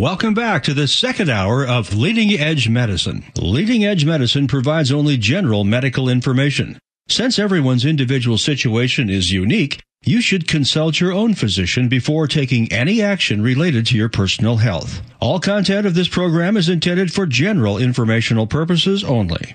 Welcome 0.00 0.32
back 0.32 0.62
to 0.62 0.72
the 0.72 0.88
second 0.88 1.28
hour 1.28 1.62
of 1.62 1.94
Leading 1.94 2.32
Edge 2.32 2.70
Medicine. 2.70 3.22
Leading 3.36 3.84
Edge 3.84 4.06
Medicine 4.06 4.48
provides 4.48 4.90
only 4.90 5.18
general 5.18 5.62
medical 5.62 6.08
information. 6.08 6.78
Since 7.10 7.38
everyone's 7.38 7.84
individual 7.84 8.38
situation 8.38 9.10
is 9.10 9.30
unique, 9.30 9.82
you 10.02 10.22
should 10.22 10.48
consult 10.48 11.00
your 11.00 11.12
own 11.12 11.34
physician 11.34 11.90
before 11.90 12.26
taking 12.26 12.72
any 12.72 13.02
action 13.02 13.42
related 13.42 13.84
to 13.88 13.96
your 13.98 14.08
personal 14.08 14.56
health. 14.56 15.02
All 15.20 15.38
content 15.38 15.86
of 15.86 15.94
this 15.94 16.08
program 16.08 16.56
is 16.56 16.70
intended 16.70 17.12
for 17.12 17.26
general 17.26 17.76
informational 17.76 18.46
purposes 18.46 19.04
only. 19.04 19.54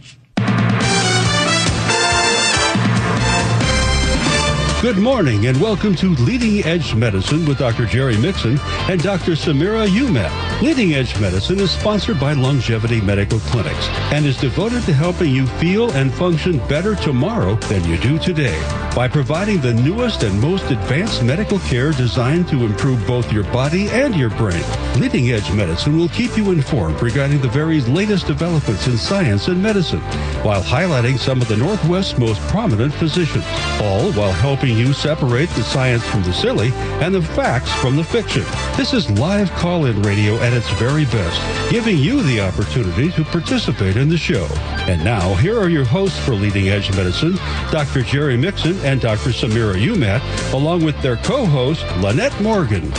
Good 4.81 4.97
morning 4.97 5.47
and 5.47 5.59
welcome 5.59 5.95
to 5.95 6.09
Leading 6.15 6.63
Edge 6.63 6.93
Medicine 6.93 7.45
with 7.45 7.57
Dr. 7.57 7.85
Jerry 7.87 8.17
Mixon 8.17 8.59
and 8.87 9.01
Dr. 9.01 9.31
Samira 9.31 9.87
Umat. 9.87 10.44
Leading 10.61 10.93
Edge 10.93 11.19
Medicine 11.19 11.59
is 11.59 11.69
sponsored 11.69 12.17
by 12.17 12.31
Longevity 12.31 13.01
Medical 13.01 13.39
Clinics 13.39 13.89
and 14.13 14.25
is 14.25 14.37
devoted 14.37 14.83
to 14.83 14.93
helping 14.93 15.29
you 15.29 15.45
feel 15.45 15.91
and 15.91 16.13
function 16.13 16.59
better 16.69 16.95
tomorrow 16.95 17.55
than 17.55 17.83
you 17.83 17.97
do 17.97 18.17
today 18.17 18.57
by 18.95 19.09
providing 19.09 19.59
the 19.59 19.73
newest 19.73 20.23
and 20.23 20.39
most 20.39 20.71
advanced 20.71 21.21
medical 21.21 21.59
care 21.59 21.91
designed 21.91 22.47
to 22.47 22.63
improve 22.63 23.05
both 23.05 23.29
your 23.33 23.43
body 23.51 23.89
and 23.89 24.15
your 24.15 24.29
brain. 24.29 24.63
Leading 24.97 25.31
Edge 25.31 25.51
Medicine 25.51 25.97
will 25.97 26.07
keep 26.07 26.37
you 26.37 26.51
informed 26.51 27.01
regarding 27.01 27.41
the 27.41 27.49
very 27.49 27.81
latest 27.81 28.25
developments 28.25 28.87
in 28.87 28.97
science 28.97 29.49
and 29.49 29.61
medicine 29.61 29.99
while 30.41 30.63
highlighting 30.63 31.19
some 31.19 31.41
of 31.41 31.49
the 31.49 31.57
Northwest's 31.57 32.17
most 32.17 32.39
prominent 32.47 32.93
physicians, 32.93 33.43
all 33.81 34.13
while 34.13 34.31
helping 34.31 34.77
you 34.77 34.93
separate 34.93 35.49
the 35.49 35.63
science 35.63 36.05
from 36.05 36.23
the 36.23 36.31
silly 36.31 36.71
and 37.03 37.13
the 37.13 37.21
facts 37.21 37.73
from 37.73 37.97
the 37.97 38.03
fiction. 38.03 38.43
This 38.77 38.93
is 38.93 39.11
live 39.19 39.51
call-in 39.51 40.01
radio 40.01 40.35
at 40.45 40.53
its 40.53 40.69
very 40.73 41.05
best, 41.05 41.71
giving 41.71 41.97
you 41.97 42.21
the 42.21 42.39
opportunity 42.39 43.11
to 43.11 43.23
participate 43.25 43.97
in 43.97 44.09
the 44.09 44.17
show. 44.17 44.45
And 44.87 45.03
now, 45.03 45.33
here 45.35 45.59
are 45.59 45.69
your 45.69 45.85
hosts 45.85 46.19
for 46.19 46.33
Leading 46.33 46.69
Edge 46.69 46.95
Medicine, 46.95 47.35
Dr. 47.71 48.03
Jerry 48.03 48.37
Mixon 48.37 48.77
and 48.85 49.01
Dr. 49.01 49.31
Samira 49.31 49.73
Umat, 49.73 50.21
along 50.53 50.85
with 50.85 51.01
their 51.01 51.17
co-host, 51.17 51.83
Lynette 51.97 52.39
Morgan. 52.41 52.91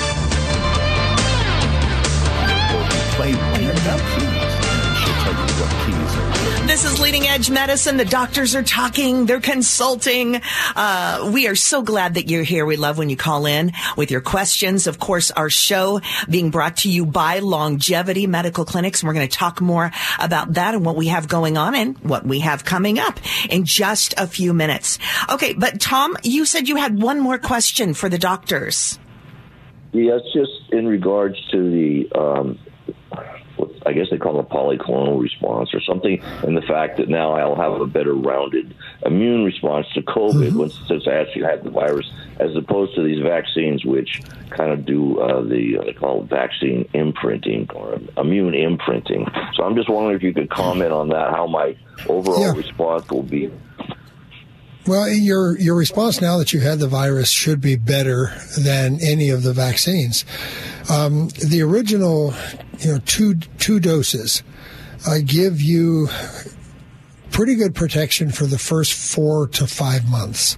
This 6.76 6.92
is 6.92 7.00
Leading 7.00 7.26
Edge 7.26 7.48
Medicine. 7.48 7.96
The 7.96 8.04
doctors 8.04 8.54
are 8.54 8.62
talking. 8.62 9.24
They're 9.24 9.40
consulting. 9.40 10.42
Uh, 10.76 11.30
we 11.32 11.48
are 11.48 11.54
so 11.54 11.80
glad 11.80 12.16
that 12.16 12.28
you're 12.28 12.42
here. 12.42 12.66
We 12.66 12.76
love 12.76 12.98
when 12.98 13.08
you 13.08 13.16
call 13.16 13.46
in 13.46 13.72
with 13.96 14.10
your 14.10 14.20
questions. 14.20 14.86
Of 14.86 14.98
course, 14.98 15.30
our 15.30 15.48
show 15.48 16.02
being 16.28 16.50
brought 16.50 16.76
to 16.78 16.90
you 16.90 17.06
by 17.06 17.38
Longevity 17.38 18.26
Medical 18.26 18.66
Clinics. 18.66 19.00
And 19.00 19.08
we're 19.08 19.14
going 19.14 19.26
to 19.26 19.34
talk 19.34 19.62
more 19.62 19.90
about 20.18 20.52
that 20.52 20.74
and 20.74 20.84
what 20.84 20.96
we 20.96 21.06
have 21.06 21.28
going 21.28 21.56
on 21.56 21.74
and 21.74 21.96
what 22.00 22.26
we 22.26 22.40
have 22.40 22.66
coming 22.66 22.98
up 22.98 23.20
in 23.48 23.64
just 23.64 24.12
a 24.18 24.26
few 24.26 24.52
minutes. 24.52 24.98
Okay. 25.32 25.54
But 25.54 25.80
Tom, 25.80 26.14
you 26.24 26.44
said 26.44 26.68
you 26.68 26.76
had 26.76 27.00
one 27.00 27.20
more 27.20 27.38
question 27.38 27.94
for 27.94 28.10
the 28.10 28.18
doctors. 28.18 28.98
Yes, 29.92 30.20
just 30.34 30.52
in 30.72 30.86
regards 30.86 31.36
to 31.52 31.70
the 31.70 32.12
um, 32.14 32.58
I 33.86 33.92
guess 33.92 34.06
they 34.10 34.18
call 34.18 34.38
it 34.38 34.46
a 34.50 34.54
polyclonal 34.54 35.20
response 35.20 35.74
or 35.74 35.80
something, 35.80 36.20
and 36.42 36.56
the 36.56 36.62
fact 36.62 36.96
that 36.98 37.08
now 37.08 37.32
I'll 37.32 37.56
have 37.56 37.80
a 37.80 37.86
better 37.86 38.14
rounded 38.14 38.74
immune 39.04 39.44
response 39.44 39.86
to 39.94 40.02
COVID 40.02 40.50
mm-hmm. 40.50 40.86
since 40.86 41.06
I 41.06 41.14
actually 41.14 41.42
had 41.42 41.62
the 41.62 41.70
virus, 41.70 42.10
as 42.40 42.54
opposed 42.56 42.94
to 42.96 43.02
these 43.02 43.22
vaccines, 43.22 43.84
which 43.84 44.22
kind 44.50 44.72
of 44.72 44.84
do 44.84 45.20
uh, 45.20 45.42
the 45.42 45.78
uh, 45.78 45.84
they 45.84 45.92
call 45.92 46.22
it 46.22 46.30
vaccine 46.30 46.88
imprinting 46.94 47.68
or 47.74 47.98
immune 48.16 48.54
imprinting. 48.54 49.26
So 49.54 49.64
I'm 49.64 49.76
just 49.76 49.88
wondering 49.88 50.16
if 50.16 50.22
you 50.22 50.34
could 50.34 50.50
comment 50.50 50.92
on 50.92 51.08
that, 51.10 51.30
how 51.30 51.46
my 51.46 51.76
overall 52.08 52.40
yeah. 52.40 52.52
response 52.52 53.08
will 53.10 53.22
be. 53.22 53.50
Well, 54.86 55.08
your 55.08 55.58
your 55.58 55.74
response 55.74 56.20
now 56.20 56.38
that 56.38 56.52
you 56.52 56.60
had 56.60 56.78
the 56.78 56.86
virus 56.86 57.28
should 57.30 57.60
be 57.60 57.74
better 57.74 58.32
than 58.56 59.00
any 59.02 59.30
of 59.30 59.42
the 59.42 59.52
vaccines. 59.52 60.24
Um, 60.88 61.28
the 61.28 61.60
original, 61.62 62.32
you 62.78 62.92
know, 62.92 62.98
two 63.04 63.34
two 63.58 63.80
doses 63.80 64.44
uh, 65.04 65.18
give 65.24 65.60
you 65.60 66.08
pretty 67.32 67.56
good 67.56 67.74
protection 67.74 68.30
for 68.30 68.46
the 68.46 68.58
first 68.58 68.92
four 68.92 69.48
to 69.48 69.66
five 69.66 70.08
months. 70.08 70.56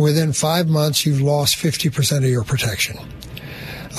Within 0.00 0.32
five 0.32 0.68
months, 0.68 1.06
you've 1.06 1.22
lost 1.22 1.54
fifty 1.54 1.88
percent 1.88 2.24
of 2.24 2.30
your 2.30 2.44
protection. 2.44 2.98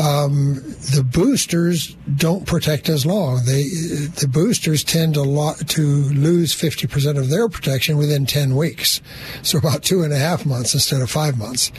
Um, 0.01 0.55
the 0.55 1.03
boosters 1.03 1.95
don't 2.15 2.47
protect 2.47 2.89
as 2.89 3.05
long. 3.05 3.45
They 3.45 3.63
the 3.63 4.27
boosters 4.27 4.83
tend 4.83 5.13
to 5.13 5.55
to 5.67 5.81
lose 5.81 6.51
fifty 6.53 6.87
percent 6.87 7.17
of 7.17 7.29
their 7.29 7.47
protection 7.47 7.97
within 7.97 8.25
ten 8.25 8.55
weeks, 8.55 9.01
so 9.43 9.59
about 9.59 9.83
two 9.83 10.01
and 10.01 10.11
a 10.11 10.17
half 10.17 10.45
months 10.45 10.73
instead 10.73 11.01
of 11.01 11.11
five 11.11 11.37
months. 11.37 11.71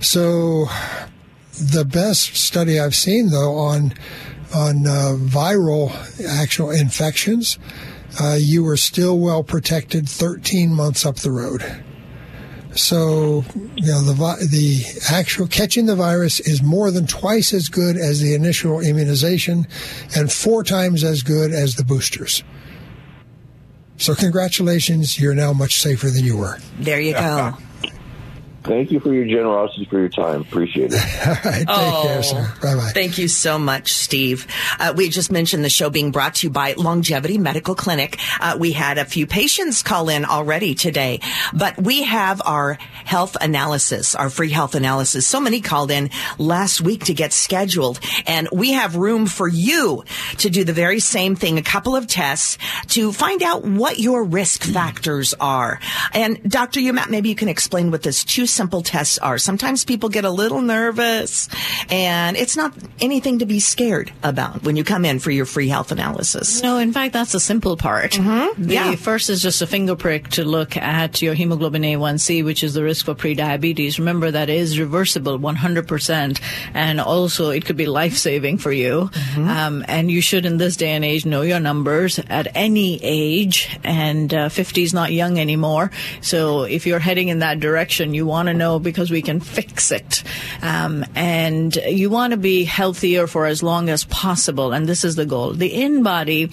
So 0.00 0.66
the 1.58 1.84
best 1.84 2.36
study 2.36 2.78
I've 2.78 2.94
seen, 2.94 3.30
though, 3.30 3.56
on 3.56 3.94
on 4.54 4.86
uh, 4.86 5.14
viral 5.18 5.90
actual 6.26 6.70
infections, 6.70 7.58
uh, 8.20 8.36
you 8.38 8.64
were 8.64 8.76
still 8.76 9.18
well 9.18 9.42
protected 9.42 10.08
13 10.08 10.72
months 10.72 11.04
up 11.04 11.16
the 11.16 11.30
road. 11.30 11.84
So, 12.78 13.44
you 13.74 13.86
know, 13.86 14.02
the 14.02 14.46
the 14.50 14.84
actual 15.10 15.48
catching 15.48 15.86
the 15.86 15.96
virus 15.96 16.38
is 16.38 16.62
more 16.62 16.90
than 16.90 17.06
twice 17.06 17.52
as 17.52 17.68
good 17.68 17.96
as 17.96 18.20
the 18.20 18.34
initial 18.34 18.80
immunization, 18.80 19.66
and 20.14 20.32
four 20.32 20.62
times 20.62 21.02
as 21.02 21.22
good 21.22 21.50
as 21.50 21.74
the 21.74 21.84
boosters. 21.84 22.44
So, 23.96 24.14
congratulations, 24.14 25.18
you're 25.18 25.34
now 25.34 25.52
much 25.52 25.80
safer 25.80 26.08
than 26.08 26.24
you 26.24 26.36
were. 26.36 26.58
There 26.78 27.00
you 27.00 27.14
go. 27.14 27.56
Thank 28.68 28.90
you 28.92 29.00
for 29.00 29.14
your 29.14 29.24
generosity 29.24 29.86
for 29.86 29.98
your 29.98 30.10
time. 30.10 30.42
Appreciate 30.42 30.92
it. 30.92 31.26
All 31.26 31.34
right. 31.50 31.58
Take 31.58 31.66
oh, 31.68 32.02
care, 32.04 32.22
sir. 32.22 32.54
Bye 32.60 32.74
bye. 32.74 32.90
Thank 32.92 33.16
you 33.16 33.26
so 33.26 33.58
much, 33.58 33.94
Steve. 33.94 34.46
Uh, 34.78 34.92
we 34.94 35.08
just 35.08 35.32
mentioned 35.32 35.64
the 35.64 35.70
show 35.70 35.88
being 35.88 36.12
brought 36.12 36.36
to 36.36 36.46
you 36.46 36.50
by 36.50 36.74
Longevity 36.74 37.38
Medical 37.38 37.74
Clinic. 37.74 38.18
Uh, 38.38 38.58
we 38.60 38.72
had 38.72 38.98
a 38.98 39.06
few 39.06 39.26
patients 39.26 39.82
call 39.82 40.10
in 40.10 40.26
already 40.26 40.74
today, 40.74 41.20
but 41.54 41.78
we 41.80 42.02
have 42.02 42.42
our 42.44 42.74
health 42.74 43.38
analysis, 43.40 44.14
our 44.14 44.28
free 44.28 44.50
health 44.50 44.74
analysis. 44.74 45.26
So 45.26 45.40
many 45.40 45.62
called 45.62 45.90
in 45.90 46.10
last 46.36 46.82
week 46.82 47.06
to 47.06 47.14
get 47.14 47.32
scheduled, 47.32 48.00
and 48.26 48.48
we 48.52 48.72
have 48.72 48.96
room 48.96 49.26
for 49.26 49.48
you 49.48 50.04
to 50.38 50.50
do 50.50 50.64
the 50.64 50.74
very 50.74 51.00
same 51.00 51.36
thing, 51.36 51.56
a 51.56 51.62
couple 51.62 51.96
of 51.96 52.06
tests 52.06 52.58
to 52.88 53.12
find 53.12 53.42
out 53.42 53.64
what 53.64 53.98
your 53.98 54.24
risk 54.24 54.62
factors 54.62 55.32
are. 55.40 55.80
And 56.12 56.42
Dr. 56.50 56.80
Umat, 56.80 57.08
maybe 57.08 57.30
you 57.30 57.34
can 57.34 57.48
explain 57.48 57.90
what 57.90 58.02
this 58.02 58.24
two 58.24 58.46
simple 58.58 58.82
tests 58.82 59.18
are. 59.18 59.38
Sometimes 59.38 59.84
people 59.84 60.08
get 60.08 60.24
a 60.24 60.30
little 60.30 60.60
nervous 60.60 61.48
and 61.90 62.36
it's 62.36 62.56
not 62.56 62.74
anything 63.00 63.38
to 63.38 63.46
be 63.46 63.60
scared 63.60 64.10
about 64.24 64.64
when 64.64 64.74
you 64.74 64.82
come 64.82 65.04
in 65.04 65.20
for 65.20 65.30
your 65.30 65.46
free 65.46 65.68
health 65.68 65.92
analysis. 65.92 66.60
No, 66.60 66.78
in 66.78 66.92
fact, 66.92 67.12
that's 67.12 67.30
the 67.30 67.38
simple 67.38 67.76
part. 67.76 68.12
Mm-hmm. 68.18 68.64
The 68.64 68.74
yeah. 68.74 68.96
first 68.96 69.30
is 69.30 69.40
just 69.40 69.62
a 69.62 69.66
finger 69.66 69.94
prick 69.94 70.26
to 70.30 70.44
look 70.44 70.76
at 70.76 71.22
your 71.22 71.34
hemoglobin 71.34 71.82
A1C, 71.82 72.44
which 72.44 72.64
is 72.64 72.74
the 72.74 72.82
risk 72.82 73.04
for 73.06 73.14
prediabetes. 73.14 73.98
Remember 73.98 74.28
that 74.32 74.50
is 74.50 74.80
reversible 74.80 75.38
100% 75.38 76.40
and 76.74 77.00
also 77.00 77.50
it 77.50 77.64
could 77.64 77.76
be 77.76 77.86
life 77.86 78.16
saving 78.16 78.58
for 78.58 78.72
you. 78.72 79.08
Mm-hmm. 79.12 79.48
Um, 79.48 79.84
and 79.86 80.10
you 80.10 80.20
should 80.20 80.46
in 80.46 80.56
this 80.56 80.76
day 80.76 80.90
and 80.90 81.04
age 81.04 81.24
know 81.24 81.42
your 81.42 81.60
numbers 81.60 82.18
at 82.18 82.48
any 82.56 82.98
age 83.04 83.78
and 83.84 84.34
uh, 84.34 84.48
50 84.48 84.82
is 84.82 84.92
not 84.92 85.12
young 85.12 85.38
anymore. 85.38 85.92
So 86.22 86.64
if 86.64 86.88
you're 86.88 86.98
heading 86.98 87.28
in 87.28 87.38
that 87.38 87.60
direction, 87.60 88.14
you 88.14 88.26
want 88.26 88.47
to 88.48 88.54
know 88.54 88.78
because 88.78 89.10
we 89.10 89.22
can 89.22 89.40
fix 89.40 89.90
it. 89.90 90.22
Um, 90.62 91.04
and 91.14 91.74
you 91.76 92.10
want 92.10 92.32
to 92.32 92.36
be 92.36 92.64
healthier 92.64 93.26
for 93.26 93.46
as 93.46 93.62
long 93.62 93.88
as 93.88 94.04
possible. 94.04 94.72
And 94.72 94.86
this 94.86 95.04
is 95.04 95.16
the 95.16 95.26
goal. 95.26 95.52
The 95.52 95.70
InBody 95.70 96.52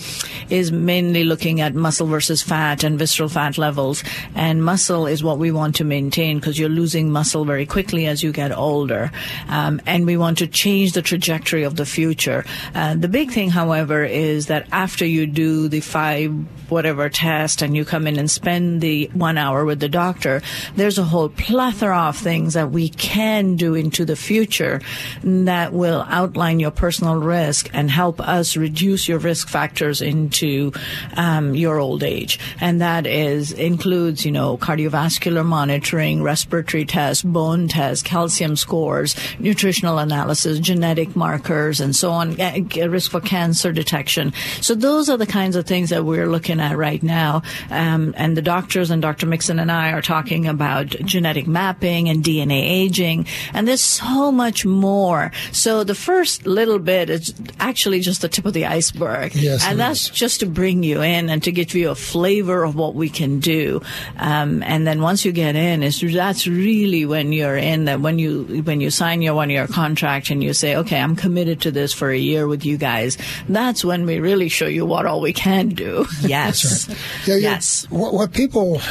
is 0.51 0.71
mainly 0.71 1.23
looking 1.23 1.61
at 1.61 1.73
muscle 1.73 2.07
versus 2.07 2.41
fat 2.41 2.83
and 2.83 2.99
visceral 2.99 3.29
fat 3.29 3.57
levels. 3.57 4.03
And 4.35 4.63
muscle 4.63 5.07
is 5.07 5.23
what 5.23 5.37
we 5.37 5.51
want 5.51 5.75
to 5.75 5.83
maintain 5.83 6.39
because 6.39 6.59
you're 6.59 6.69
losing 6.69 7.11
muscle 7.11 7.45
very 7.45 7.65
quickly 7.65 8.07
as 8.07 8.23
you 8.23 8.31
get 8.31 8.51
older. 8.51 9.11
Um, 9.47 9.81
and 9.85 10.05
we 10.05 10.17
want 10.17 10.39
to 10.39 10.47
change 10.47 10.93
the 10.93 11.01
trajectory 11.01 11.63
of 11.63 11.75
the 11.75 11.85
future. 11.85 12.45
Uh, 12.73 12.95
the 12.95 13.07
big 13.07 13.31
thing, 13.31 13.49
however, 13.49 14.03
is 14.03 14.47
that 14.47 14.67
after 14.71 15.05
you 15.05 15.27
do 15.27 15.67
the 15.67 15.79
five 15.79 16.31
whatever 16.69 17.09
test 17.09 17.61
and 17.61 17.75
you 17.75 17.85
come 17.85 18.07
in 18.07 18.17
and 18.17 18.29
spend 18.29 18.81
the 18.81 19.09
one 19.13 19.37
hour 19.37 19.65
with 19.65 19.79
the 19.79 19.89
doctor, 19.89 20.41
there's 20.75 20.97
a 20.97 21.03
whole 21.03 21.29
plethora 21.29 21.74
plethora 21.75 22.07
of 22.07 22.17
things 22.17 22.53
that 22.53 22.71
we 22.71 22.87
can 22.87 23.57
do 23.57 23.75
into 23.75 24.05
the 24.05 24.15
future 24.15 24.79
that 25.23 25.73
will 25.73 26.05
outline 26.07 26.57
your 26.57 26.71
personal 26.71 27.15
risk 27.15 27.69
and 27.73 27.91
help 27.91 28.21
us 28.21 28.55
reduce 28.55 29.09
your 29.09 29.19
risk 29.19 29.49
factors 29.49 30.01
into 30.01 30.71
um, 31.17 31.53
your 31.53 31.77
old 31.77 32.01
age. 32.01 32.39
And 32.61 32.79
that 32.79 33.05
is 33.05 33.51
includes, 33.51 34.25
you 34.25 34.31
know, 34.31 34.57
cardiovascular 34.57 35.45
monitoring, 35.45 36.23
respiratory 36.23 36.85
tests, 36.85 37.23
bone 37.23 37.67
tests, 37.67 38.01
calcium 38.01 38.55
scores, 38.55 39.15
nutritional 39.37 39.97
analysis, 39.97 40.59
genetic 40.59 41.13
markers, 41.13 41.81
and 41.81 41.93
so 41.93 42.11
on, 42.11 42.35
risk 42.35 43.11
for 43.11 43.19
cancer 43.19 43.73
detection. 43.73 44.31
So 44.61 44.75
those 44.75 45.09
are 45.09 45.17
the 45.17 45.27
kinds 45.27 45.57
of 45.57 45.65
things 45.65 45.89
that 45.89 46.05
we're 46.05 46.29
looking 46.29 46.61
at 46.61 46.77
right 46.77 47.03
now. 47.03 47.41
Um, 47.69 48.13
and 48.15 48.37
the 48.37 48.41
doctors 48.41 48.91
and 48.91 49.01
Dr. 49.01 49.25
Mixon 49.25 49.59
and 49.59 49.71
I 49.71 49.91
are 49.91 50.01
talking 50.01 50.47
about 50.47 50.87
genetic 50.87 51.47
mapping 51.47 51.64
and 51.73 52.23
DNA 52.23 52.61
aging. 52.63 53.27
And 53.53 53.67
there's 53.67 53.81
so 53.81 54.31
much 54.31 54.65
more. 54.65 55.31
So 55.51 55.83
the 55.83 55.95
first 55.95 56.45
little 56.45 56.79
bit 56.79 57.09
is 57.09 57.33
actually 57.59 58.01
just 58.01 58.21
the 58.21 58.29
tip 58.29 58.45
of 58.45 58.53
the 58.53 58.65
iceberg. 58.65 59.35
Yes, 59.35 59.65
and 59.65 59.79
that's 59.79 60.05
is. 60.05 60.09
just 60.09 60.39
to 60.41 60.45
bring 60.45 60.83
you 60.83 61.01
in 61.01 61.29
and 61.29 61.41
to 61.43 61.51
give 61.51 61.73
you 61.73 61.89
a 61.89 61.95
flavor 61.95 62.63
of 62.63 62.75
what 62.75 62.95
we 62.95 63.09
can 63.09 63.39
do. 63.39 63.81
Um, 64.17 64.63
and 64.63 64.85
then 64.85 65.01
once 65.01 65.25
you 65.25 65.31
get 65.31 65.55
in, 65.55 65.83
is 65.83 66.01
that's 66.01 66.47
really 66.47 67.05
when 67.05 67.31
you're 67.31 67.57
in 67.57 67.85
that 67.85 68.01
when 68.01 68.19
you 68.19 68.63
when 68.63 68.81
you 68.81 68.89
sign 68.89 69.21
your 69.21 69.33
one 69.33 69.49
year 69.49 69.67
contract 69.67 70.29
and 70.29 70.43
you 70.43 70.53
say, 70.53 70.75
okay, 70.75 70.99
I'm 70.99 71.15
committed 71.15 71.61
to 71.61 71.71
this 71.71 71.93
for 71.93 72.09
a 72.09 72.17
year 72.17 72.47
with 72.47 72.65
you 72.65 72.77
guys. 72.77 73.17
That's 73.49 73.83
when 73.83 74.05
we 74.05 74.19
really 74.19 74.49
show 74.49 74.67
you 74.67 74.85
what 74.85 75.05
all 75.05 75.21
we 75.21 75.33
can 75.33 75.69
do. 75.69 76.05
Yes. 76.25 76.87
Yeah, 77.27 77.35
yeah. 77.35 77.37
yes. 77.37 77.85
What, 77.89 78.13
what 78.13 78.33
people 78.33 78.81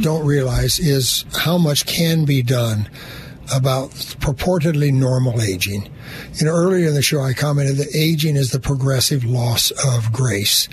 don't 0.00 0.26
realize 0.26 0.78
is 0.80 1.24
how 1.32 1.56
much 1.56 1.86
can 1.86 2.03
be 2.26 2.42
done 2.42 2.88
about 3.52 3.90
purportedly 3.90 4.92
normal 4.92 5.40
aging. 5.42 5.88
You 6.34 6.46
know, 6.46 6.52
earlier 6.52 6.88
in 6.88 6.94
the 6.94 7.02
show, 7.02 7.20
I 7.20 7.34
commented 7.34 7.76
that 7.76 7.94
aging 7.94 8.36
is 8.36 8.50
the 8.50 8.60
progressive 8.60 9.24
loss 9.24 9.70
of 9.70 10.12
grace. 10.12 10.68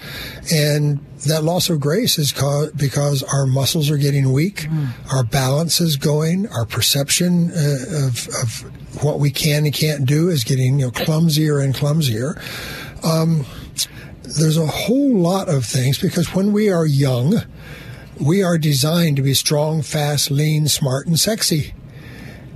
And 0.54 1.00
that 1.28 1.44
loss 1.44 1.70
of 1.70 1.80
grace 1.80 2.18
is 2.18 2.32
caused 2.32 2.78
because 2.78 3.24
our 3.24 3.46
muscles 3.46 3.90
are 3.90 3.98
getting 3.98 4.32
weak, 4.32 4.68
our 5.12 5.24
balance 5.24 5.82
is 5.82 5.98
going, 5.98 6.48
our 6.48 6.66
perception 6.66 7.52
uh, 7.52 8.08
of, 8.08 8.28
of 8.42 9.04
what 9.04 9.20
we 9.20 9.32
can 9.32 9.66
and 9.66 9.74
can't 9.74 10.06
do 10.06 10.30
is 10.30 10.44
getting 10.44 10.80
you 10.80 10.86
know, 10.86 10.92
clumsier 10.92 11.60
and 11.60 11.76
clumsier. 11.76 12.42
Um, 13.04 13.46
there's 14.24 14.58
a 14.58 14.68
whole 14.68 15.16
lot 15.18 15.50
of 15.50 15.66
things 15.66 16.00
because 16.00 16.34
when 16.34 16.54
we 16.54 16.70
are 16.70 16.86
young, 16.86 17.36
we 18.20 18.44
are 18.44 18.58
designed 18.58 19.18
to 19.18 19.24
be 19.24 19.34
strong, 19.34 19.82
fast, 19.82 20.32
lean, 20.32 20.68
smart, 20.68 21.08
and 21.08 21.20
sexy. 21.20 21.74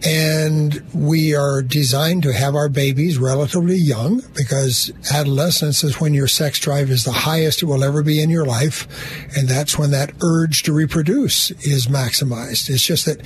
And 0.05 0.83
we 0.93 1.33
are 1.33 1.63
designed 1.63 2.23
to 2.23 2.33
have 2.33 2.53
our 2.53 2.69
babies 2.69 3.17
relatively 3.17 3.77
young 3.77 4.21
because 4.35 4.91
adolescence 5.11 5.83
is 5.83 5.99
when 5.99 6.13
your 6.13 6.27
sex 6.27 6.59
drive 6.59 6.91
is 6.91 7.05
the 7.05 7.11
highest 7.11 7.63
it 7.63 7.65
will 7.65 7.83
ever 7.83 8.03
be 8.03 8.21
in 8.21 8.29
your 8.29 8.45
life. 8.45 8.87
And 9.35 9.47
that's 9.47 9.79
when 9.79 9.91
that 9.91 10.11
urge 10.21 10.63
to 10.63 10.73
reproduce 10.73 11.49
is 11.65 11.87
maximized. 11.87 12.69
It's 12.69 12.85
just 12.85 13.05
that 13.05 13.21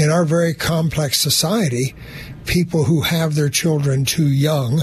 in 0.00 0.10
our 0.10 0.24
very 0.24 0.54
complex 0.54 1.20
society, 1.20 1.94
people 2.46 2.84
who 2.84 3.02
have 3.02 3.34
their 3.34 3.50
children 3.50 4.04
too 4.04 4.28
young 4.28 4.82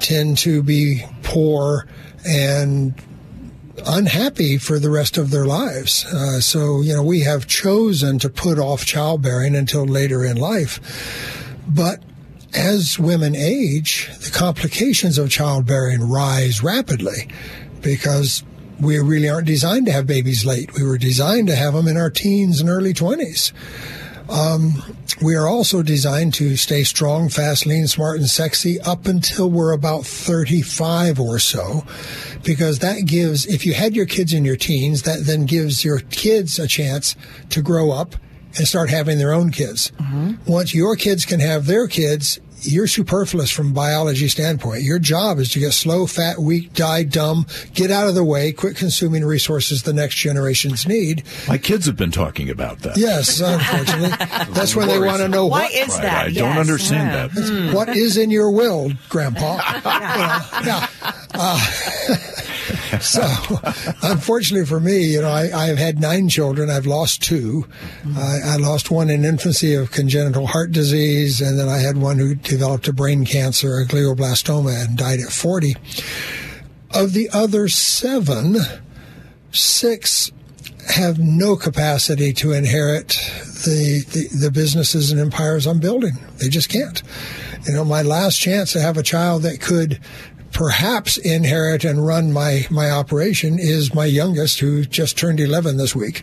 tend 0.00 0.38
to 0.38 0.62
be 0.62 1.04
poor 1.22 1.86
and 2.26 2.94
unhappy 3.86 4.58
for 4.58 4.78
the 4.78 4.90
rest 4.90 5.16
of 5.18 5.30
their 5.30 5.46
lives. 5.46 6.04
Uh, 6.06 6.40
so, 6.40 6.80
you 6.80 6.92
know, 6.92 7.02
we 7.02 7.20
have 7.20 7.46
chosen 7.46 8.18
to 8.18 8.28
put 8.28 8.58
off 8.58 8.84
childbearing 8.84 9.54
until 9.54 9.84
later 9.84 10.24
in 10.24 10.36
life. 10.36 10.80
But 11.68 12.02
as 12.54 12.98
women 12.98 13.36
age, 13.36 14.10
the 14.20 14.30
complications 14.30 15.18
of 15.18 15.30
childbearing 15.30 16.08
rise 16.08 16.62
rapidly 16.62 17.28
because 17.80 18.42
we 18.80 18.98
really 18.98 19.28
aren't 19.28 19.46
designed 19.46 19.86
to 19.86 19.92
have 19.92 20.06
babies 20.06 20.44
late. 20.44 20.74
We 20.74 20.82
were 20.82 20.98
designed 20.98 21.48
to 21.48 21.56
have 21.56 21.74
them 21.74 21.86
in 21.86 21.96
our 21.96 22.10
teens 22.10 22.60
and 22.60 22.68
early 22.68 22.94
20s. 22.94 23.52
Um, 24.30 24.82
we 25.20 25.34
are 25.34 25.46
also 25.48 25.82
designed 25.82 26.34
to 26.34 26.56
stay 26.56 26.84
strong, 26.84 27.28
fast, 27.28 27.66
lean, 27.66 27.86
smart, 27.88 28.18
and 28.18 28.28
sexy 28.28 28.80
up 28.80 29.06
until 29.06 29.50
we're 29.50 29.72
about 29.72 30.06
35 30.06 31.18
or 31.18 31.38
so, 31.38 31.84
because 32.44 32.78
that 32.78 33.06
gives, 33.06 33.44
if 33.46 33.66
you 33.66 33.74
had 33.74 33.96
your 33.96 34.06
kids 34.06 34.32
in 34.32 34.44
your 34.44 34.56
teens, 34.56 35.02
that 35.02 35.26
then 35.26 35.46
gives 35.46 35.84
your 35.84 35.98
kids 35.98 36.58
a 36.58 36.66
chance 36.68 37.16
to 37.50 37.60
grow 37.60 37.90
up 37.90 38.14
and 38.56 38.66
start 38.66 38.88
having 38.88 39.18
their 39.18 39.32
own 39.32 39.50
kids. 39.50 39.92
Once 40.46 40.74
your 40.74 40.96
kids 40.96 41.24
can 41.24 41.40
have 41.40 41.66
their 41.66 41.86
kids, 41.88 42.38
you're 42.62 42.86
superfluous 42.86 43.50
from 43.50 43.70
a 43.70 43.72
biology 43.72 44.28
standpoint. 44.28 44.82
Your 44.82 44.98
job 44.98 45.38
is 45.38 45.50
to 45.52 45.58
get 45.58 45.72
slow, 45.72 46.06
fat, 46.06 46.38
weak, 46.38 46.72
die, 46.74 47.02
dumb, 47.04 47.46
get 47.74 47.90
out 47.90 48.08
of 48.08 48.14
the 48.14 48.24
way, 48.24 48.52
quit 48.52 48.76
consuming 48.76 49.24
resources 49.24 49.82
the 49.82 49.92
next 49.92 50.16
generations 50.16 50.86
need. 50.86 51.22
My 51.48 51.58
kids 51.58 51.86
have 51.86 51.96
been 51.96 52.10
talking 52.10 52.50
about 52.50 52.80
that. 52.80 52.96
Yes, 52.96 53.40
unfortunately. 53.40 54.10
That's 54.54 54.74
when 54.76 54.88
they 54.88 54.98
want 54.98 55.18
to 55.18 55.28
know 55.28 55.46
Why 55.46 55.62
what, 55.62 55.72
is 55.72 55.88
Right, 55.90 56.02
that? 56.02 56.26
I 56.26 56.32
don't 56.32 56.34
Yes. 56.34 56.58
understand 56.58 57.32
that. 57.34 57.74
what 57.74 57.88
is 57.90 58.16
in 58.16 58.30
your 58.30 58.50
will, 58.50 58.92
Grandpa. 59.08 59.58
You 60.60 60.66
know, 60.66 60.76
yeah. 60.78 60.86
Uh, 61.34 61.66
so, 63.00 63.22
unfortunately 64.02 64.66
for 64.66 64.80
me, 64.80 65.12
you 65.12 65.20
know, 65.20 65.28
I, 65.28 65.50
I've 65.52 65.78
had 65.78 66.00
nine 66.00 66.28
children. 66.28 66.70
I've 66.70 66.86
lost 66.86 67.22
2 67.22 67.62
mm-hmm. 67.62 68.18
I, 68.18 68.54
I 68.54 68.56
lost 68.56 68.90
one 68.90 69.10
in 69.10 69.24
infancy 69.24 69.74
of 69.74 69.90
congenital 69.90 70.46
heart 70.46 70.72
disease, 70.72 71.40
and 71.40 71.58
then 71.58 71.68
I 71.68 71.78
had 71.78 71.96
one 71.96 72.18
who 72.18 72.34
developed 72.34 72.88
a 72.88 72.92
brain 72.92 73.24
cancer, 73.24 73.78
a 73.78 73.86
glioblastoma, 73.86 74.84
and 74.84 74.96
died 74.96 75.20
at 75.20 75.30
40. 75.30 75.76
Of 76.92 77.12
the 77.12 77.30
other 77.32 77.68
seven, 77.68 78.56
six 79.52 80.32
have 80.88 81.18
no 81.18 81.56
capacity 81.56 82.32
to 82.32 82.52
inherit 82.52 83.08
the, 83.64 84.04
the, 84.12 84.46
the 84.46 84.50
businesses 84.50 85.10
and 85.12 85.20
empires 85.20 85.66
I'm 85.66 85.78
building. 85.78 86.12
They 86.38 86.48
just 86.48 86.68
can't. 86.68 87.02
You 87.66 87.74
know, 87.74 87.84
my 87.84 88.02
last 88.02 88.40
chance 88.40 88.72
to 88.72 88.80
have 88.80 88.96
a 88.96 89.02
child 89.02 89.42
that 89.42 89.60
could 89.60 90.00
perhaps 90.52 91.16
inherit 91.16 91.84
and 91.84 92.06
run 92.06 92.32
my, 92.32 92.66
my 92.70 92.90
operation 92.90 93.58
is 93.58 93.94
my 93.94 94.04
youngest 94.04 94.58
who 94.60 94.84
just 94.84 95.16
turned 95.18 95.40
11 95.40 95.76
this 95.76 95.94
week. 95.94 96.18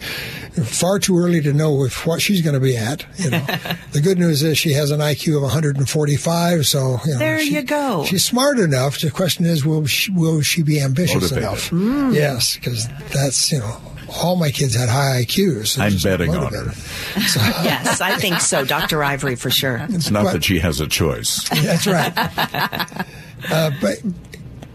Far 0.63 0.99
too 0.99 1.17
early 1.17 1.41
to 1.41 1.53
know 1.53 1.83
if 1.85 2.05
what 2.05 2.21
she's 2.21 2.41
going 2.41 2.53
to 2.53 2.59
be 2.59 2.75
at. 2.77 3.05
You 3.17 3.29
know, 3.31 3.45
the 3.91 4.01
good 4.01 4.17
news 4.17 4.43
is 4.43 4.57
she 4.57 4.73
has 4.73 4.91
an 4.91 4.99
IQ 4.99 5.37
of 5.37 5.43
145. 5.43 6.65
So, 6.67 6.97
you 7.05 7.13
know, 7.13 7.19
There 7.19 7.39
she- 7.39 7.53
you 7.55 7.61
go. 7.63 8.05
She's 8.05 8.25
smart 8.25 8.59
enough. 8.59 8.99
The 8.99 9.11
question 9.11 9.45
is, 9.45 9.65
will 9.65 9.85
she, 9.85 10.11
will 10.11 10.41
she 10.41 10.63
be 10.63 10.81
ambitious 10.81 11.15
Motivated. 11.31 11.43
enough? 11.43 11.69
Mm. 11.71 12.13
Yes, 12.13 12.55
because 12.55 12.87
that's, 13.13 13.51
you 13.51 13.59
know, 13.59 13.81
all 14.21 14.35
my 14.35 14.51
kids 14.51 14.73
had 14.75 14.87
high 14.89 15.23
IQs. 15.23 15.75
They're 15.75 15.85
I'm 15.87 15.97
betting 16.03 16.35
on 16.35 16.53
her. 16.53 16.71
So, 17.27 17.39
Yes, 17.63 17.99
I 18.01 18.15
think 18.17 18.39
so, 18.39 18.63
Dr. 18.63 19.03
Ivory, 19.03 19.35
for 19.35 19.49
sure. 19.49 19.85
It's 19.89 20.09
not 20.11 20.25
But- 20.25 20.33
that 20.33 20.43
she 20.43 20.59
has 20.59 20.79
a 20.79 20.87
choice. 20.87 21.47
that's 21.49 21.87
right. 21.87 23.05
Uh, 23.51 23.71
but 23.81 23.97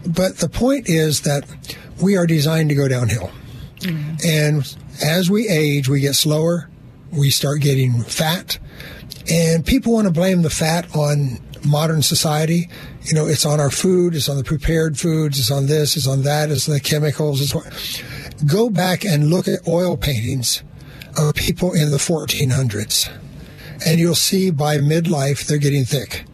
but 0.05 0.37
the 0.37 0.49
point 0.49 0.89
is 0.89 1.21
that 1.21 1.45
we 2.01 2.17
are 2.17 2.25
designed 2.25 2.69
to 2.69 2.75
go 2.75 2.87
downhill, 2.87 3.31
and 4.25 4.75
as 5.03 5.29
we 5.29 5.47
age, 5.47 5.89
we 5.89 5.99
get 5.99 6.15
slower. 6.15 6.69
We 7.11 7.29
start 7.29 7.61
getting 7.61 8.03
fat, 8.03 8.57
and 9.29 9.65
people 9.65 9.93
want 9.93 10.07
to 10.07 10.13
blame 10.13 10.41
the 10.41 10.49
fat 10.49 10.95
on 10.95 11.39
modern 11.65 12.01
society. 12.01 12.69
You 13.03 13.13
know, 13.13 13.27
it's 13.27 13.45
on 13.45 13.59
our 13.59 13.69
food, 13.69 14.15
it's 14.15 14.29
on 14.29 14.37
the 14.37 14.43
prepared 14.43 14.97
foods, 14.97 15.39
it's 15.39 15.51
on 15.51 15.67
this, 15.67 15.95
it's 15.95 16.07
on 16.07 16.23
that, 16.23 16.51
it's 16.51 16.67
on 16.67 16.73
the 16.73 16.79
chemicals. 16.79 17.41
It's 17.41 17.53
what. 17.53 18.03
Go 18.45 18.69
back 18.69 19.05
and 19.05 19.29
look 19.29 19.47
at 19.47 19.67
oil 19.67 19.97
paintings 19.97 20.63
of 21.17 21.35
people 21.35 21.73
in 21.73 21.91
the 21.91 21.97
1400s, 21.97 23.09
and 23.85 23.99
you'll 23.99 24.15
see 24.15 24.51
by 24.51 24.77
midlife 24.77 25.45
they're 25.45 25.57
getting 25.57 25.85
thick. 25.85 26.25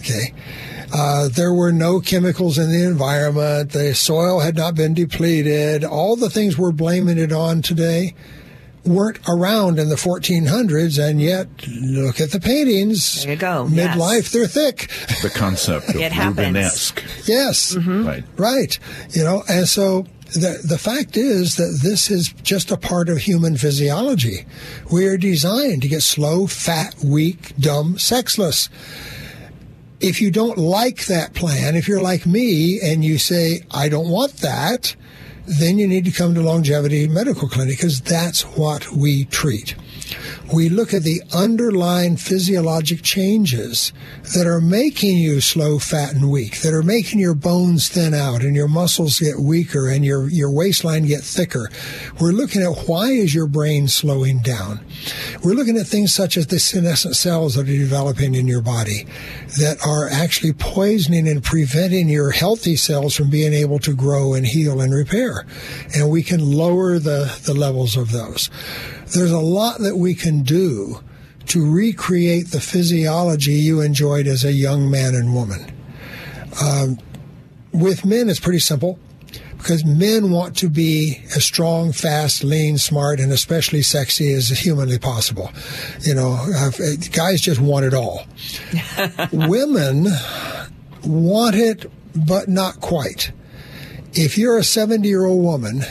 Okay. 0.00 0.34
Uh, 0.92 1.28
there 1.28 1.52
were 1.52 1.72
no 1.72 2.00
chemicals 2.00 2.58
in 2.58 2.70
the 2.70 2.86
environment. 2.86 3.70
The 3.72 3.94
soil 3.94 4.40
had 4.40 4.56
not 4.56 4.74
been 4.74 4.94
depleted. 4.94 5.84
All 5.84 6.16
the 6.16 6.30
things 6.30 6.56
we're 6.56 6.72
blaming 6.72 7.18
it 7.18 7.32
on 7.32 7.62
today 7.62 8.14
weren't 8.84 9.18
around 9.28 9.80
in 9.80 9.88
the 9.88 9.96
1400s, 9.96 10.96
and 11.02 11.20
yet 11.20 11.48
look 11.68 12.20
at 12.20 12.30
the 12.30 12.38
paintings. 12.38 13.24
There 13.24 13.32
you 13.32 13.38
go. 13.38 13.66
Yes. 13.68 13.96
Midlife, 13.96 14.30
they're 14.30 14.46
thick. 14.46 14.88
The 15.22 15.30
concept 15.30 15.88
of 15.90 15.96
It 15.96 16.12
happens. 16.12 16.54
Rubenesque. 16.56 17.26
yes. 17.26 17.76
Right. 17.76 18.22
Right. 18.36 18.78
You 19.10 19.24
know, 19.24 19.42
and 19.48 19.66
so 19.68 20.06
the 20.34 20.60
the 20.64 20.78
fact 20.78 21.16
is 21.16 21.56
that 21.56 21.80
this 21.82 22.10
is 22.12 22.32
just 22.44 22.70
a 22.70 22.76
part 22.76 23.08
of 23.08 23.18
human 23.18 23.56
physiology. 23.56 24.44
We 24.92 25.06
are 25.06 25.16
designed 25.16 25.82
to 25.82 25.88
get 25.88 26.02
slow, 26.02 26.46
fat, 26.46 26.94
weak, 27.02 27.54
dumb, 27.58 27.98
sexless. 27.98 28.68
If 30.00 30.20
you 30.20 30.30
don't 30.30 30.58
like 30.58 31.06
that 31.06 31.34
plan, 31.34 31.74
if 31.74 31.88
you're 31.88 32.02
like 32.02 32.26
me 32.26 32.80
and 32.82 33.04
you 33.04 33.18
say, 33.18 33.62
I 33.70 33.88
don't 33.88 34.08
want 34.08 34.34
that, 34.38 34.94
then 35.46 35.78
you 35.78 35.86
need 35.86 36.04
to 36.04 36.10
come 36.10 36.34
to 36.34 36.42
Longevity 36.42 37.08
Medical 37.08 37.48
Clinic 37.48 37.78
because 37.78 38.00
that's 38.00 38.42
what 38.42 38.92
we 38.92 39.24
treat. 39.26 39.74
We 40.52 40.68
look 40.68 40.94
at 40.94 41.02
the 41.02 41.22
underlying 41.34 42.16
physiologic 42.16 43.02
changes 43.02 43.92
that 44.34 44.46
are 44.46 44.60
making 44.60 45.18
you 45.18 45.40
slow, 45.40 45.78
fat, 45.78 46.14
and 46.14 46.30
weak, 46.30 46.60
that 46.60 46.72
are 46.72 46.84
making 46.84 47.18
your 47.18 47.34
bones 47.34 47.88
thin 47.88 48.14
out 48.14 48.42
and 48.42 48.54
your 48.54 48.68
muscles 48.68 49.18
get 49.18 49.40
weaker 49.40 49.88
and 49.88 50.04
your, 50.04 50.28
your 50.28 50.50
waistline 50.50 51.06
get 51.06 51.22
thicker. 51.22 51.68
We're 52.20 52.30
looking 52.30 52.62
at 52.62 52.86
why 52.86 53.10
is 53.10 53.34
your 53.34 53.48
brain 53.48 53.88
slowing 53.88 54.38
down. 54.38 54.80
We're 55.42 55.54
looking 55.54 55.76
at 55.76 55.86
things 55.86 56.14
such 56.14 56.36
as 56.36 56.46
the 56.46 56.60
senescent 56.60 57.16
cells 57.16 57.54
that 57.54 57.68
are 57.68 57.76
developing 57.76 58.34
in 58.34 58.46
your 58.46 58.62
body 58.62 59.06
that 59.58 59.78
are 59.84 60.08
actually 60.08 60.52
poisoning 60.52 61.26
and 61.26 61.42
preventing 61.42 62.08
your 62.08 62.30
healthy 62.30 62.76
cells 62.76 63.16
from 63.16 63.30
being 63.30 63.52
able 63.52 63.80
to 63.80 63.94
grow 63.94 64.34
and 64.34 64.46
heal 64.46 64.80
and 64.80 64.94
repair. 64.94 65.44
And 65.94 66.08
we 66.10 66.22
can 66.22 66.52
lower 66.52 66.98
the, 66.98 67.36
the 67.44 67.54
levels 67.54 67.96
of 67.96 68.12
those. 68.12 68.48
There's 69.12 69.30
a 69.30 69.38
lot 69.38 69.78
that 69.80 69.96
we 69.96 70.14
can 70.14 70.42
do 70.42 71.00
to 71.46 71.70
recreate 71.70 72.48
the 72.48 72.60
physiology 72.60 73.52
you 73.52 73.80
enjoyed 73.80 74.26
as 74.26 74.44
a 74.44 74.52
young 74.52 74.90
man 74.90 75.14
and 75.14 75.34
woman. 75.34 75.72
Um, 76.62 76.98
with 77.72 78.04
men, 78.04 78.28
it's 78.28 78.40
pretty 78.40 78.58
simple 78.58 78.98
because 79.58 79.84
men 79.84 80.30
want 80.30 80.56
to 80.58 80.68
be 80.68 81.20
as 81.34 81.44
strong, 81.44 81.92
fast, 81.92 82.44
lean, 82.44 82.78
smart, 82.78 83.20
and 83.20 83.32
especially 83.32 83.82
sexy 83.82 84.32
as 84.32 84.48
humanly 84.48 84.98
possible. 84.98 85.50
You 86.02 86.14
know, 86.14 86.38
guys 87.12 87.40
just 87.40 87.60
want 87.60 87.84
it 87.84 87.94
all. 87.94 88.26
Women 89.32 90.06
want 91.04 91.56
it, 91.56 91.90
but 92.14 92.48
not 92.48 92.80
quite. 92.80 93.32
If 94.12 94.38
you're 94.38 94.58
a 94.58 94.64
70 94.64 95.06
year 95.06 95.24
old 95.24 95.42
woman, 95.42 95.82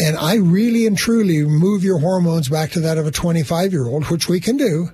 and 0.00 0.16
I 0.16 0.36
really 0.36 0.86
and 0.86 0.96
truly 0.96 1.42
move 1.44 1.84
your 1.84 1.98
hormones 1.98 2.48
back 2.48 2.70
to 2.72 2.80
that 2.80 2.98
of 2.98 3.06
a 3.06 3.10
25 3.10 3.72
year 3.72 3.86
old, 3.86 4.06
which 4.06 4.28
we 4.28 4.40
can 4.40 4.56
do, 4.56 4.90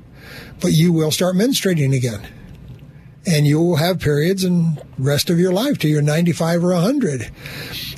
but 0.61 0.73
you 0.73 0.93
will 0.93 1.11
start 1.11 1.35
menstruating 1.35 1.95
again. 1.95 2.27
And 3.25 3.47
you 3.47 3.61
will 3.61 3.77
have 3.77 4.01
periods 4.01 4.43
and 4.43 4.83
rest 4.99 5.31
of 5.31 5.39
your 5.39 5.53
life 5.53 5.79
till 5.79 5.91
you're 5.91 6.03
95 6.03 6.65
or 6.65 6.73
100 6.73 7.31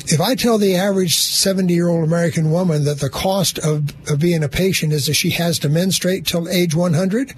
if 0.06 0.20
I 0.20 0.34
tell 0.34 0.58
the 0.58 0.76
average 0.76 1.16
70 1.16 1.72
year 1.72 1.88
old 1.88 2.04
American 2.04 2.50
woman 2.50 2.84
that 2.84 3.00
the 3.00 3.08
cost 3.08 3.58
of, 3.58 3.90
of 4.10 4.18
being 4.18 4.42
a 4.42 4.48
patient 4.48 4.92
is 4.92 5.06
that 5.06 5.14
she 5.14 5.30
has 5.30 5.58
to 5.60 5.68
menstruate 5.68 6.26
till 6.26 6.48
age 6.48 6.74
100, 6.74 7.32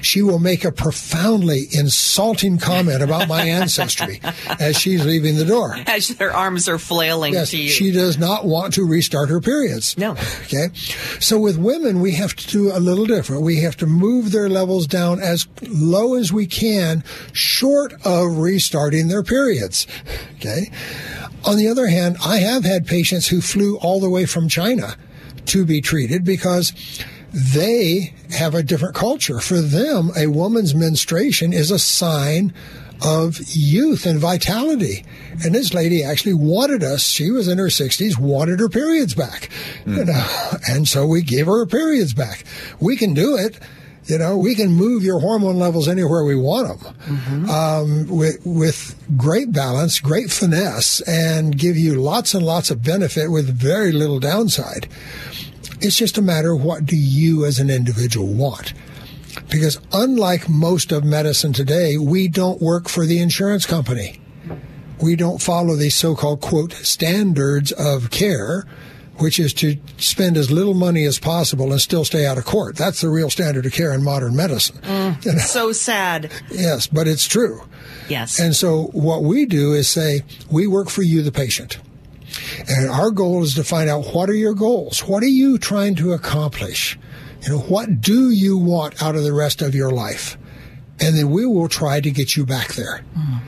she 0.00 0.22
will 0.22 0.38
make 0.38 0.64
a 0.64 0.72
profoundly 0.72 1.66
insulting 1.72 2.58
comment 2.58 3.02
about 3.02 3.28
my 3.28 3.42
ancestry 3.46 4.20
as 4.58 4.78
she's 4.78 5.04
leaving 5.04 5.36
the 5.36 5.44
door. 5.44 5.76
As 5.86 6.08
her 6.18 6.32
arms 6.32 6.68
are 6.68 6.78
flailing 6.78 7.34
yes, 7.34 7.50
to 7.50 7.58
you. 7.58 7.68
She 7.68 7.92
does 7.92 8.18
not 8.18 8.46
want 8.46 8.74
to 8.74 8.86
restart 8.86 9.28
her 9.28 9.40
periods. 9.40 9.96
No. 9.98 10.12
Okay. 10.44 10.68
So 11.20 11.38
with 11.38 11.58
women, 11.58 12.00
we 12.00 12.12
have 12.12 12.34
to 12.36 12.48
do 12.48 12.74
a 12.74 12.80
little 12.80 13.06
different. 13.06 13.42
We 13.42 13.60
have 13.60 13.76
to 13.78 13.86
move 13.86 14.32
their 14.32 14.48
levels 14.48 14.86
down 14.86 15.20
as 15.20 15.46
low 15.62 16.14
as 16.14 16.32
we 16.32 16.46
can, 16.46 17.04
short 17.32 17.92
of 18.04 18.38
restarting 18.38 19.08
their 19.08 19.22
periods. 19.22 19.86
Okay. 20.36 20.70
On 21.46 21.56
the 21.56 21.68
other 21.68 21.86
hand, 21.86 22.16
I 22.24 22.38
have 22.38 22.64
had 22.64 22.86
patients 22.86 23.28
who 23.28 23.40
flew 23.40 23.78
all 23.78 24.00
the 24.00 24.10
way 24.10 24.26
from 24.26 24.48
China 24.48 24.96
to 25.46 25.64
be 25.64 25.80
treated 25.80 26.24
because 26.24 26.72
they 27.32 28.14
have 28.30 28.54
a 28.54 28.62
different 28.62 28.94
culture. 28.94 29.38
For 29.38 29.60
them, 29.60 30.10
a 30.16 30.26
woman's 30.26 30.74
menstruation 30.74 31.52
is 31.52 31.70
a 31.70 31.78
sign 31.78 32.52
of 33.02 33.38
youth 33.50 34.06
and 34.06 34.18
vitality. 34.18 35.04
And 35.44 35.54
this 35.54 35.74
lady 35.74 36.02
actually 36.02 36.34
wanted 36.34 36.82
us, 36.82 37.02
she 37.02 37.30
was 37.30 37.46
in 37.46 37.58
her 37.58 37.66
60s, 37.66 38.18
wanted 38.18 38.58
her 38.58 38.68
periods 38.68 39.14
back. 39.14 39.50
Mm. 39.84 39.96
You 39.98 40.04
know, 40.06 40.26
and 40.68 40.88
so 40.88 41.06
we 41.06 41.22
gave 41.22 41.46
her 41.46 41.58
her 41.58 41.66
periods 41.66 42.14
back. 42.14 42.44
We 42.80 42.96
can 42.96 43.14
do 43.14 43.36
it 43.36 43.58
you 44.06 44.18
know, 44.18 44.36
we 44.36 44.54
can 44.54 44.70
move 44.70 45.02
your 45.02 45.20
hormone 45.20 45.58
levels 45.58 45.88
anywhere 45.88 46.24
we 46.24 46.36
want 46.36 46.80
them 46.80 46.94
mm-hmm. 46.94 47.50
um, 47.50 48.06
with, 48.08 48.40
with 48.44 48.94
great 49.16 49.52
balance, 49.52 49.98
great 49.98 50.30
finesse, 50.30 51.00
and 51.02 51.58
give 51.58 51.76
you 51.76 52.00
lots 52.00 52.32
and 52.32 52.44
lots 52.44 52.70
of 52.70 52.82
benefit 52.82 53.30
with 53.30 53.48
very 53.48 53.90
little 53.92 54.20
downside. 54.20 54.88
It's 55.80 55.96
just 55.96 56.18
a 56.18 56.22
matter 56.22 56.52
of 56.52 56.62
what 56.62 56.86
do 56.86 56.96
you 56.96 57.44
as 57.44 57.58
an 57.58 57.68
individual 57.68 58.32
want. 58.32 58.72
Because 59.50 59.78
unlike 59.92 60.48
most 60.48 60.92
of 60.92 61.04
medicine 61.04 61.52
today, 61.52 61.98
we 61.98 62.28
don't 62.28 62.62
work 62.62 62.88
for 62.88 63.04
the 63.04 63.18
insurance 63.18 63.66
company. 63.66 64.20
We 65.00 65.14
don't 65.16 65.42
follow 65.42 65.76
the 65.76 65.90
so-called 65.90 66.40
quote 66.40 66.72
standards 66.72 67.72
of 67.72 68.10
care 68.10 68.64
which 69.18 69.38
is 69.38 69.52
to 69.54 69.76
spend 69.98 70.36
as 70.36 70.50
little 70.50 70.74
money 70.74 71.04
as 71.04 71.18
possible 71.18 71.72
and 71.72 71.80
still 71.80 72.04
stay 72.04 72.26
out 72.26 72.38
of 72.38 72.44
court. 72.44 72.76
That's 72.76 73.00
the 73.00 73.08
real 73.08 73.30
standard 73.30 73.66
of 73.66 73.72
care 73.72 73.92
in 73.92 74.04
modern 74.04 74.36
medicine. 74.36 74.78
Mm, 74.82 75.24
you 75.24 75.32
know? 75.32 75.38
So 75.38 75.72
sad. 75.72 76.30
Yes, 76.50 76.86
but 76.86 77.08
it's 77.08 77.26
true. 77.26 77.62
Yes. 78.08 78.38
And 78.38 78.54
so 78.54 78.84
what 78.92 79.22
we 79.22 79.46
do 79.46 79.72
is 79.72 79.88
say, 79.88 80.22
we 80.50 80.66
work 80.66 80.88
for 80.88 81.02
you, 81.02 81.22
the 81.22 81.32
patient. 81.32 81.78
And 82.68 82.90
our 82.90 83.10
goal 83.10 83.42
is 83.42 83.54
to 83.54 83.64
find 83.64 83.88
out 83.88 84.14
what 84.14 84.28
are 84.28 84.34
your 84.34 84.54
goals? 84.54 85.00
What 85.00 85.22
are 85.22 85.28
you 85.28 85.58
trying 85.58 85.94
to 85.96 86.12
accomplish? 86.12 86.98
You 87.42 87.50
know, 87.50 87.58
what 87.60 88.00
do 88.00 88.30
you 88.30 88.58
want 88.58 89.02
out 89.02 89.14
of 89.14 89.22
the 89.22 89.32
rest 89.32 89.62
of 89.62 89.74
your 89.74 89.90
life? 89.90 90.36
And 90.98 91.16
then 91.16 91.30
we 91.30 91.46
will 91.46 91.68
try 91.68 92.00
to 92.00 92.10
get 92.10 92.36
you 92.36 92.46
back 92.46 92.74
there. 92.74 93.04
Mm. 93.16 93.40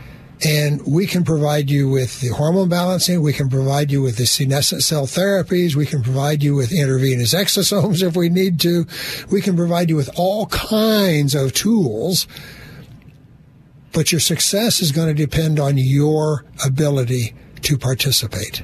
And 0.45 0.87
we 0.87 1.07
can 1.07 1.25
provide 1.25 1.69
you 1.69 1.89
with 1.89 2.21
the 2.21 2.29
hormone 2.29 2.69
balancing. 2.69 3.21
We 3.23 3.33
can 3.33 3.49
provide 3.49 3.91
you 3.91 4.03
with 4.03 4.17
the 4.17 4.27
senescent 4.27 4.85
cell 4.85 5.07
therapies. 5.07 5.75
We 5.75 5.87
can 5.87 6.03
provide 6.03 6.45
you 6.45 6.55
with 6.55 6.71
intravenous 6.71 7.35
exosomes 7.35 8.07
if 8.07 8.17
we 8.17 8.29
need 8.29 8.61
to. 8.61 8.87
We 9.31 9.41
can 9.41 9.57
provide 9.57 9.91
you 9.91 9.97
with 9.97 10.11
all 10.17 10.47
kinds 10.47 11.35
of 11.35 11.53
tools. 11.55 12.29
But 13.93 14.13
your 14.13 14.21
success 14.21 14.81
is 14.81 14.93
going 14.93 15.09
to 15.09 15.15
depend 15.15 15.59
on 15.59 15.77
your 15.77 16.45
ability 16.65 17.35
to 17.63 17.77
participate. 17.77 18.63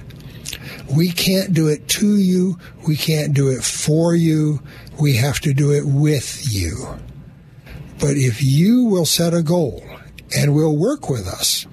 We 0.95 1.11
can't 1.11 1.53
do 1.53 1.67
it 1.67 1.89
to 1.89 2.19
you. 2.19 2.59
We 2.87 2.97
can't 2.97 3.35
do 3.35 3.49
it 3.49 3.65
for 3.65 4.15
you. 4.15 4.63
We 5.01 5.15
have 5.15 5.41
to 5.41 5.53
do 5.53 5.73
it 5.73 5.85
with 5.85 6.53
you. 6.53 6.99
But 7.99 8.17
if 8.17 8.43
you 8.43 8.85
will 8.85 9.07
set 9.07 9.35
a 9.35 9.43
goal 9.43 9.83
and 10.37 10.55
will 10.55 10.77
work 10.77 11.09
with 11.09 11.27
us. 11.27 11.67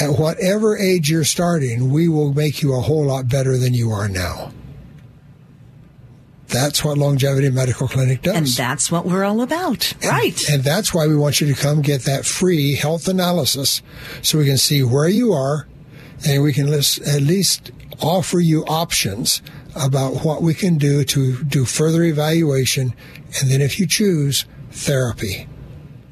At 0.00 0.18
whatever 0.18 0.76
age 0.76 1.10
you're 1.10 1.24
starting, 1.24 1.90
we 1.90 2.08
will 2.08 2.32
make 2.32 2.62
you 2.62 2.74
a 2.74 2.80
whole 2.80 3.04
lot 3.04 3.28
better 3.28 3.56
than 3.56 3.74
you 3.74 3.90
are 3.90 4.08
now. 4.08 4.52
That's 6.46 6.84
what 6.84 6.98
Longevity 6.98 7.48
Medical 7.50 7.86
Clinic 7.86 8.22
does. 8.22 8.36
And 8.36 8.46
that's 8.46 8.90
what 8.90 9.06
we're 9.06 9.24
all 9.24 9.40
about. 9.40 9.92
And, 10.02 10.10
right. 10.10 10.48
And 10.48 10.64
that's 10.64 10.92
why 10.92 11.06
we 11.06 11.16
want 11.16 11.40
you 11.40 11.52
to 11.52 11.60
come 11.60 11.80
get 11.80 12.02
that 12.02 12.24
free 12.24 12.74
health 12.74 13.06
analysis 13.06 13.82
so 14.22 14.38
we 14.38 14.46
can 14.46 14.58
see 14.58 14.82
where 14.82 15.08
you 15.08 15.32
are 15.32 15.68
and 16.26 16.42
we 16.42 16.52
can 16.52 16.72
at 16.72 17.22
least 17.22 17.70
offer 18.00 18.40
you 18.40 18.64
options 18.64 19.42
about 19.76 20.24
what 20.24 20.42
we 20.42 20.54
can 20.54 20.76
do 20.76 21.04
to 21.04 21.42
do 21.44 21.64
further 21.64 22.02
evaluation 22.02 22.94
and 23.40 23.50
then 23.50 23.60
if 23.60 23.78
you 23.78 23.86
choose 23.86 24.44
therapy. 24.72 25.46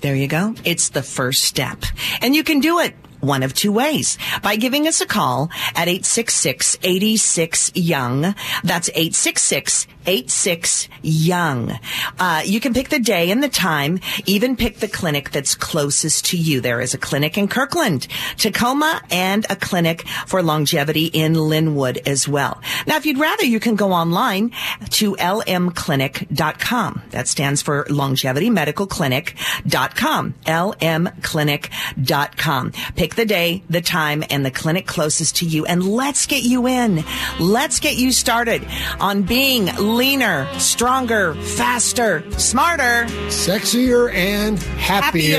There 0.01 0.15
you 0.15 0.29
go. 0.29 0.55
It's 0.65 0.91
the 0.91 1.03
first 1.03 1.43
step. 1.43 1.79
And 2.21 2.35
you 2.35 2.45
can 2.45 2.61
do 2.61 2.79
it 2.79 2.95
one 3.21 3.43
of 3.43 3.55
two 3.55 3.73
ways 3.73 4.19
by 4.43 4.57
giving 4.57 4.87
us 4.87 5.01
a 5.01 5.07
call 5.07 5.51
at 5.75 5.89
866 5.89 6.77
86 6.83 7.73
Young. 7.75 8.35
That's 8.65 8.89
866 8.91 9.87
86 10.07 10.89
Young. 11.03 11.79
Uh, 12.19 12.43
you 12.45 12.61
can 12.61 12.75
pick 12.75 12.89
the 12.89 12.99
day 12.99 13.31
and 13.31 13.43
the 13.43 13.49
time, 13.49 14.01
even 14.27 14.57
pick 14.57 14.79
the 14.79 14.89
clinic 14.89 15.31
that's 15.31 15.55
closest 15.55 16.27
to 16.27 16.37
you. 16.37 16.61
There 16.61 16.81
is 16.81 16.95
a 16.95 16.99
clinic 16.99 17.39
in 17.39 17.49
Kirkland, 17.49 18.07
Tacoma, 18.37 19.01
and 19.11 19.47
a 19.51 19.57
clinic 19.57 20.07
for 20.27 20.43
longevity 20.43 21.07
in 21.07 21.35
Lynnwood 21.35 22.07
as 22.07 22.29
well. 22.29 22.61
Now, 22.87 22.97
if 22.97 23.07
you'd 23.07 23.19
rather, 23.19 23.45
you 23.45 23.61
can 23.61 23.77
go 23.77 23.93
online 23.93 24.53
to 24.91 25.15
lmclinic.com. 25.17 27.03
That 27.11 27.29
stands 27.29 27.63
for 27.63 27.87
Longevity 27.91 28.51
Medical 28.51 28.87
Clinic.com. 28.87 30.35
lmclinic.com. 30.47 32.73
Pick 32.97 33.08
Pick 33.09 33.15
the 33.15 33.25
day, 33.25 33.63
the 33.71 33.81
time, 33.81 34.23
and 34.29 34.45
the 34.45 34.51
clinic 34.51 34.87
closest 34.87 35.37
to 35.37 35.47
you, 35.47 35.65
and 35.65 35.83
let's 35.83 36.27
get 36.27 36.43
you 36.43 36.67
in. 36.67 37.03
Let's 37.41 37.81
get 37.81 37.97
you 37.97 38.13
started 38.13 38.69
on 39.01 39.23
being 39.23 39.65
leaner, 39.79 40.47
stronger, 40.59 41.33
faster, 41.33 42.31
smarter, 42.33 43.07
sexier, 43.29 44.13
and 44.13 44.59
happier. 44.59 45.39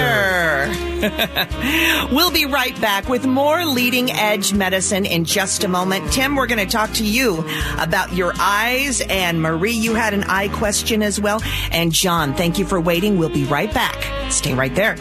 happier. 0.66 2.08
we'll 2.12 2.32
be 2.32 2.48
right 2.48 2.74
back 2.82 3.08
with 3.08 3.28
more 3.28 3.64
leading 3.66 4.10
edge 4.14 4.52
medicine 4.52 5.06
in 5.06 5.24
just 5.24 5.64
a 5.64 5.68
moment. 5.68 6.12
Tim, 6.12 6.36
we're 6.36 6.48
going 6.48 6.66
to 6.66 6.72
talk 6.72 6.92
to 6.94 7.06
you 7.06 7.48
about 7.78 8.14
your 8.14 8.34
eyes, 8.40 9.02
and 9.02 9.44
Marie, 9.44 9.74
you 9.74 9.94
had 9.94 10.16
an 10.16 10.24
eye 10.24 10.48
question 10.48 11.04
as 11.04 11.22
well. 11.22 11.40
And 11.72 11.92
John, 11.92 12.34
thank 12.34 12.58
you 12.58 12.66
for 12.66 12.82
waiting. 12.82 13.20
We'll 13.20 13.30
be 13.30 13.44
right 13.44 13.72
back. 13.72 14.32
Stay 14.32 14.56
right 14.56 14.74
there. 14.74 14.98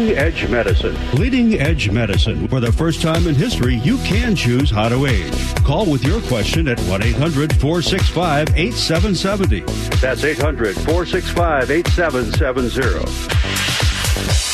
Leading 0.00 0.16
Edge 0.16 0.48
Medicine. 0.48 0.96
Leading 1.12 1.60
Edge 1.60 1.90
Medicine. 1.90 2.48
For 2.48 2.58
the 2.58 2.72
first 2.72 3.02
time 3.02 3.26
in 3.26 3.34
history, 3.34 3.74
you 3.74 3.98
can 3.98 4.34
choose 4.34 4.70
how 4.70 4.88
to 4.88 5.04
age. 5.04 5.54
Call 5.56 5.84
with 5.84 6.02
your 6.02 6.22
question 6.22 6.68
at 6.68 6.80
1 6.80 7.02
800 7.02 7.54
465 7.56 8.48
8770. 8.56 9.60
That's 10.00 10.24
800 10.24 10.74
465 10.76 11.70
8770. 11.70 14.49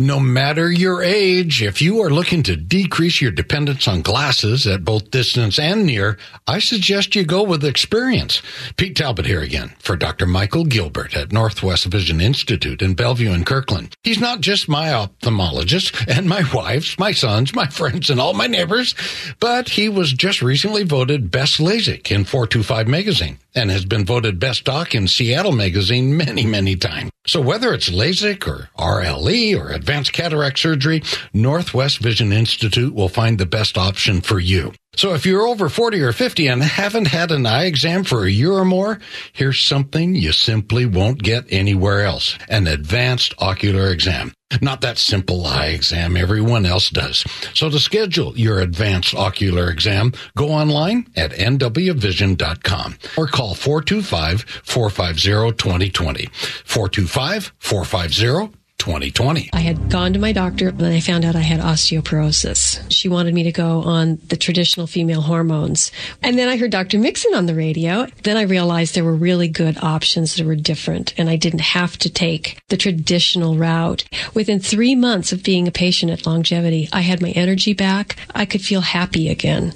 No 0.00 0.20
matter 0.20 0.70
your 0.70 1.02
age, 1.02 1.60
if 1.60 1.82
you 1.82 2.00
are 2.02 2.10
looking 2.10 2.44
to 2.44 2.54
decrease 2.54 3.20
your 3.20 3.32
dependence 3.32 3.88
on 3.88 4.02
glasses 4.02 4.64
at 4.64 4.84
both 4.84 5.10
distance 5.10 5.58
and 5.58 5.84
near, 5.84 6.18
I 6.46 6.60
suggest 6.60 7.16
you 7.16 7.24
go 7.24 7.42
with 7.42 7.64
experience. 7.64 8.40
Pete 8.76 8.94
Talbot 8.94 9.26
here 9.26 9.40
again 9.40 9.74
for 9.80 9.96
Dr. 9.96 10.24
Michael 10.24 10.64
Gilbert 10.64 11.16
at 11.16 11.32
Northwest 11.32 11.86
Vision 11.86 12.20
Institute 12.20 12.80
in 12.80 12.94
Bellevue 12.94 13.32
and 13.32 13.44
Kirkland. 13.44 13.96
He's 14.04 14.20
not 14.20 14.40
just 14.40 14.68
my 14.68 14.86
ophthalmologist 14.86 16.06
and 16.06 16.28
my 16.28 16.44
wife's, 16.54 16.96
my 16.96 17.10
sons, 17.10 17.52
my 17.52 17.66
friends, 17.66 18.08
and 18.08 18.20
all 18.20 18.34
my 18.34 18.46
neighbors, 18.46 18.94
but 19.40 19.70
he 19.70 19.88
was 19.88 20.12
just 20.12 20.42
recently 20.42 20.84
voted 20.84 21.32
Best 21.32 21.58
LASIK 21.58 22.12
in 22.12 22.22
425 22.22 22.86
magazine 22.86 23.38
and 23.58 23.70
has 23.70 23.84
been 23.84 24.04
voted 24.04 24.40
Best 24.40 24.64
Doc 24.64 24.94
in 24.94 25.08
Seattle 25.08 25.52
magazine 25.52 26.16
many, 26.16 26.46
many 26.46 26.76
times. 26.76 27.10
So 27.26 27.40
whether 27.40 27.74
it's 27.74 27.90
LASIK 27.90 28.46
or 28.46 28.70
RLE 28.78 29.58
or 29.58 29.70
advanced 29.70 30.12
cataract 30.12 30.58
surgery, 30.58 31.02
Northwest 31.34 31.98
Vision 31.98 32.32
Institute 32.32 32.94
will 32.94 33.08
find 33.08 33.38
the 33.38 33.46
best 33.46 33.76
option 33.76 34.20
for 34.20 34.38
you. 34.38 34.72
So 34.96 35.14
if 35.14 35.26
you're 35.26 35.46
over 35.46 35.68
40 35.68 36.00
or 36.00 36.12
50 36.12 36.46
and 36.46 36.62
haven't 36.62 37.08
had 37.08 37.30
an 37.30 37.46
eye 37.46 37.66
exam 37.66 38.04
for 38.04 38.24
a 38.24 38.30
year 38.30 38.52
or 38.52 38.64
more, 38.64 38.98
here's 39.32 39.60
something 39.60 40.14
you 40.14 40.32
simply 40.32 40.86
won't 40.86 41.22
get 41.22 41.44
anywhere 41.50 42.02
else. 42.02 42.38
An 42.48 42.66
advanced 42.66 43.34
ocular 43.38 43.90
exam. 43.90 44.32
Not 44.62 44.80
that 44.80 44.96
simple 44.96 45.44
eye 45.46 45.66
exam 45.66 46.16
everyone 46.16 46.64
else 46.64 46.88
does. 46.88 47.22
So 47.52 47.68
to 47.68 47.78
schedule 47.78 48.34
your 48.36 48.60
advanced 48.60 49.14
ocular 49.14 49.68
exam, 49.70 50.14
go 50.36 50.48
online 50.48 51.06
at 51.16 51.32
nwvision.com 51.32 52.96
or 53.18 53.26
call 53.26 53.54
425-450-2020. 53.54 56.30
425-450 56.30 57.52
2020. 57.58 58.57
I 59.52 59.60
had 59.60 59.90
gone 59.90 60.12
to 60.12 60.18
my 60.18 60.32
doctor 60.32 60.68
and 60.68 60.86
I 60.86 61.00
found 61.00 61.24
out 61.24 61.36
I 61.36 61.40
had 61.40 61.60
osteoporosis. 61.60 62.80
She 62.90 63.08
wanted 63.08 63.34
me 63.34 63.42
to 63.42 63.52
go 63.52 63.82
on 63.82 64.18
the 64.28 64.36
traditional 64.36 64.86
female 64.86 65.20
hormones. 65.20 65.90
And 66.22 66.38
then 66.38 66.48
I 66.48 66.56
heard 66.56 66.70
Dr. 66.70 66.98
Mixon 66.98 67.34
on 67.34 67.46
the 67.46 67.54
radio. 67.54 68.06
Then 68.22 68.36
I 68.36 68.42
realized 68.42 68.94
there 68.94 69.04
were 69.04 69.14
really 69.14 69.48
good 69.48 69.78
options 69.78 70.36
that 70.36 70.46
were 70.46 70.54
different 70.54 71.12
and 71.18 71.28
I 71.28 71.36
didn't 71.36 71.60
have 71.60 71.98
to 71.98 72.10
take 72.10 72.60
the 72.68 72.76
traditional 72.76 73.56
route. 73.56 74.04
Within 74.32 74.60
three 74.60 74.94
months 74.94 75.32
of 75.32 75.42
being 75.42 75.66
a 75.66 75.72
patient 75.72 76.12
at 76.12 76.26
Longevity, 76.26 76.88
I 76.92 77.00
had 77.00 77.20
my 77.20 77.30
energy 77.30 77.74
back. 77.74 78.16
I 78.34 78.46
could 78.46 78.62
feel 78.62 78.80
happy 78.80 79.28
again. 79.28 79.74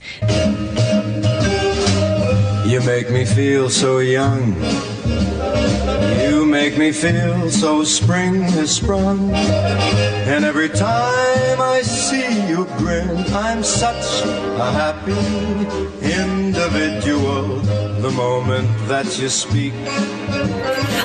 You 2.72 2.80
make 2.80 3.10
me 3.10 3.26
feel 3.26 3.68
so 3.68 3.98
young. 3.98 4.56
You 6.24 6.46
make 6.46 6.78
me 6.78 6.90
feel 6.90 7.50
so 7.50 7.84
spring 7.84 8.40
has 8.40 8.74
sprung. 8.74 9.30
And 9.30 10.42
every 10.42 10.70
time 10.70 11.60
I 11.60 11.82
see 11.82 12.48
you 12.48 12.64
grin, 12.78 13.10
I'm 13.34 13.62
such 13.62 14.24
a 14.24 14.72
happy 14.72 15.12
individual. 16.00 17.60
The 18.02 18.10
moment 18.10 18.68
that 18.88 19.16
you 19.20 19.28
speak. 19.28 19.72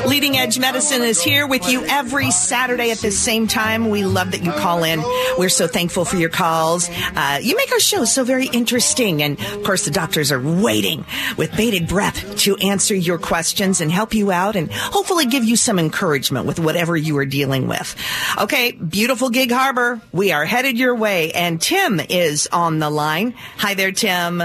Leading 0.08 0.38
Edge 0.38 0.58
Medicine 0.58 1.04
is 1.04 1.22
here 1.22 1.46
with 1.46 1.70
you 1.70 1.86
every 1.86 2.32
Saturday 2.32 2.90
at 2.90 2.98
the 2.98 3.12
same 3.12 3.46
time. 3.46 3.90
We 3.90 4.04
love 4.04 4.32
that 4.32 4.44
you 4.44 4.52
call 4.52 4.84
in. 4.84 5.04
We're 5.38 5.50
so 5.50 5.68
thankful 5.68 6.06
for 6.06 6.16
your 6.16 6.30
calls. 6.30 6.90
Uh, 7.16 7.40
you 7.40 7.56
make 7.56 7.72
our 7.72 7.80
show 7.80 8.04
so 8.06 8.24
very 8.24 8.48
interesting. 8.48 9.22
And 9.22 9.40
of 9.40 9.64
course, 9.64 9.86
the 9.86 9.92
doctors 9.92 10.32
are 10.32 10.42
waiting 10.42 11.06
with 11.38 11.56
bated 11.56 11.88
breath 11.88 12.38
to 12.40 12.56
answer 12.58 12.96
your 12.96 13.20
questions 13.20 13.80
and 13.80 13.92
help 13.92 14.16
you 14.16 14.32
out 14.32 14.56
and 14.56 14.72
hopefully 14.72 15.28
give 15.28 15.44
you 15.44 15.56
some 15.56 15.78
encouragement 15.78 16.48
with 16.48 16.60
whatever 16.60 16.98
you 16.98 17.16
are 17.18 17.26
dealing 17.26 17.68
with. 17.68 17.96
Okay, 18.40 18.72
beautiful 18.72 19.30
Gig 19.30 19.52
Harbor. 19.52 20.02
We 20.12 20.32
are 20.32 20.46
headed 20.46 20.80
your 20.80 20.96
way. 20.96 21.32
And 21.34 21.62
Tim 21.62 22.00
is 22.00 22.48
on 22.52 22.80
the 22.80 22.90
line. 22.90 23.36
Hi 23.58 23.76
there, 23.76 23.92
Tim. 23.92 24.42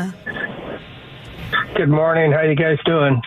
Good 1.76 1.88
morning. 1.88 2.32
How 2.32 2.42
you 2.42 2.54
guys 2.54 2.78
doing? 2.84 3.20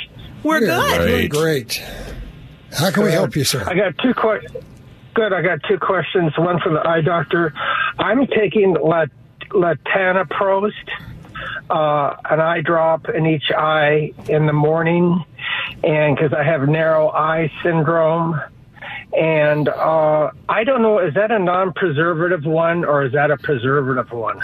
We're 0.43 0.59
good. 0.59 1.07
Doing 1.07 1.29
great. 1.29 1.81
How 2.71 2.91
can 2.91 3.03
we 3.03 3.11
help 3.11 3.35
you, 3.35 3.43
sir? 3.43 3.63
I 3.65 3.73
got 3.73 3.97
two 3.97 4.13
questions. 4.13 4.63
Good. 5.15 5.33
I 5.33 5.41
got 5.41 5.59
two 5.67 5.79
questions. 5.79 6.37
One 6.37 6.59
for 6.59 6.71
the 6.71 6.87
eye 6.87 7.01
doctor. 7.01 7.53
I'm 7.97 8.27
taking 8.27 8.73
lat- 8.73 9.09
latanoprost, 9.49 10.71
uh, 11.69 12.15
an 12.29 12.39
eye 12.39 12.61
drop 12.61 13.09
in 13.09 13.25
each 13.25 13.49
eye 13.55 14.11
in 14.29 14.45
the 14.45 14.53
morning, 14.53 15.23
and 15.83 16.15
because 16.15 16.33
I 16.33 16.43
have 16.43 16.67
narrow 16.67 17.09
eye 17.09 17.51
syndrome. 17.63 18.39
And 19.17 19.69
uh, 19.69 20.31
I 20.49 20.63
don't 20.63 20.81
know, 20.81 20.99
is 20.99 21.13
that 21.13 21.31
a 21.31 21.39
non 21.39 21.73
preservative 21.73 22.45
one 22.45 22.83
or 22.83 23.05
is 23.05 23.13
that 23.13 23.31
a 23.31 23.37
preservative 23.37 24.11
one? 24.11 24.41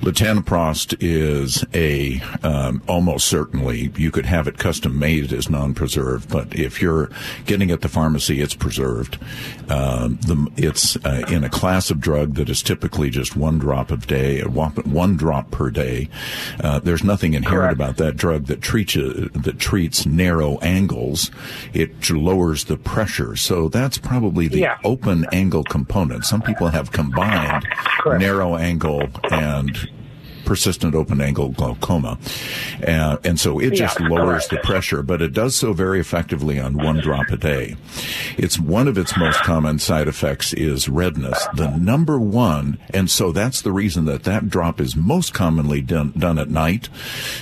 Latanoprost 0.00 0.96
is 1.00 1.64
a 1.74 2.20
um, 2.42 2.82
almost 2.86 3.26
certainly 3.26 3.92
you 3.96 4.10
could 4.10 4.26
have 4.26 4.46
it 4.46 4.58
custom 4.58 4.98
made 4.98 5.32
as 5.32 5.50
non-preserved, 5.50 6.28
but 6.30 6.54
if 6.54 6.80
you're 6.80 7.10
getting 7.46 7.70
it 7.70 7.74
at 7.74 7.80
the 7.82 7.88
pharmacy, 7.88 8.40
it's 8.40 8.54
preserved. 8.54 9.18
Um, 9.68 10.18
the, 10.22 10.50
it's 10.56 10.96
uh, 11.04 11.24
in 11.28 11.44
a 11.44 11.50
class 11.50 11.90
of 11.90 12.00
drug 12.00 12.34
that 12.34 12.48
is 12.48 12.62
typically 12.62 13.10
just 13.10 13.36
one 13.36 13.58
drop 13.58 13.90
of 13.90 14.06
day, 14.06 14.42
one 14.42 15.16
drop 15.16 15.50
per 15.50 15.70
day. 15.70 16.08
Uh, 16.60 16.78
there's 16.78 17.04
nothing 17.04 17.34
inherent 17.34 17.60
Correct. 17.60 17.74
about 17.74 17.96
that 17.96 18.16
drug 18.16 18.46
that 18.46 18.62
treats 18.62 18.96
uh, 18.96 19.28
that 19.34 19.58
treats 19.58 20.06
narrow 20.06 20.58
angles. 20.58 21.30
It 21.74 22.10
lowers 22.10 22.64
the 22.64 22.76
pressure, 22.76 23.36
so 23.36 23.68
that's 23.68 23.95
probably 23.98 24.48
the 24.48 24.60
yeah. 24.60 24.78
open 24.84 25.26
angle 25.32 25.64
component. 25.64 26.24
Some 26.24 26.42
people 26.42 26.68
have 26.68 26.92
combined 26.92 27.66
Correct. 28.00 28.20
narrow 28.20 28.56
angle 28.56 29.08
and 29.30 29.90
persistent 30.46 30.94
open 30.94 31.20
angle 31.20 31.50
glaucoma. 31.50 32.18
Uh, 32.86 33.18
and 33.24 33.38
so 33.38 33.58
it 33.58 33.74
just 33.74 34.00
yeah, 34.00 34.08
lowers 34.08 34.46
correct. 34.46 34.62
the 34.62 34.66
pressure, 34.66 35.02
but 35.02 35.20
it 35.20 35.32
does 35.34 35.54
so 35.54 35.72
very 35.72 36.00
effectively 36.00 36.58
on 36.58 36.76
one 36.76 37.00
drop 37.00 37.28
a 37.28 37.36
day. 37.36 37.76
It's 38.38 38.58
one 38.58 38.88
of 38.88 38.96
its 38.96 39.16
most 39.16 39.40
common 39.40 39.78
side 39.78 40.08
effects 40.08 40.54
is 40.54 40.88
redness, 40.88 41.46
the 41.54 41.76
number 41.76 42.18
one. 42.18 42.78
And 42.94 43.10
so 43.10 43.32
that's 43.32 43.60
the 43.60 43.72
reason 43.72 44.06
that 44.06 44.24
that 44.24 44.48
drop 44.48 44.80
is 44.80 44.96
most 44.96 45.34
commonly 45.34 45.82
done, 45.82 46.12
done 46.16 46.38
at 46.38 46.48
night. 46.48 46.88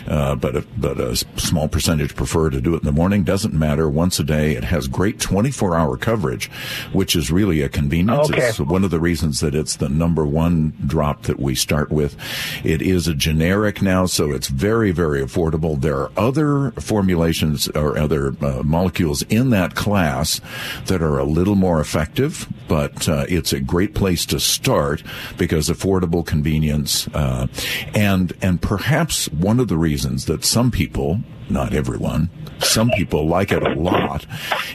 Uh, 0.08 0.34
but, 0.34 0.56
a, 0.56 0.66
but 0.76 0.98
a 0.98 1.16
small 1.36 1.68
percentage 1.68 2.16
prefer 2.16 2.50
to 2.50 2.60
do 2.60 2.74
it 2.74 2.78
in 2.78 2.86
the 2.86 2.92
morning. 2.92 3.22
Doesn't 3.22 3.54
matter. 3.54 3.88
Once 3.88 4.18
a 4.18 4.24
day. 4.24 4.52
It 4.52 4.64
has 4.64 4.88
great 4.88 5.20
24 5.20 5.76
hour 5.76 5.96
coverage, 5.96 6.50
which 6.92 7.14
is 7.14 7.30
really 7.30 7.60
a 7.60 7.68
convenience. 7.68 8.30
Okay. 8.30 8.48
It's 8.48 8.60
one 8.60 8.84
of 8.84 8.90
the 8.90 9.00
reasons 9.00 9.40
that 9.40 9.54
it's 9.54 9.76
the 9.76 9.88
number 9.88 10.24
one 10.24 10.72
drop 10.86 11.22
that 11.22 11.38
we 11.38 11.54
start 11.54 11.90
with. 11.90 12.16
It 12.64 12.80
is 12.80 12.93
is 12.94 13.06
a 13.08 13.14
generic 13.14 13.82
now, 13.82 14.06
so 14.06 14.30
it's 14.30 14.48
very, 14.48 14.90
very 14.90 15.20
affordable. 15.20 15.80
There 15.80 15.98
are 15.98 16.12
other 16.16 16.70
formulations 16.72 17.68
or 17.68 17.98
other 17.98 18.34
uh, 18.40 18.62
molecules 18.62 19.22
in 19.22 19.50
that 19.50 19.74
class 19.74 20.40
that 20.86 21.02
are 21.02 21.18
a 21.18 21.24
little 21.24 21.56
more 21.56 21.80
effective, 21.80 22.48
but 22.68 23.08
uh, 23.08 23.26
it's 23.28 23.52
a 23.52 23.60
great 23.60 23.94
place 23.94 24.24
to 24.26 24.40
start 24.40 25.02
because 25.36 25.68
affordable 25.68 26.24
convenience 26.24 27.08
uh, 27.08 27.46
and 27.94 28.32
and 28.40 28.62
perhaps 28.62 29.28
one 29.30 29.60
of 29.60 29.68
the 29.68 29.76
reasons 29.76 30.24
that 30.26 30.44
some 30.44 30.70
people 30.70 31.20
not 31.48 31.74
everyone. 31.74 32.30
Some 32.60 32.90
people 32.90 33.26
like 33.26 33.52
it 33.52 33.62
a 33.62 33.74
lot. 33.74 34.26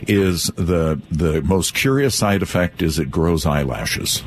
Is 0.08 0.48
the 0.56 1.02
the 1.10 1.42
most 1.42 1.74
curious 1.74 2.16
side 2.16 2.44
effect 2.44 2.82
is 2.82 3.00
it 3.00 3.10
grows 3.10 3.46
eyelashes. 3.46 4.24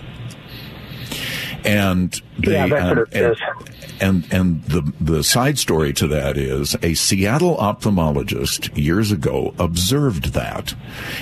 And 1.65 2.11
the, 2.41 2.51
yeah, 2.51 2.67
that's 2.67 2.89
what 2.89 2.99
it 2.99 3.09
and, 3.13 3.33
is 3.33 3.72
and 4.03 4.31
and 4.33 4.63
the 4.65 4.93
the 5.01 5.23
side 5.23 5.59
story 5.59 5.93
to 5.95 6.07
that 6.09 6.37
is 6.37 6.77
a 6.83 6.95
Seattle 6.95 7.57
ophthalmologist 7.57 8.77
years 8.77 9.13
ago 9.13 9.55
observed 9.59 10.35
that, 10.35 10.75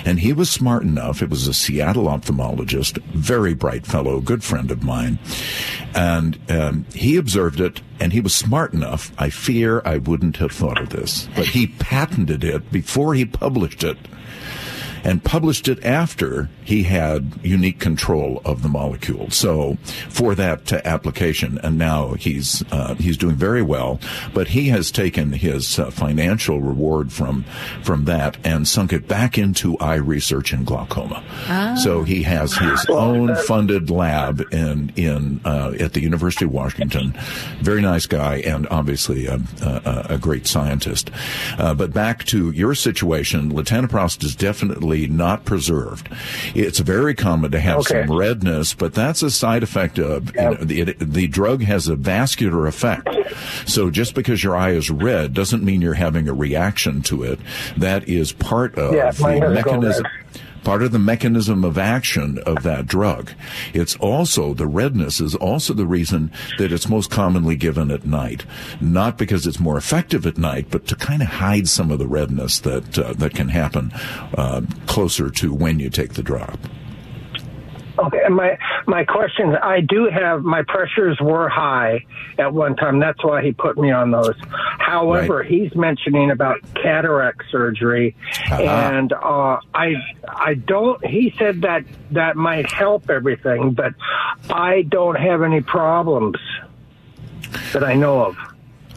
and 0.04 0.20
he 0.20 0.32
was 0.32 0.50
smart 0.50 0.82
enough. 0.82 1.22
It 1.22 1.30
was 1.30 1.46
a 1.46 1.54
Seattle 1.54 2.06
ophthalmologist, 2.06 3.02
very 3.12 3.54
bright 3.54 3.86
fellow, 3.86 4.20
good 4.20 4.42
friend 4.42 4.70
of 4.70 4.82
mine, 4.82 5.18
and 5.94 6.40
um, 6.50 6.86
he 6.94 7.16
observed 7.16 7.60
it, 7.60 7.82
and 8.00 8.12
he 8.12 8.20
was 8.20 8.34
smart 8.34 8.72
enough. 8.72 9.12
I 9.18 9.28
fear 9.28 9.82
I 9.84 9.98
wouldn't 9.98 10.38
have 10.38 10.52
thought 10.52 10.80
of 10.80 10.88
this, 10.88 11.28
but 11.36 11.48
he 11.48 11.66
patented 11.66 12.42
it 12.42 12.72
before 12.72 13.14
he 13.14 13.26
published 13.26 13.84
it 13.84 13.98
and 15.04 15.22
published 15.24 15.68
it 15.68 15.82
after 15.84 16.48
he 16.64 16.84
had 16.84 17.32
unique 17.42 17.80
control 17.80 18.40
of 18.44 18.62
the 18.62 18.68
molecule. 18.68 19.30
So 19.30 19.76
for 20.08 20.34
that 20.34 20.72
uh, 20.72 20.80
application, 20.84 21.58
and 21.62 21.78
now 21.78 22.14
he's 22.14 22.62
uh, 22.70 22.94
he's 22.94 23.16
doing 23.16 23.36
very 23.36 23.62
well. 23.62 24.00
But 24.34 24.48
he 24.48 24.68
has 24.68 24.90
taken 24.90 25.32
his 25.32 25.78
uh, 25.78 25.90
financial 25.90 26.60
reward 26.60 27.12
from 27.12 27.44
from 27.82 28.04
that 28.04 28.36
and 28.44 28.66
sunk 28.66 28.92
it 28.92 29.08
back 29.08 29.38
into 29.38 29.78
eye 29.78 29.96
research 29.96 30.52
in 30.52 30.64
glaucoma. 30.64 31.22
Ah. 31.48 31.74
So 31.82 32.02
he 32.02 32.22
has 32.24 32.56
his 32.56 32.86
own 32.88 33.34
funded 33.36 33.90
lab 33.90 34.42
in 34.52 34.92
in 34.96 35.40
uh, 35.44 35.72
at 35.80 35.92
the 35.92 36.00
University 36.00 36.44
of 36.44 36.52
Washington. 36.52 37.14
Very 37.62 37.82
nice 37.82 38.06
guy, 38.06 38.36
and 38.38 38.66
obviously 38.68 39.26
a, 39.26 39.40
a, 39.62 40.06
a 40.10 40.18
great 40.18 40.46
scientist. 40.46 41.10
Uh, 41.58 41.74
but 41.74 41.92
back 41.92 42.24
to 42.24 42.50
your 42.50 42.74
situation, 42.74 43.52
latanoprost 43.52 44.22
is 44.24 44.34
definitely 44.34 44.89
not 45.06 45.44
preserved. 45.44 46.08
It's 46.54 46.78
very 46.78 47.14
common 47.14 47.50
to 47.52 47.60
have 47.60 47.78
Okay. 47.80 48.04
some 48.06 48.16
redness, 48.16 48.74
but 48.74 48.94
that's 48.94 49.22
a 49.22 49.30
side 49.30 49.62
effect 49.62 49.98
of 49.98 50.34
you 50.34 50.40
know, 50.42 50.54
the, 50.54 50.80
it, 50.82 50.98
the 50.98 51.26
drug 51.28 51.62
has 51.62 51.88
a 51.88 51.96
vascular 51.96 52.66
effect. 52.66 53.08
So 53.66 53.90
just 53.90 54.14
because 54.14 54.42
your 54.42 54.56
eye 54.56 54.70
is 54.72 54.90
red 54.90 55.34
doesn't 55.34 55.62
mean 55.64 55.80
you're 55.82 55.94
having 55.94 56.28
a 56.28 56.34
reaction 56.34 57.02
to 57.02 57.22
it. 57.22 57.38
That 57.76 58.08
is 58.08 58.32
part 58.32 58.74
of 58.76 58.94
Yeah, 58.94 59.10
the 59.12 59.50
mechanism. 59.52 60.06
Part 60.64 60.82
of 60.82 60.92
the 60.92 60.98
mechanism 60.98 61.64
of 61.64 61.78
action 61.78 62.38
of 62.46 62.62
that 62.62 62.86
drug. 62.86 63.32
It's 63.72 63.96
also, 63.96 64.54
the 64.54 64.66
redness 64.66 65.20
is 65.20 65.34
also 65.34 65.74
the 65.74 65.86
reason 65.86 66.30
that 66.58 66.72
it's 66.72 66.88
most 66.88 67.10
commonly 67.10 67.56
given 67.56 67.90
at 67.90 68.04
night. 68.04 68.44
Not 68.80 69.18
because 69.18 69.46
it's 69.46 69.60
more 69.60 69.76
effective 69.76 70.26
at 70.26 70.38
night, 70.38 70.66
but 70.70 70.86
to 70.88 70.96
kind 70.96 71.22
of 71.22 71.28
hide 71.28 71.68
some 71.68 71.90
of 71.90 71.98
the 71.98 72.06
redness 72.06 72.60
that, 72.60 72.98
uh, 72.98 73.12
that 73.14 73.34
can 73.34 73.48
happen, 73.48 73.92
uh, 74.36 74.62
closer 74.86 75.30
to 75.30 75.54
when 75.54 75.78
you 75.78 75.90
take 75.90 76.14
the 76.14 76.22
drug. 76.22 76.58
Okay, 77.98 78.20
my 78.30 78.56
my 78.86 79.04
question 79.04 79.54
I 79.56 79.80
do 79.80 80.08
have 80.08 80.42
my 80.42 80.62
pressures 80.62 81.18
were 81.20 81.48
high 81.48 82.04
at 82.38 82.52
one 82.52 82.76
time. 82.76 82.98
That's 83.00 83.22
why 83.24 83.42
he 83.42 83.52
put 83.52 83.76
me 83.78 83.90
on 83.90 84.10
those. 84.10 84.34
However, 84.78 85.38
Right. 85.38 85.46
he's 85.50 85.74
mentioning 85.74 86.30
about 86.30 86.58
cataract 86.74 87.42
surgery, 87.50 88.14
Uh-huh. 88.50 88.62
and 88.62 89.12
uh, 89.12 89.58
I 89.74 89.94
I 90.28 90.54
don't. 90.54 91.04
He 91.04 91.34
said 91.38 91.62
that 91.62 91.84
that 92.12 92.36
might 92.36 92.70
help 92.70 93.10
everything, 93.10 93.72
but 93.72 93.94
I 94.48 94.82
don't 94.82 95.16
have 95.16 95.42
any 95.42 95.60
problems 95.60 96.36
that 97.72 97.84
I 97.84 97.94
know 97.94 98.24
of. 98.26 98.36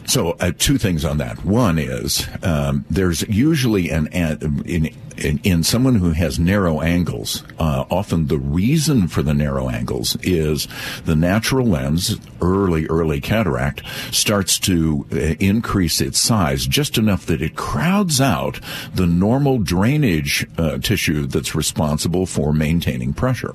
So, 0.06 0.32
uh, 0.32 0.52
two 0.58 0.76
things 0.76 1.04
on 1.04 1.16
that. 1.18 1.44
One 1.46 1.78
is 1.78 2.28
um, 2.42 2.84
there's 2.90 3.22
usually 3.28 3.88
an, 3.90 4.06
an 4.08 4.62
in, 4.66 4.94
in 5.16 5.40
in 5.44 5.62
someone 5.62 5.96
who 5.96 6.10
has 6.10 6.38
narrow 6.38 6.80
angles. 6.80 7.44
Uh, 7.58 7.84
often 7.90 8.26
the 8.26 8.38
reason 8.38 9.08
for 9.08 9.22
the 9.22 9.34
narrow 9.34 9.68
angles 9.68 10.16
is 10.22 10.68
the 11.04 11.16
natural 11.16 11.66
lens, 11.66 12.16
early 12.40 12.86
early 12.86 13.20
cataract, 13.20 13.82
starts 14.10 14.58
to 14.58 15.06
uh, 15.12 15.16
increase 15.40 16.00
its 16.00 16.18
size 16.18 16.66
just 16.66 16.98
enough 16.98 17.26
that 17.26 17.42
it 17.42 17.56
crowds 17.56 18.20
out 18.20 18.60
the 18.94 19.06
normal 19.06 19.58
drainage 19.58 20.46
uh, 20.58 20.78
tissue 20.78 21.26
that's 21.26 21.54
responsible 21.54 22.26
for 22.26 22.52
maintaining 22.52 23.12
pressure. 23.12 23.54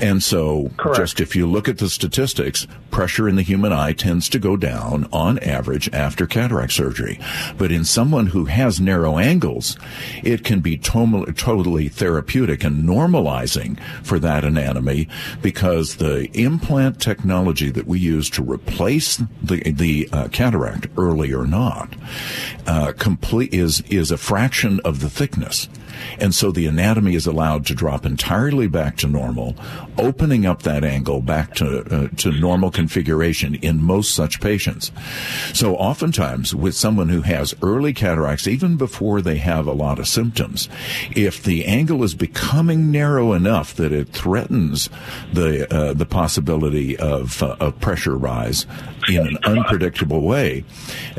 And 0.00 0.22
so, 0.22 0.70
just 0.94 1.20
if 1.20 1.36
you 1.36 1.46
look 1.46 1.68
at 1.68 1.78
the 1.78 1.88
statistics, 1.88 2.66
pressure 2.90 3.28
in 3.28 3.36
the 3.36 3.42
human 3.42 3.72
eye 3.72 3.92
tends 3.92 4.28
to 4.30 4.38
go 4.38 4.56
down 4.56 5.08
on 5.12 5.38
average 5.40 5.92
after 5.92 6.26
cataract 6.26 6.72
surgery. 6.72 7.20
But 7.56 7.70
in 7.70 7.84
someone 7.84 8.26
who 8.26 8.46
has 8.46 8.80
narrow 8.80 9.18
angles, 9.18 9.78
it 10.22 10.44
can 10.44 10.60
be 10.60 10.77
totally 10.78 11.88
therapeutic 11.88 12.64
and 12.64 12.84
normalizing 12.84 13.78
for 14.02 14.18
that 14.18 14.44
anatomy 14.44 15.08
because 15.42 15.96
the 15.96 16.30
implant 16.32 17.00
technology 17.00 17.70
that 17.70 17.86
we 17.86 17.98
use 17.98 18.30
to 18.30 18.42
replace 18.42 19.22
the, 19.42 19.60
the 19.70 20.08
uh, 20.12 20.28
cataract, 20.28 20.86
early 20.96 21.32
or 21.32 21.46
not, 21.46 21.94
uh, 22.66 22.92
complete 22.98 23.52
is, 23.52 23.82
is 23.82 24.10
a 24.10 24.16
fraction 24.16 24.80
of 24.84 25.00
the 25.00 25.10
thickness. 25.10 25.68
And 26.18 26.34
so 26.34 26.50
the 26.50 26.66
anatomy 26.66 27.14
is 27.14 27.26
allowed 27.26 27.66
to 27.66 27.74
drop 27.74 28.04
entirely 28.04 28.66
back 28.66 28.96
to 28.98 29.06
normal, 29.06 29.56
opening 29.96 30.46
up 30.46 30.62
that 30.62 30.84
angle 30.84 31.20
back 31.20 31.54
to, 31.56 31.80
uh, 31.80 32.08
to 32.16 32.32
normal 32.32 32.70
configuration 32.70 33.54
in 33.56 33.82
most 33.82 34.14
such 34.14 34.40
patients. 34.40 34.90
So 35.52 35.76
oftentimes 35.76 36.54
with 36.54 36.74
someone 36.74 37.08
who 37.08 37.22
has 37.22 37.54
early 37.62 37.92
cataracts, 37.92 38.46
even 38.46 38.76
before 38.76 39.20
they 39.20 39.38
have 39.38 39.66
a 39.66 39.72
lot 39.72 39.98
of 39.98 40.08
symptoms, 40.08 40.68
if 41.14 41.42
the 41.42 41.64
angle 41.64 42.02
is 42.02 42.14
becoming 42.14 42.90
narrow 42.90 43.32
enough 43.32 43.74
that 43.74 43.92
it 43.92 44.08
threatens 44.08 44.88
the, 45.32 45.72
uh, 45.74 45.92
the 45.92 46.06
possibility 46.06 46.96
of, 46.96 47.42
uh, 47.42 47.56
of 47.60 47.78
pressure 47.80 48.16
rise 48.16 48.66
in 49.08 49.26
an 49.26 49.38
unpredictable 49.44 50.22
way, 50.22 50.64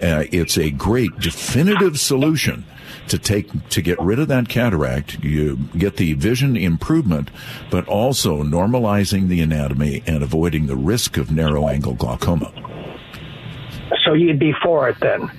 uh, 0.02 0.24
it's 0.32 0.58
a 0.58 0.72
great 0.72 1.18
definitive 1.20 2.00
solution 2.00 2.65
to 3.10 3.17
take 3.19 3.69
to 3.69 3.82
get 3.82 4.00
rid 4.00 4.19
of 4.19 4.28
that 4.28 4.50
cataract 4.50 5.24
you 5.24 5.58
get 5.78 5.98
the 5.98 6.13
vision 6.13 6.56
improvement 6.56 7.30
but 7.69 7.88
also 7.88 8.43
normalizing 8.43 9.28
the 9.28 9.41
anatomy 9.41 10.04
and 10.08 10.24
avoiding 10.24 10.67
the 10.67 10.76
risk 10.76 11.17
of 11.17 11.32
narrow 11.32 11.67
angle 11.67 11.93
glaucoma 11.93 12.52
So 14.06 14.13
you'd 14.13 14.39
be 14.39 14.54
for 14.63 14.89
it 14.89 14.98
then? 15.02 15.30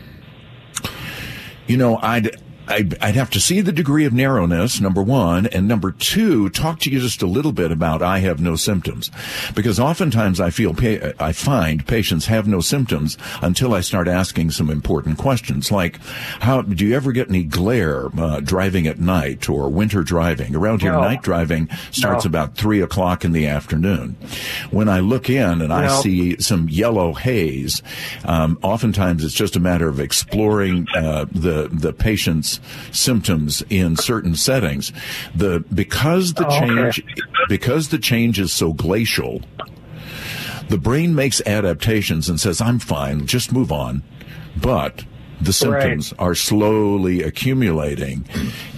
you 1.66 1.76
know 1.76 1.98
i'd 2.02 2.30
I'd, 2.70 2.98
I'd 3.02 3.16
have 3.16 3.30
to 3.30 3.40
see 3.40 3.61
the 3.61 3.72
degree 3.72 4.04
of 4.04 4.12
narrowness, 4.12 4.80
number 4.80 5.02
one, 5.02 5.46
and 5.48 5.66
number 5.66 5.90
two, 5.90 6.48
talk 6.50 6.78
to 6.80 6.90
you 6.90 7.00
just 7.00 7.20
a 7.22 7.26
little 7.26 7.52
bit 7.52 7.72
about 7.72 8.02
I 8.02 8.18
have 8.20 8.40
no 8.40 8.54
symptoms, 8.56 9.11
because 9.54 9.80
oftentimes 9.80 10.40
I 10.40 10.50
feel 10.50 10.72
pa- 10.74 11.12
I 11.18 11.33
find 11.33 11.87
patients 11.87 12.26
have 12.26 12.46
no 12.46 12.61
symptoms 12.61 13.18
until 13.42 13.74
I 13.74 13.80
start 13.80 14.06
asking 14.09 14.52
some 14.52 14.70
important 14.70 15.18
questions, 15.18 15.70
like 15.72 15.96
how 16.40 16.62
do 16.62 16.87
you 16.87 16.94
ever 16.94 17.12
get 17.12 17.28
any 17.28 17.42
glare 17.42 18.06
uh, 18.18 18.40
driving 18.40 18.87
at 18.87 19.00
night 19.00 19.48
or 19.48 19.68
winter 19.68 20.02
driving? 20.02 20.54
Around 20.54 20.83
here, 20.83 20.92
No. 20.92 21.00
night 21.00 21.22
driving 21.22 21.68
starts 21.90 22.24
No. 22.24 22.28
about 22.28 22.54
three 22.54 22.80
o'clock 22.80 23.24
in 23.24 23.33
the 23.33 23.46
afternoon. 23.46 24.16
When 24.70 24.88
I 24.88 25.00
look 25.00 25.28
in 25.28 25.61
and 25.61 25.72
I 25.72 25.88
see 26.00 26.40
some 26.40 26.68
yellow 26.68 27.14
haze, 27.14 27.83
um, 28.24 28.59
oftentimes 28.62 29.24
it's 29.24 29.35
just 29.35 29.56
a 29.56 29.61
matter 29.61 29.88
of 29.88 29.98
exploring 30.00 30.87
uh, 30.94 31.26
the 31.33 31.68
the 31.72 31.92
patient's 31.92 32.60
symptoms 32.92 33.62
in 33.70 33.96
certain 33.96 34.35
settings. 34.35 34.92
The 35.35 35.64
because 35.73 36.35
the 36.35 36.46
Oh, 36.46 36.57
okay. 36.57 36.66
change 36.66 37.05
because 37.49 37.88
the 37.88 37.99
change 37.99 38.38
is 38.38 38.53
so 38.53 38.73
glacial, 38.73 39.42
the 40.68 40.79
brain 40.79 41.14
makes 41.14 41.40
adaptations 41.46 42.29
and 42.29 42.40
says, 42.40 42.61
"I'm 42.61 42.79
fine, 42.79 43.27
just 43.27 43.53
move 43.53 43.73
on," 43.73 44.03
but 44.61 45.05
the 45.40 45.53
symptoms 45.53 46.12
are 46.18 46.35
slowly 46.35 47.23
accumulating, 47.23 48.25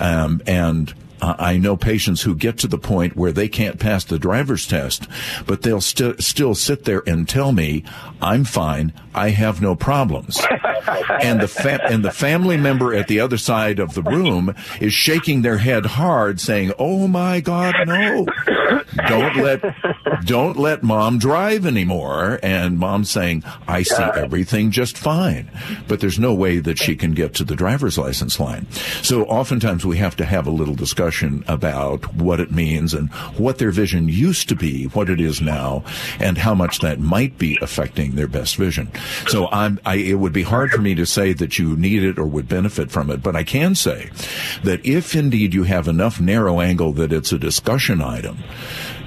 um, 0.00 0.40
and 0.46 0.94
uh, 1.22 1.36
I 1.38 1.56
know 1.56 1.76
patients 1.76 2.22
who 2.22 2.34
get 2.34 2.58
to 2.58 2.66
the 2.66 2.78
point 2.78 3.16
where 3.16 3.32
they 3.32 3.48
can't 3.48 3.78
pass 3.78 4.04
the 4.04 4.18
driver's 4.18 4.66
test, 4.66 5.06
but 5.46 5.62
they'll 5.62 5.80
sti- 5.80 6.16
still 6.18 6.54
sit 6.56 6.84
there 6.84 7.02
and 7.06 7.28
tell 7.28 7.52
me, 7.52 7.84
"I'm 8.20 8.44
fine. 8.44 8.92
I 9.14 9.30
have 9.30 9.62
no 9.62 9.76
problems." 9.76 10.44
and 11.22 11.40
the 11.40 11.48
fa- 11.48 11.84
and 11.84 12.04
the 12.04 12.10
family 12.10 12.56
member 12.56 12.92
at 12.92 13.06
the 13.06 13.20
other 13.20 13.38
side 13.38 13.78
of 13.78 13.94
the 13.94 14.02
room 14.02 14.54
is 14.80 14.92
shaking 14.92 15.42
their 15.42 15.58
head 15.58 15.86
hard, 15.86 16.40
saying, 16.40 16.72
"Oh 16.78 17.06
my 17.06 17.40
God, 17.40 17.74
no! 17.86 18.26
Don't 19.06 19.36
let 19.36 19.62
don't 20.24 20.58
let 20.58 20.82
mom 20.82 21.18
drive 21.18 21.64
anymore." 21.66 22.40
And 22.42 22.78
mom's 22.80 23.10
saying, 23.10 23.44
"I 23.68 23.84
see 23.84 24.02
everything 24.02 24.72
just 24.72 24.98
fine," 24.98 25.50
but 25.86 26.00
there's 26.00 26.18
no 26.18 26.34
way 26.34 26.58
that 26.58 26.78
she 26.78 26.96
can 26.96 27.12
get 27.12 27.32
to 27.34 27.44
the 27.44 27.54
driver's 27.54 27.96
license 27.96 28.40
line. 28.40 28.66
So 29.02 29.24
oftentimes 29.26 29.86
we 29.86 29.98
have 29.98 30.16
to 30.16 30.24
have 30.24 30.48
a 30.48 30.50
little 30.50 30.74
discussion 30.74 31.11
about 31.46 32.14
what 32.14 32.40
it 32.40 32.50
means 32.50 32.94
and 32.94 33.10
what 33.36 33.58
their 33.58 33.70
vision 33.70 34.08
used 34.08 34.48
to 34.48 34.56
be, 34.56 34.84
what 34.86 35.10
it 35.10 35.20
is 35.20 35.40
now, 35.40 35.84
and 36.18 36.38
how 36.38 36.54
much 36.54 36.78
that 36.80 36.98
might 36.98 37.36
be 37.38 37.58
affecting 37.60 38.14
their 38.14 38.26
best 38.28 38.56
vision. 38.56 38.90
So 39.26 39.48
I'm, 39.50 39.78
I, 39.84 39.96
it 39.96 40.14
would 40.14 40.32
be 40.32 40.42
hard 40.42 40.70
for 40.70 40.80
me 40.80 40.94
to 40.94 41.06
say 41.06 41.32
that 41.34 41.58
you 41.58 41.76
need 41.76 42.02
it 42.02 42.18
or 42.18 42.26
would 42.26 42.48
benefit 42.48 42.90
from 42.90 43.10
it, 43.10 43.22
but 43.22 43.36
I 43.36 43.44
can 43.44 43.74
say 43.74 44.10
that 44.64 44.84
if 44.86 45.14
indeed 45.14 45.54
you 45.54 45.64
have 45.64 45.88
enough 45.88 46.20
narrow 46.20 46.60
angle 46.60 46.92
that 46.94 47.12
it's 47.12 47.32
a 47.32 47.38
discussion 47.38 48.00
item, 48.00 48.38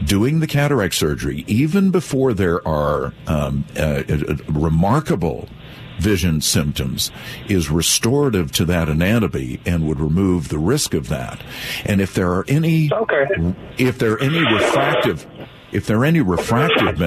doing 0.03 0.39
the 0.39 0.47
cataract 0.47 0.93
surgery, 0.93 1.43
even 1.47 1.91
before 1.91 2.33
there 2.33 2.65
are 2.67 3.13
um, 3.27 3.65
uh, 3.77 4.03
uh, 4.07 4.35
remarkable 4.49 5.47
vision 5.99 6.41
symptoms 6.41 7.11
is 7.47 7.69
restorative 7.69 8.51
to 8.53 8.65
that 8.65 8.89
anatomy 8.89 9.59
and 9.65 9.87
would 9.87 9.99
remove 9.99 10.49
the 10.49 10.59
risk 10.59 10.93
of 10.93 11.09
that. 11.09 11.41
And 11.85 12.01
if 12.01 12.13
there 12.13 12.31
are 12.31 12.45
any, 12.47 12.91
Okay. 12.93 13.25
if 13.77 13.97
there 13.97 14.13
are 14.13 14.21
any 14.21 14.39
refractive, 14.53 15.25
if 15.71 15.85
there 15.87 15.97
are 15.99 16.05
any 16.05 16.21
refractive 16.21 17.01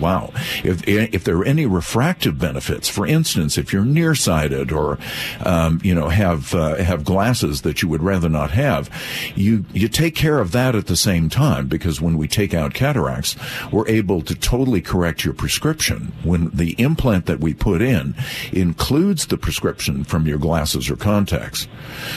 wow, 0.00 0.30
if 0.62 0.86
if 0.86 1.24
there 1.24 1.36
are 1.38 1.44
any 1.44 1.66
refractive 1.66 2.38
benefits, 2.38 2.88
for 2.88 3.06
instance, 3.06 3.58
if 3.58 3.72
you're 3.72 3.84
nearsighted 3.84 4.72
or 4.72 4.98
um, 5.44 5.80
you 5.82 5.94
know 5.94 6.08
have 6.08 6.54
uh, 6.54 6.76
have 6.76 7.04
glasses 7.04 7.62
that 7.62 7.82
you 7.82 7.88
would 7.88 8.02
rather 8.02 8.28
not 8.28 8.50
have, 8.50 8.90
you 9.34 9.64
you 9.72 9.88
take 9.88 10.14
care 10.14 10.38
of 10.38 10.52
that 10.52 10.74
at 10.74 10.86
the 10.86 10.96
same 10.96 11.28
time 11.28 11.66
because 11.68 12.00
when 12.00 12.16
we 12.18 12.28
take 12.28 12.54
out 12.54 12.74
cataracts, 12.74 13.36
we're 13.72 13.88
able 13.88 14.22
to 14.22 14.34
totally 14.34 14.80
correct 14.80 15.24
your 15.24 15.34
prescription 15.34 16.12
when 16.22 16.50
the 16.50 16.72
implant 16.80 17.26
that 17.26 17.40
we 17.40 17.54
put 17.54 17.82
in 17.82 18.14
includes 18.52 19.26
the 19.26 19.38
prescription 19.38 20.04
from 20.04 20.26
your 20.26 20.38
glasses 20.38 20.90
or 20.90 20.96
contacts. 20.96 21.66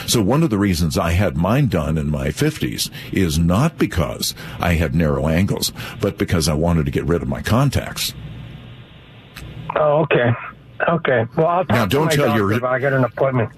So 0.06 0.22
one 0.22 0.42
of 0.42 0.50
the 0.50 0.58
reasons 0.58 0.98
I 0.98 1.12
had 1.12 1.36
mine 1.36 1.68
done 1.68 1.98
in 1.98 2.10
my 2.10 2.28
50s 2.28 2.90
is 3.12 3.38
not 3.38 3.78
because 3.78 4.34
I 4.60 4.74
had 4.74 4.94
narrow 4.94 5.28
angles, 5.28 5.72
but 6.00 6.18
because 6.18 6.48
I 6.48 6.54
wanted 6.54 6.86
to 6.86 6.90
get 6.90 7.04
rid 7.04 7.22
of 7.22 7.28
my 7.28 7.42
contacts. 7.42 7.67
Oh, 9.76 10.00
okay. 10.02 10.30
Okay. 10.88 11.24
Well, 11.36 11.46
I'll 11.46 11.64
talk 11.64 11.68
Now, 11.76 11.86
don't 11.86 12.10
to 12.10 12.18
my 12.18 12.24
tell 12.26 12.36
your- 12.36 12.50
doctor 12.50 12.66
if 12.66 12.70
I 12.72 12.78
get 12.78 12.92
an 12.92 13.04
appointment. 13.04 13.50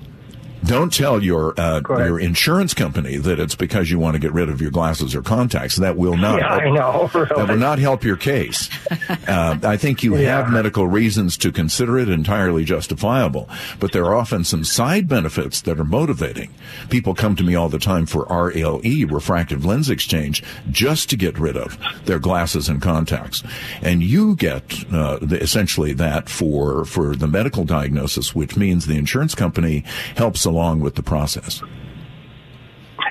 Don't 0.64 0.92
tell 0.92 1.22
your 1.22 1.58
uh, 1.58 1.80
your 1.88 2.20
insurance 2.20 2.74
company 2.74 3.16
that 3.16 3.40
it's 3.40 3.54
because 3.54 3.90
you 3.90 3.98
want 3.98 4.14
to 4.14 4.18
get 4.20 4.32
rid 4.32 4.48
of 4.48 4.60
your 4.60 4.70
glasses 4.70 5.14
or 5.14 5.22
contacts. 5.22 5.76
That 5.76 5.96
will 5.96 6.16
not. 6.16 6.38
Yeah, 6.40 6.48
I 6.54 6.70
know. 6.70 7.10
That 7.36 7.48
will 7.48 7.56
not 7.56 7.78
help 7.78 8.04
your 8.04 8.16
case. 8.16 8.68
Uh, 9.26 9.58
I 9.62 9.76
think 9.76 10.02
you 10.02 10.16
Yeah. 10.16 10.36
have 10.42 10.50
medical 10.52 10.86
reasons 10.86 11.36
to 11.38 11.52
consider 11.52 11.98
it 11.98 12.08
entirely 12.08 12.64
justifiable, 12.64 13.48
but 13.78 13.92
there 13.92 14.04
are 14.06 14.14
often 14.14 14.44
some 14.44 14.64
side 14.64 15.08
benefits 15.08 15.60
that 15.62 15.78
are 15.78 15.84
motivating. 15.84 16.52
People 16.90 17.14
come 17.14 17.36
to 17.36 17.42
me 17.44 17.54
all 17.54 17.68
the 17.68 17.78
time 17.78 18.06
for 18.06 18.24
RLE, 18.26 19.10
refractive 19.10 19.64
lens 19.64 19.88
exchange, 19.90 20.42
just 20.70 21.10
to 21.10 21.16
get 21.16 21.38
rid 21.38 21.56
of 21.56 21.76
their 22.06 22.18
glasses 22.18 22.68
and 22.68 22.80
contacts, 22.82 23.42
and 23.82 24.02
you 24.02 24.34
get 24.36 24.62
uh, 24.92 25.18
the, 25.20 25.40
essentially 25.40 25.92
that 25.92 26.28
for 26.28 26.84
for 26.84 27.14
the 27.14 27.28
medical 27.28 27.64
diagnosis, 27.64 28.34
which 28.34 28.56
means 28.56 28.86
the 28.86 28.96
insurance 28.96 29.34
company 29.34 29.84
helps 30.16 30.44
along 30.50 30.80
with 30.80 30.96
the 30.96 31.02
process. 31.02 31.62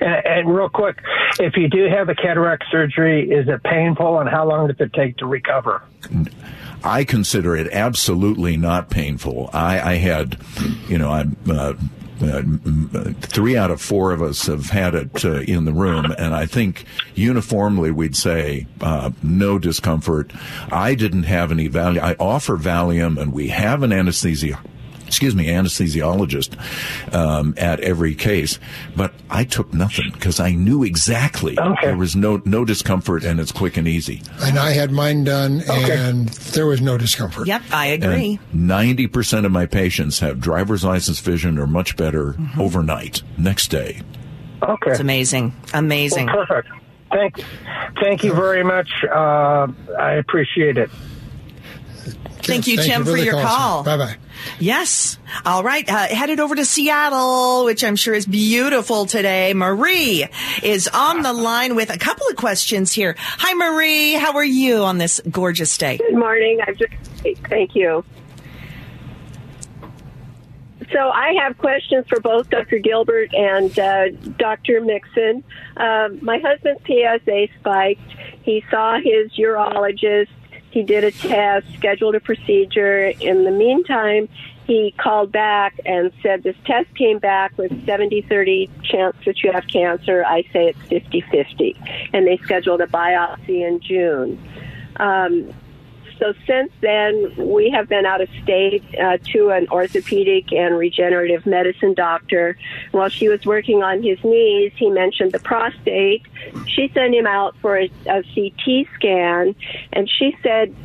And, 0.01 0.25
and 0.25 0.55
real 0.55 0.69
quick, 0.69 0.97
if 1.39 1.55
you 1.55 1.69
do 1.69 1.89
have 1.89 2.09
a 2.09 2.15
cataract 2.15 2.65
surgery, 2.69 3.29
is 3.29 3.47
it 3.47 3.63
painful, 3.63 4.19
and 4.19 4.29
how 4.29 4.47
long 4.47 4.67
does 4.67 4.77
it 4.79 4.93
take 4.93 5.17
to 5.17 5.25
recover? 5.25 5.81
I 6.83 7.03
consider 7.03 7.55
it 7.55 7.71
absolutely 7.71 8.55
not 8.57 8.89
painful. 8.89 9.49
I, 9.53 9.79
I 9.79 9.93
had, 9.95 10.37
you 10.87 10.97
know, 10.97 11.09
I'm. 11.09 11.37
Uh, 11.49 11.73
uh, 12.21 12.41
three 13.21 13.55
out 13.55 13.71
of 13.71 13.79
four 13.79 14.11
of 14.11 14.21
us 14.21 14.47
have 14.47 14.71
had 14.71 14.93
it 14.93 15.23
uh, 15.23 15.39
in 15.39 15.63
the 15.63 15.71
room, 15.71 16.13
and 16.17 16.35
I 16.35 16.45
think 16.45 16.83
uniformly 17.15 17.91
we'd 17.91 18.17
say 18.17 18.67
uh, 18.81 19.11
no 19.23 19.57
discomfort. 19.57 20.33
I 20.69 20.95
didn't 20.95 21.23
have 21.23 21.49
any 21.49 21.69
Valium. 21.69 22.01
I 22.01 22.15
offer 22.19 22.57
Valium, 22.57 23.17
and 23.17 23.31
we 23.31 23.47
have 23.47 23.83
an 23.83 23.93
anesthesia. 23.93 24.59
Excuse 25.09 25.35
me, 25.35 25.47
anesthesiologist 25.47 26.55
um, 27.13 27.53
at 27.57 27.79
every 27.79 28.13
case, 28.15 28.59
but 28.95 29.11
I 29.29 29.43
took 29.43 29.73
nothing 29.73 30.11
because 30.13 30.39
I 30.39 30.51
knew 30.51 30.83
exactly 30.83 31.57
Okay. 31.59 31.87
there 31.87 31.97
was 31.97 32.15
no 32.15 32.41
no 32.45 32.63
discomfort 32.63 33.23
and 33.23 33.39
it's 33.39 33.51
quick 33.51 33.75
and 33.75 33.87
easy. 33.87 34.21
And 34.41 34.57
I 34.59 34.71
had 34.71 34.91
mine 34.91 35.23
done, 35.23 35.61
and 35.67 36.29
there 36.53 36.67
was 36.67 36.79
no 36.81 36.97
discomfort. 36.97 37.47
Yep, 37.47 37.63
I 37.71 37.87
agree. 37.87 38.39
Ninety 38.53 39.07
percent 39.07 39.45
of 39.45 39.51
my 39.51 39.65
patients 39.65 40.19
have 40.19 40.39
driver's 40.39 40.83
license 40.83 41.19
vision 41.19 41.57
or 41.57 41.65
much 41.67 41.97
better 41.97 42.35
overnight, 42.57 43.23
next 43.37 43.69
day. 43.71 44.01
Okay. 44.61 44.91
It's 44.91 44.99
amazing. 44.99 45.53
Amazing. 45.73 46.27
Well, 46.27 46.45
perfect. 46.45 46.69
Thank, 47.11 47.43
thank 47.99 48.23
you 48.23 48.33
very 48.33 48.63
much. 48.63 48.89
Uh, 49.03 49.67
I 49.99 50.11
appreciate 50.13 50.77
it. 50.77 50.91
Thank 52.49 52.67
you, 52.67 52.77
Tim, 52.77 53.05
for 53.05 53.11
the 53.11 53.23
your 53.23 53.41
call. 53.41 53.83
Bye 53.83 53.97
bye. 53.97 54.17
Yes. 54.59 55.17
All 55.45 55.63
right. 55.63 55.87
Uh, 55.89 56.07
headed 56.07 56.39
over 56.39 56.55
to 56.55 56.65
Seattle, 56.65 57.65
which 57.65 57.83
I'm 57.83 57.95
sure 57.95 58.13
is 58.13 58.25
beautiful 58.25 59.05
today. 59.05 59.53
Marie 59.53 60.27
is 60.63 60.87
on 60.87 61.21
the 61.21 61.33
line 61.49 61.75
with 61.75 61.93
a 61.93 61.97
couple 61.97 62.27
of 62.29 62.35
questions 62.35 62.91
here. 62.91 63.15
Hi, 63.17 63.53
Marie. 63.53 64.13
How 64.13 64.35
are 64.35 64.43
you 64.43 64.83
on 64.83 64.97
this 64.97 65.21
gorgeous 65.29 65.77
day? 65.77 65.97
Good 65.97 66.17
morning. 66.17 66.59
I'm 66.65 66.75
just 66.75 66.93
thank 67.47 67.75
you. 67.75 68.03
So 70.91 71.09
I 71.09 71.33
have 71.43 71.57
questions 71.57 72.05
for 72.07 72.19
both 72.19 72.49
Dr. 72.49 72.79
Gilbert 72.79 73.33
and 73.33 73.77
uh, 73.77 74.09
Dr. 74.37 74.81
Mixon. 74.81 75.43
Um, 75.77 76.19
my 76.23 76.39
husband's 76.39 76.81
PSA 76.85 77.47
spiked. 77.59 78.01
He 78.41 78.63
saw 78.71 78.97
his 78.97 79.31
urologist. 79.37 80.29
He 80.71 80.83
did 80.83 81.03
a 81.03 81.11
test, 81.11 81.67
scheduled 81.77 82.15
a 82.15 82.19
procedure. 82.19 83.07
In 83.07 83.43
the 83.43 83.51
meantime, 83.51 84.29
he 84.65 84.93
called 84.97 85.31
back 85.31 85.79
and 85.83 86.11
said 86.21 86.43
this 86.43 86.55
test 86.65 86.93
came 86.95 87.17
back 87.17 87.57
with 87.57 87.71
70-30 87.87 88.69
chance 88.83 89.15
that 89.25 89.41
you 89.41 89.51
have 89.51 89.65
cancer. 89.67 90.23
I 90.23 90.43
say 90.53 90.73
it's 90.89 91.05
50-50. 91.07 92.09
And 92.13 92.27
they 92.27 92.37
scheduled 92.37 92.81
a 92.81 92.87
biopsy 92.87 93.67
in 93.67 93.79
June. 93.79 94.39
Um, 94.97 95.53
so 96.19 96.33
since 96.45 96.71
then, 96.81 97.33
we 97.37 97.69
have 97.69 97.87
been 97.87 98.05
out 98.05 98.19
of 98.19 98.29
state 98.43 98.83
uh, 98.99 99.17
to 99.31 99.49
an 99.49 99.67
orthopedic 99.69 100.51
and 100.51 100.77
regenerative 100.77 101.45
medicine 101.45 101.93
doctor. 101.93 102.57
While 102.91 103.09
she 103.09 103.29
was 103.29 103.45
working 103.45 103.83
on 103.83 104.03
his 104.03 104.21
knees, 104.23 104.73
he 104.75 104.89
mentioned 104.89 105.31
the 105.31 105.39
prostate. 105.39 106.25
She 106.67 106.91
sent 106.93 107.15
him 107.15 107.25
out 107.25 107.55
for 107.61 107.77
a, 107.77 107.89
a 108.07 108.23
CT 108.35 108.87
scan, 108.95 109.55
and 109.93 110.09
she 110.09 110.35
said 110.43 110.75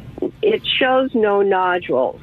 it 0.41 0.65
shows 0.65 1.15
no 1.15 1.43
nodules. 1.43 2.21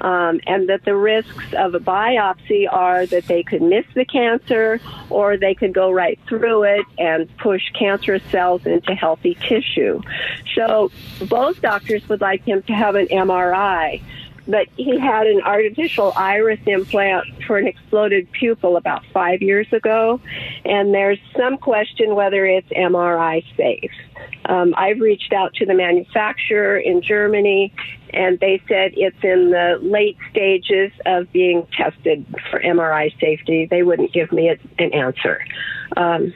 Um, 0.00 0.40
and 0.46 0.68
that 0.68 0.84
the 0.84 0.96
risks 0.96 1.44
of 1.56 1.74
a 1.74 1.78
biopsy 1.78 2.66
are 2.70 3.04
that 3.06 3.26
they 3.26 3.42
could 3.42 3.60
miss 3.60 3.84
the 3.94 4.04
cancer 4.04 4.80
or 5.10 5.36
they 5.36 5.54
could 5.54 5.74
go 5.74 5.90
right 5.90 6.18
through 6.26 6.62
it 6.62 6.86
and 6.98 7.28
push 7.36 7.70
cancerous 7.78 8.22
cells 8.30 8.64
into 8.64 8.94
healthy 8.94 9.36
tissue. 9.42 10.00
So 10.54 10.90
both 11.28 11.60
doctors 11.60 12.08
would 12.08 12.20
like 12.20 12.44
him 12.44 12.62
to 12.62 12.72
have 12.72 12.94
an 12.94 13.06
MRI. 13.08 14.00
But 14.48 14.68
he 14.76 14.98
had 14.98 15.26
an 15.26 15.42
artificial 15.42 16.12
iris 16.16 16.60
implant 16.66 17.24
for 17.46 17.58
an 17.58 17.66
exploded 17.66 18.30
pupil 18.32 18.76
about 18.76 19.04
five 19.12 19.42
years 19.42 19.72
ago, 19.72 20.20
and 20.64 20.92
there's 20.94 21.18
some 21.36 21.56
question 21.58 22.14
whether 22.14 22.44
it's 22.46 22.68
MRI 22.70 23.44
safe. 23.56 23.92
Um, 24.46 24.74
I've 24.76 25.00
reached 25.00 25.32
out 25.32 25.54
to 25.54 25.66
the 25.66 25.74
manufacturer 25.74 26.78
in 26.78 27.02
Germany, 27.02 27.72
and 28.12 28.38
they 28.40 28.62
said 28.68 28.92
it's 28.96 29.22
in 29.22 29.50
the 29.50 29.78
late 29.82 30.16
stages 30.30 30.92
of 31.06 31.30
being 31.32 31.66
tested 31.76 32.26
for 32.50 32.60
MRI 32.60 33.18
safety. 33.20 33.66
They 33.66 33.82
wouldn't 33.82 34.12
give 34.12 34.32
me 34.32 34.48
a, 34.48 34.58
an 34.78 34.92
answer. 34.92 35.44
Um, 35.96 36.32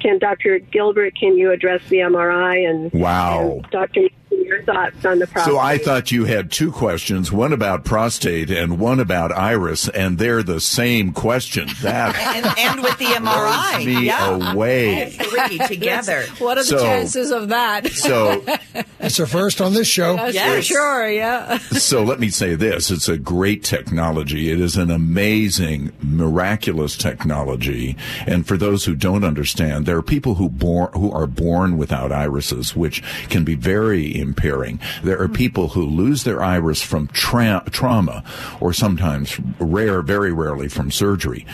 can 0.00 0.18
Dr. 0.18 0.58
Gilbert, 0.58 1.14
can 1.18 1.36
you 1.38 1.50
address 1.50 1.80
the 1.88 1.98
MRI 1.98 2.68
and, 2.68 2.92
Wow. 2.92 3.60
and 3.62 3.70
Dr. 3.70 4.08
your 4.44 4.62
thoughts 4.62 5.04
on 5.04 5.18
the 5.18 5.26
prostate? 5.26 5.52
So 5.52 5.58
I 5.58 5.78
thought 5.78 6.12
you 6.12 6.24
had 6.24 6.50
two 6.52 6.70
questions, 6.72 7.32
one 7.32 7.52
about 7.52 7.84
prostate 7.84 8.50
and 8.50 8.78
one 8.78 9.00
about 9.00 9.32
iris, 9.32 9.88
and 9.88 10.18
they're 10.18 10.42
the 10.42 10.60
same 10.60 11.12
question. 11.12 11.68
That 11.82 12.14
And, 12.34 12.46
and 12.58 12.82
with 12.82 12.98
the 12.98 13.06
MRI. 13.06 13.72
blows 13.74 13.86
me 13.86 14.06
yeah. 14.06 14.52
away. 14.52 15.10
Three 15.10 15.58
together. 15.66 16.22
What 16.38 16.58
are 16.58 16.64
the 16.64 16.78
chances 16.78 17.30
of 17.30 17.48
that? 17.48 17.88
So, 17.92 18.44
It's 19.00 19.18
a 19.18 19.26
first 19.26 19.60
on 19.60 19.74
this 19.74 19.86
show. 19.86 20.14
Yes, 20.14 20.34
Yes. 20.34 20.64
sure, 20.64 21.10
yeah. 21.10 21.58
so 21.58 22.02
let 22.02 22.18
me 22.20 22.30
say 22.30 22.54
this: 22.54 22.90
it's 22.90 23.06
a 23.08 23.18
great 23.18 23.62
technology. 23.62 24.50
It 24.50 24.60
is 24.60 24.76
an 24.76 24.90
amazing, 24.90 25.92
miraculous 26.00 26.96
technology. 26.96 27.96
And 28.26 28.46
for 28.46 28.56
those 28.56 28.86
who 28.86 28.94
don't 28.94 29.22
understand, 29.24 29.84
there 29.84 29.98
are 29.98 30.02
people 30.02 30.36
who 30.36 30.48
born 30.48 30.90
who 30.94 31.12
are 31.12 31.26
born 31.26 31.76
without 31.76 32.12
irises, 32.12 32.74
which 32.74 33.02
can 33.28 33.44
be 33.44 33.54
very 33.54 34.06
impairing. 34.34 34.80
There 35.04 35.20
are 35.20 35.28
people 35.28 35.68
who 35.68 35.86
lose 35.86 36.24
their 36.24 36.42
iris 36.42 36.82
from 36.82 37.06
tra- 37.08 37.62
trauma, 37.70 38.24
or 38.60 38.72
sometimes 38.72 39.38
rare, 39.60 40.02
very 40.02 40.32
rarely 40.32 40.68
from 40.68 40.90
surgery. 40.90 41.46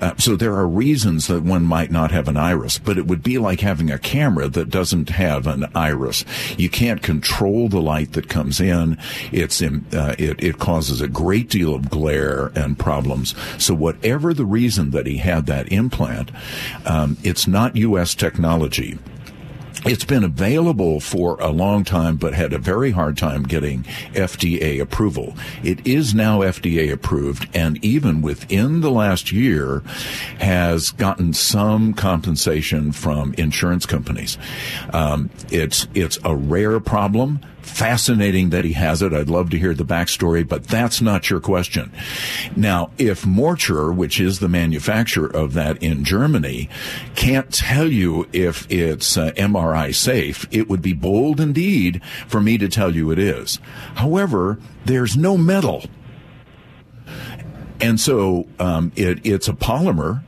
Uh, 0.00 0.14
so 0.18 0.36
there 0.36 0.54
are 0.54 0.68
reasons 0.68 1.26
that 1.26 1.42
one 1.42 1.64
might 1.64 1.90
not 1.90 2.12
have 2.12 2.28
an 2.28 2.36
iris, 2.36 2.78
but 2.78 2.96
it 2.96 3.06
would 3.06 3.22
be 3.22 3.38
like 3.38 3.60
having 3.60 3.90
a 3.90 3.98
camera 3.98 4.46
that 4.48 4.70
doesn't 4.70 5.08
have 5.08 5.46
an 5.48 5.66
iris. 5.74 6.24
You 6.56 6.70
can't 6.70 7.02
control 7.02 7.68
the 7.68 7.82
light 7.82 8.12
that 8.12 8.28
comes 8.28 8.60
in. 8.60 8.98
It's 9.32 9.60
in, 9.60 9.84
uh, 9.92 10.14
it, 10.16 10.42
it 10.42 10.58
causes 10.58 11.00
a 11.00 11.08
great 11.08 11.48
deal 11.48 11.74
of 11.74 11.90
glare 11.90 12.52
and 12.54 12.78
problems. 12.78 13.34
So 13.58 13.74
whatever 13.74 14.32
the 14.32 14.46
reason 14.46 14.90
that 14.92 15.06
he 15.06 15.16
had 15.16 15.46
that 15.46 15.72
implant, 15.72 16.30
um, 16.86 17.16
it's 17.24 17.48
not 17.48 17.74
U.S. 17.76 18.14
technology. 18.14 18.98
It's 19.84 20.04
been 20.04 20.24
available 20.24 21.00
for 21.00 21.40
a 21.40 21.50
long 21.50 21.84
time, 21.84 22.16
but 22.16 22.34
had 22.34 22.52
a 22.52 22.58
very 22.58 22.90
hard 22.90 23.16
time 23.16 23.44
getting 23.44 23.84
FDA 24.12 24.80
approval. 24.80 25.34
It 25.62 25.86
is 25.86 26.14
now 26.14 26.40
FDA 26.40 26.92
approved, 26.92 27.48
and 27.54 27.82
even 27.84 28.20
within 28.20 28.80
the 28.80 28.90
last 28.90 29.30
year, 29.30 29.80
has 30.40 30.90
gotten 30.90 31.32
some 31.32 31.94
compensation 31.94 32.92
from 32.92 33.34
insurance 33.34 33.86
companies. 33.86 34.36
Um, 34.92 35.30
it's 35.50 35.86
it's 35.94 36.18
a 36.24 36.34
rare 36.34 36.80
problem 36.80 37.40
fascinating 37.68 38.50
that 38.50 38.64
he 38.64 38.72
has 38.72 39.02
it. 39.02 39.12
I'd 39.12 39.28
love 39.28 39.50
to 39.50 39.58
hear 39.58 39.74
the 39.74 39.84
backstory, 39.84 40.46
but 40.46 40.64
that's 40.64 41.00
not 41.00 41.30
your 41.30 41.40
question. 41.40 41.92
Now, 42.56 42.90
if 42.98 43.24
Morcher, 43.24 43.94
which 43.94 44.20
is 44.20 44.38
the 44.38 44.48
manufacturer 44.48 45.28
of 45.28 45.54
that 45.54 45.82
in 45.82 46.04
Germany, 46.04 46.68
can't 47.14 47.52
tell 47.52 47.86
you 47.86 48.28
if 48.32 48.70
it's 48.70 49.16
uh, 49.16 49.32
MRI 49.32 49.94
safe, 49.94 50.46
it 50.50 50.68
would 50.68 50.82
be 50.82 50.92
bold 50.92 51.40
indeed 51.40 52.02
for 52.26 52.40
me 52.40 52.58
to 52.58 52.68
tell 52.68 52.94
you 52.94 53.10
it 53.10 53.18
is. 53.18 53.58
However, 53.96 54.58
there's 54.84 55.16
no 55.16 55.36
metal. 55.36 55.84
And 57.80 58.00
so 58.00 58.46
um, 58.58 58.92
it, 58.96 59.24
it's 59.24 59.48
a 59.48 59.52
polymer 59.52 60.22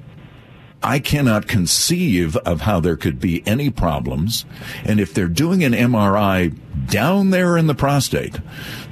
I 0.82 0.98
cannot 0.98 1.46
conceive 1.46 2.36
of 2.38 2.62
how 2.62 2.80
there 2.80 2.96
could 2.96 3.20
be 3.20 3.42
any 3.46 3.70
problems. 3.70 4.46
And 4.84 4.98
if 4.98 5.12
they're 5.12 5.28
doing 5.28 5.62
an 5.62 5.72
MRI 5.72 6.56
down 6.88 7.30
there 7.30 7.58
in 7.58 7.66
the 7.66 7.74
prostate, 7.74 8.38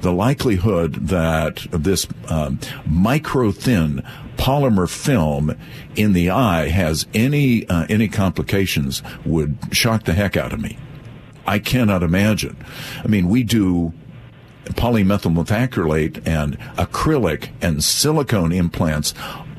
the 0.01 0.11
likelihood 0.11 1.07
that 1.07 1.65
this 1.71 2.07
um, 2.27 2.59
micro 2.85 3.51
thin 3.51 4.03
polymer 4.37 4.89
film 4.89 5.55
in 5.95 6.13
the 6.13 6.29
eye 6.29 6.69
has 6.69 7.07
any 7.13 7.67
uh, 7.67 7.85
any 7.89 8.07
complications 8.07 9.01
would 9.25 9.57
shock 9.71 10.05
the 10.05 10.13
heck 10.13 10.37
out 10.37 10.53
of 10.53 10.61
me. 10.61 10.77
I 11.47 11.57
cannot 11.57 12.03
imagine. 12.03 12.55
I 13.03 13.07
mean, 13.07 13.27
we 13.27 13.43
do 13.43 13.93
polymethyl 14.65 15.33
methacrylate 15.33 16.25
and 16.27 16.59
acrylic 16.77 17.49
and 17.59 17.83
silicone 17.83 18.51
implants 18.51 19.15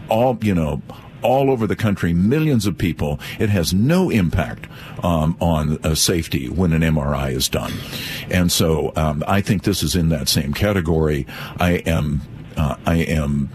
all 0.09 0.38
you 0.43 0.55
know 0.55 0.81
all 1.22 1.50
over 1.50 1.66
the 1.66 1.76
country, 1.76 2.12
millions 2.12 2.66
of 2.66 2.76
people. 2.78 3.20
It 3.38 3.48
has 3.50 3.72
no 3.74 4.11
impact 4.11 4.66
um, 5.02 5.37
on 5.40 5.78
uh, 5.85 5.94
safety 5.94 6.48
when 6.48 6.72
an 6.72 6.83
MRI 6.83 7.33
is 7.33 7.48
done. 7.48 7.72
And 8.30 8.50
so 8.50 8.92
um, 8.96 9.24
I 9.26 9.40
think 9.40 9.62
this 9.62 9.83
is 9.83 9.94
in 9.94 10.09
that 10.11 10.28
same 10.28 10.52
category. 10.52 11.26
I 11.59 11.83
am. 11.87 12.22
Uh, 12.56 12.76
I 12.85 12.96
am 12.96 13.48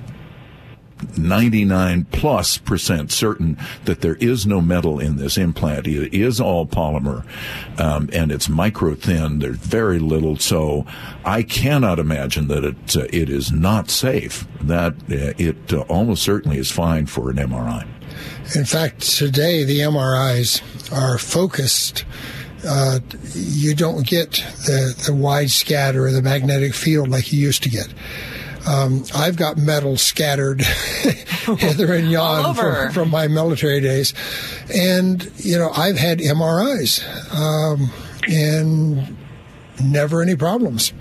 99 1.18 2.06
plus 2.12 2.58
percent 2.58 3.12
certain 3.12 3.58
that 3.86 4.02
there 4.02 4.16
is 4.16 4.46
no 4.46 4.62
metal 4.62 5.00
in 5.00 5.18
this 5.18 5.38
implant. 5.38 5.88
It 5.88 6.14
is 6.14 6.40
all 6.40 6.66
polymer, 6.66 7.26
um, 7.80 8.10
and 8.14 8.32
it's 8.32 8.48
micro 8.48 8.96
thin. 8.96 9.40
There's 9.40 9.58
very 9.58 10.00
little, 10.00 10.38
so 10.38 10.86
I 11.24 11.44
cannot 11.44 12.00
imagine 12.00 12.48
that 12.48 12.64
it 12.64 12.98
uh, 12.98 13.08
it 13.12 13.30
is 13.30 13.52
not 13.52 13.90
safe. 13.90 14.48
That 14.62 14.94
uh, 14.94 15.34
it 15.38 15.74
uh, 15.74 15.82
almost 15.82 16.24
certainly 16.24 16.58
is 16.58 16.72
fine 16.72 17.06
for 17.06 17.30
an 17.30 17.38
MRI. 17.38 17.86
In 18.56 18.66
fact, 18.66 19.02
today 19.02 19.64
the 19.64 19.80
MRIs 19.80 20.62
are 20.94 21.18
focused. 21.18 22.06
Uh, 22.66 23.00
you 23.34 23.76
don't 23.76 24.06
get 24.08 24.32
the, 24.66 24.96
the 25.06 25.14
wide 25.14 25.52
scatter 25.52 26.06
or 26.06 26.12
the 26.12 26.22
magnetic 26.22 26.74
field 26.74 27.10
like 27.10 27.32
you 27.32 27.40
used 27.40 27.64
to 27.64 27.70
get. 27.70 27.94
Um, 28.68 29.04
I've 29.14 29.36
got 29.36 29.58
metal 29.58 29.96
scattered 29.96 30.62
hither 31.60 31.94
and 31.94 32.10
yon 32.10 32.56
from, 32.56 32.92
from, 32.92 33.10
my 33.12 33.28
military 33.28 33.80
days. 33.80 34.14
And, 34.74 35.32
you 35.38 35.58
know, 35.58 35.70
I've 35.70 35.98
had 35.98 36.20
MRIs 36.20 37.04
um, 37.34 37.92
and 38.28 39.16
never 39.84 40.22
any 40.22 40.36
problems. 40.36 40.94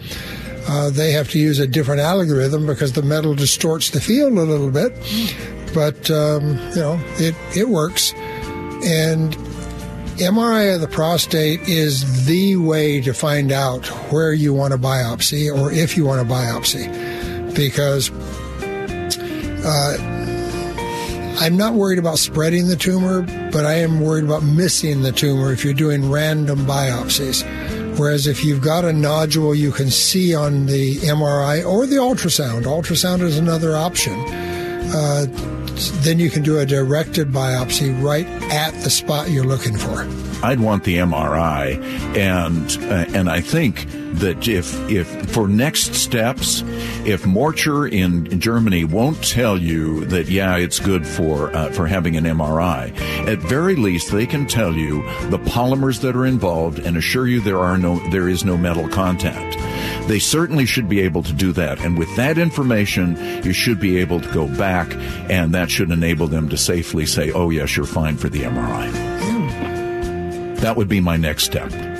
Uh, 0.68 0.90
they 0.90 1.12
have 1.12 1.30
to 1.30 1.38
use 1.38 1.58
a 1.58 1.66
different 1.66 2.00
algorithm 2.00 2.66
because 2.66 2.92
the 2.92 3.02
metal 3.02 3.34
distorts 3.34 3.90
the 3.90 4.00
field 4.00 4.32
a 4.34 4.42
little 4.42 4.70
bit. 4.70 4.92
But, 5.72 6.10
um, 6.10 6.58
you 6.70 6.80
know, 6.80 7.00
it, 7.16 7.34
it 7.56 7.68
works. 7.68 8.12
And 8.84 9.34
MRI 10.16 10.74
of 10.74 10.82
the 10.82 10.88
prostate 10.88 11.60
is 11.62 12.26
the 12.26 12.56
way 12.56 13.00
to 13.00 13.14
find 13.14 13.52
out 13.52 13.86
where 14.12 14.34
you 14.34 14.52
want 14.52 14.74
a 14.74 14.78
biopsy 14.78 15.54
or 15.54 15.72
if 15.72 15.96
you 15.96 16.04
want 16.04 16.20
a 16.20 16.30
biopsy 16.30 17.13
because 17.54 18.10
uh, 19.64 19.96
I'm 21.40 21.56
not 21.56 21.74
worried 21.74 21.98
about 21.98 22.18
spreading 22.18 22.68
the 22.68 22.76
tumor, 22.76 23.22
but 23.50 23.66
I 23.66 23.74
am 23.74 24.00
worried 24.00 24.24
about 24.24 24.42
missing 24.42 25.02
the 25.02 25.12
tumor 25.12 25.52
if 25.52 25.64
you're 25.64 25.74
doing 25.74 26.10
random 26.10 26.60
biopsies. 26.60 27.44
Whereas 27.98 28.26
if 28.26 28.44
you've 28.44 28.60
got 28.60 28.84
a 28.84 28.92
nodule 28.92 29.54
you 29.54 29.70
can 29.70 29.90
see 29.90 30.34
on 30.34 30.66
the 30.66 30.96
MRI 30.96 31.64
or 31.64 31.86
the 31.86 31.96
ultrasound, 31.96 32.62
ultrasound 32.64 33.20
is 33.20 33.38
another 33.38 33.76
option. 33.76 34.14
Uh, 34.92 35.26
then 36.02 36.18
you 36.18 36.30
can 36.30 36.42
do 36.42 36.58
a 36.58 36.66
directed 36.66 37.28
biopsy 37.28 38.00
right 38.02 38.26
at 38.52 38.72
the 38.82 38.90
spot 38.90 39.30
you're 39.30 39.44
looking 39.44 39.76
for. 39.76 40.06
I'd 40.44 40.60
want 40.60 40.84
the 40.84 40.96
MRI, 40.96 41.82
and 42.16 42.70
uh, 42.84 43.16
and 43.16 43.30
I 43.30 43.40
think 43.40 43.86
that 44.16 44.48
if 44.48 44.74
if 44.90 45.08
for 45.30 45.48
next 45.48 45.94
steps, 45.94 46.62
if 47.04 47.24
Morcher 47.24 47.90
in, 47.90 48.40
Germany 48.40 48.84
won't 48.84 49.22
tell 49.22 49.58
you 49.58 50.04
that 50.06 50.28
yeah 50.28 50.56
it's 50.56 50.80
good 50.80 51.06
for 51.06 51.54
uh, 51.54 51.70
for 51.72 51.86
having 51.86 52.16
an 52.16 52.24
MRI, 52.24 52.96
at 53.28 53.38
very 53.38 53.76
least 53.76 54.12
they 54.12 54.26
can 54.26 54.46
tell 54.46 54.74
you 54.74 55.02
the 55.30 55.38
polymers 55.38 56.00
that 56.00 56.16
are 56.16 56.26
involved 56.26 56.78
and 56.78 56.96
assure 56.96 57.26
you 57.26 57.40
there 57.40 57.58
are 57.58 57.78
no 57.78 57.98
there 58.10 58.28
is 58.28 58.44
no 58.44 58.56
metal 58.56 58.88
contact. 58.88 59.56
They 60.08 60.18
certainly 60.18 60.66
should 60.66 60.88
be 60.88 61.00
able 61.00 61.22
to 61.22 61.32
do 61.32 61.52
that, 61.52 61.80
and 61.80 61.96
with 61.96 62.14
that 62.16 62.36
information, 62.36 63.16
you 63.42 63.52
should 63.52 63.80
be 63.80 63.98
able 63.98 64.20
to 64.20 64.32
go 64.32 64.46
back, 64.46 64.92
and 65.30 65.54
that 65.54 65.70
should 65.70 65.90
enable 65.90 66.26
them 66.26 66.48
to 66.50 66.56
safely 66.56 67.06
say, 67.06 67.32
"Oh 67.32 67.50
yes, 67.50 67.76
you're 67.76 67.86
fine 67.86 68.16
for 68.16 68.28
the 68.28 68.42
MRI." 68.42 69.14
That 70.60 70.76
would 70.76 70.88
be 70.88 71.00
my 71.00 71.16
next 71.16 71.44
step. 71.44 71.93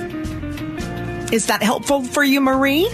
Is 1.31 1.47
that 1.47 1.61
helpful 1.63 2.03
for 2.03 2.23
you, 2.23 2.41
Marie? 2.41 2.87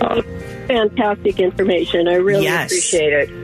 Oh, 0.00 0.22
fantastic 0.66 1.40
information. 1.40 2.08
I 2.08 2.14
really 2.14 2.44
yes. 2.44 2.70
appreciate 2.70 3.12
it. 3.12 3.41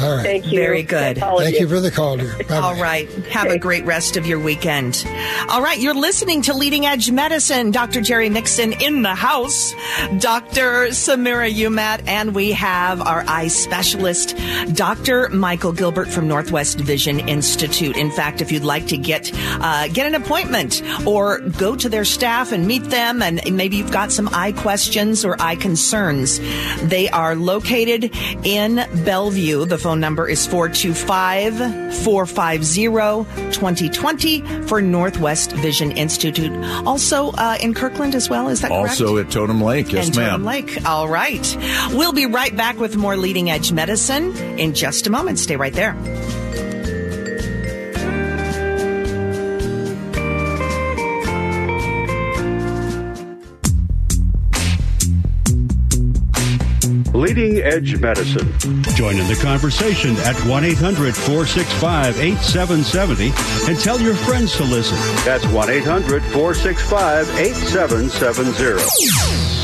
All 0.00 0.16
right. 0.16 0.24
Thank 0.24 0.46
you. 0.52 0.58
Very 0.58 0.82
good. 0.82 1.18
Thank 1.18 1.58
you 1.58 1.68
for 1.68 1.80
the 1.80 1.90
call. 1.90 2.16
Bye-bye. 2.16 2.56
All 2.56 2.74
right. 2.76 3.08
Have 3.26 3.50
a 3.50 3.58
great 3.58 3.84
rest 3.84 4.16
of 4.16 4.26
your 4.26 4.38
weekend. 4.38 5.04
All 5.48 5.62
right. 5.62 5.78
You're 5.78 5.94
listening 5.94 6.42
to 6.42 6.54
Leading 6.54 6.86
Edge 6.86 7.10
Medicine. 7.10 7.70
Dr. 7.70 8.00
Jerry 8.00 8.28
Nixon 8.28 8.72
in 8.74 9.02
the 9.02 9.14
house. 9.14 9.72
Dr. 10.18 10.88
Samira 10.88 11.52
Umat. 11.52 12.02
And 12.06 12.34
we 12.34 12.52
have 12.52 13.00
our 13.00 13.24
eye 13.26 13.48
specialist, 13.48 14.36
Dr. 14.74 15.28
Michael 15.30 15.72
Gilbert 15.72 16.08
from 16.08 16.28
Northwest 16.28 16.78
Vision 16.78 17.20
Institute. 17.28 17.96
In 17.96 18.10
fact, 18.10 18.40
if 18.40 18.52
you'd 18.52 18.64
like 18.64 18.86
to 18.88 18.96
get, 18.96 19.30
uh, 19.60 19.88
get 19.88 20.06
an 20.06 20.14
appointment 20.14 20.82
or 21.06 21.40
go 21.40 21.76
to 21.76 21.88
their 21.88 22.04
staff 22.04 22.52
and 22.52 22.66
meet 22.66 22.84
them 22.84 23.22
and 23.22 23.40
maybe 23.56 23.76
you've 23.76 23.92
got 23.92 24.12
some 24.12 24.28
eye 24.32 24.52
questions 24.52 25.24
or 25.24 25.40
eye 25.40 25.56
concerns, 25.56 26.40
they 26.82 27.08
are 27.10 27.34
located 27.34 28.10
in 28.44 28.76
Bellevue. 29.04 29.64
The 29.66 29.78
phone 29.84 30.00
number 30.00 30.26
is 30.26 30.46
425 30.46 31.58
450 32.04 32.86
2020 33.52 34.40
for 34.62 34.80
Northwest 34.80 35.52
Vision 35.52 35.92
Institute. 35.92 36.50
Also 36.86 37.32
uh, 37.32 37.58
in 37.60 37.74
Kirkland 37.74 38.14
as 38.14 38.30
well, 38.30 38.48
is 38.48 38.62
that 38.62 38.70
correct? 38.70 38.98
Also 38.98 39.18
at 39.18 39.30
Totem 39.30 39.60
Lake, 39.60 39.92
yes, 39.92 40.06
and 40.06 40.16
ma'am. 40.16 40.30
Totem 40.30 40.44
Lake. 40.44 40.86
All 40.86 41.06
right. 41.06 41.56
We'll 41.90 42.14
be 42.14 42.24
right 42.24 42.56
back 42.56 42.78
with 42.78 42.96
more 42.96 43.18
leading 43.18 43.50
edge 43.50 43.72
medicine 43.72 44.34
in 44.58 44.72
just 44.72 45.06
a 45.06 45.10
moment. 45.10 45.38
Stay 45.38 45.56
right 45.56 45.74
there. 45.74 45.94
Leading 57.24 57.62
Edge 57.62 57.98
Medicine. 58.00 58.46
Join 58.96 59.16
in 59.16 59.26
the 59.26 59.38
conversation 59.40 60.14
at 60.18 60.36
1 60.44 60.62
800 60.62 61.16
465 61.16 62.20
8770 62.20 63.32
and 63.66 63.80
tell 63.80 63.98
your 63.98 64.14
friends 64.14 64.54
to 64.58 64.64
listen. 64.64 64.98
That's 65.24 65.46
1 65.46 65.70
800 65.70 66.22
465 66.22 67.30
8770. 67.40 69.63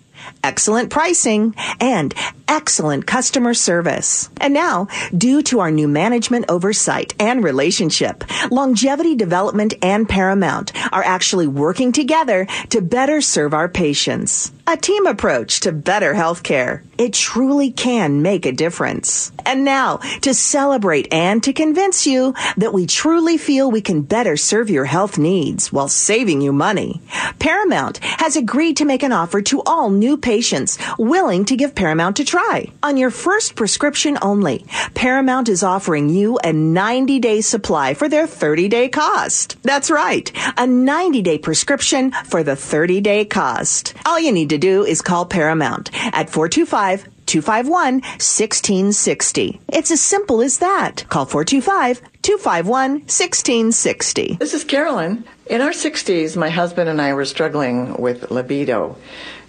excellent 0.43 0.89
pricing, 0.89 1.55
and 1.79 2.13
excellent 2.47 3.07
customer 3.07 3.53
service. 3.53 4.29
And 4.37 4.53
now, 4.53 4.87
due 5.17 5.41
to 5.43 5.59
our 5.59 5.71
new 5.71 5.87
management 5.87 6.45
oversight 6.49 7.13
and 7.19 7.43
relationship, 7.43 8.23
Longevity 8.51 9.15
Development 9.15 9.73
and 9.81 10.07
Paramount 10.07 10.71
are 10.93 11.03
actually 11.03 11.47
working 11.47 11.91
together 11.91 12.47
to 12.69 12.81
better 12.81 13.21
serve 13.21 13.53
our 13.53 13.69
patients. 13.69 14.51
A 14.67 14.77
team 14.77 15.07
approach 15.07 15.61
to 15.61 15.71
better 15.71 16.13
healthcare. 16.13 16.83
It 16.97 17.13
truly 17.13 17.71
can 17.71 18.21
make 18.21 18.45
a 18.45 18.51
difference. 18.51 19.31
And 19.43 19.65
now, 19.65 19.97
to 20.21 20.35
celebrate 20.35 21.11
and 21.11 21.43
to 21.43 21.51
convince 21.51 22.05
you 22.05 22.35
that 22.57 22.71
we 22.71 22.85
truly 22.85 23.37
feel 23.37 23.71
we 23.71 23.81
can 23.81 24.03
better 24.03 24.37
serve 24.37 24.69
your 24.69 24.85
health 24.85 25.17
needs 25.17 25.73
while 25.73 25.87
saving 25.87 26.41
you 26.41 26.53
money, 26.53 27.01
Paramount 27.39 27.97
has 28.03 28.35
agreed 28.35 28.77
to 28.77 28.85
make 28.85 29.01
an 29.01 29.11
offer 29.11 29.41
to 29.41 29.63
all 29.63 29.89
new 29.89 30.15
patients 30.15 30.77
willing 30.99 31.43
to 31.45 31.55
give 31.55 31.73
Paramount 31.73 32.19
a 32.19 32.23
try. 32.23 32.67
On 32.83 32.97
your 32.97 33.09
first 33.09 33.55
prescription 33.55 34.17
only, 34.21 34.65
Paramount 34.93 35.49
is 35.49 35.63
offering 35.63 36.07
you 36.09 36.37
a 36.43 36.53
90 36.53 37.19
day 37.19 37.41
supply 37.41 37.95
for 37.95 38.07
their 38.07 38.27
30 38.27 38.67
day 38.67 38.89
cost. 38.89 39.57
That's 39.63 39.89
right, 39.89 40.31
a 40.55 40.67
90 40.67 41.23
day 41.23 41.39
prescription 41.39 42.11
for 42.25 42.43
the 42.43 42.55
30 42.55 43.01
day 43.01 43.25
cost. 43.25 43.95
All 44.05 44.19
you 44.19 44.31
need 44.31 44.50
to 44.51 44.57
do 44.57 44.83
is 44.83 45.01
call 45.01 45.25
Paramount 45.25 45.89
at 46.13 46.29
425 46.29 47.07
251 47.25 47.93
1660. 48.01 49.61
It's 49.69 49.91
as 49.91 50.01
simple 50.01 50.41
as 50.41 50.57
that. 50.59 51.05
Call 51.07 51.25
425 51.25 52.01
251 52.21 52.91
1660. 52.91 54.37
This 54.39 54.53
is 54.53 54.63
Carolyn. 54.65 55.23
In 55.47 55.61
our 55.61 55.71
60s, 55.71 56.35
my 56.35 56.49
husband 56.49 56.89
and 56.89 57.01
I 57.01 57.13
were 57.13 57.25
struggling 57.25 57.95
with 57.95 58.29
libido. 58.29 58.97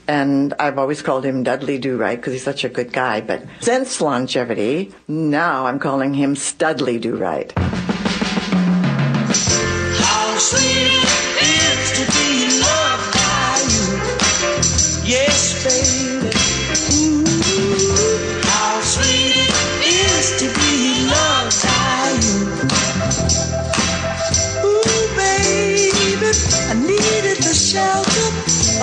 And 0.06 0.54
I've 0.58 0.78
always 0.78 1.02
called 1.02 1.24
him 1.24 1.42
Dudley 1.42 1.78
Do 1.78 1.96
Right 1.96 2.16
because 2.18 2.32
he's 2.32 2.44
such 2.44 2.64
a 2.64 2.68
good 2.68 2.92
guy. 2.92 3.20
But 3.20 3.42
since 3.60 4.00
longevity, 4.00 4.92
now 5.08 5.66
I'm 5.66 5.78
calling 5.78 6.14
him 6.14 6.36
Studley 6.36 6.98
Do 6.98 7.16
Right. 7.16 7.52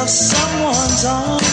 Someone's 0.09 1.05
arms, 1.05 1.48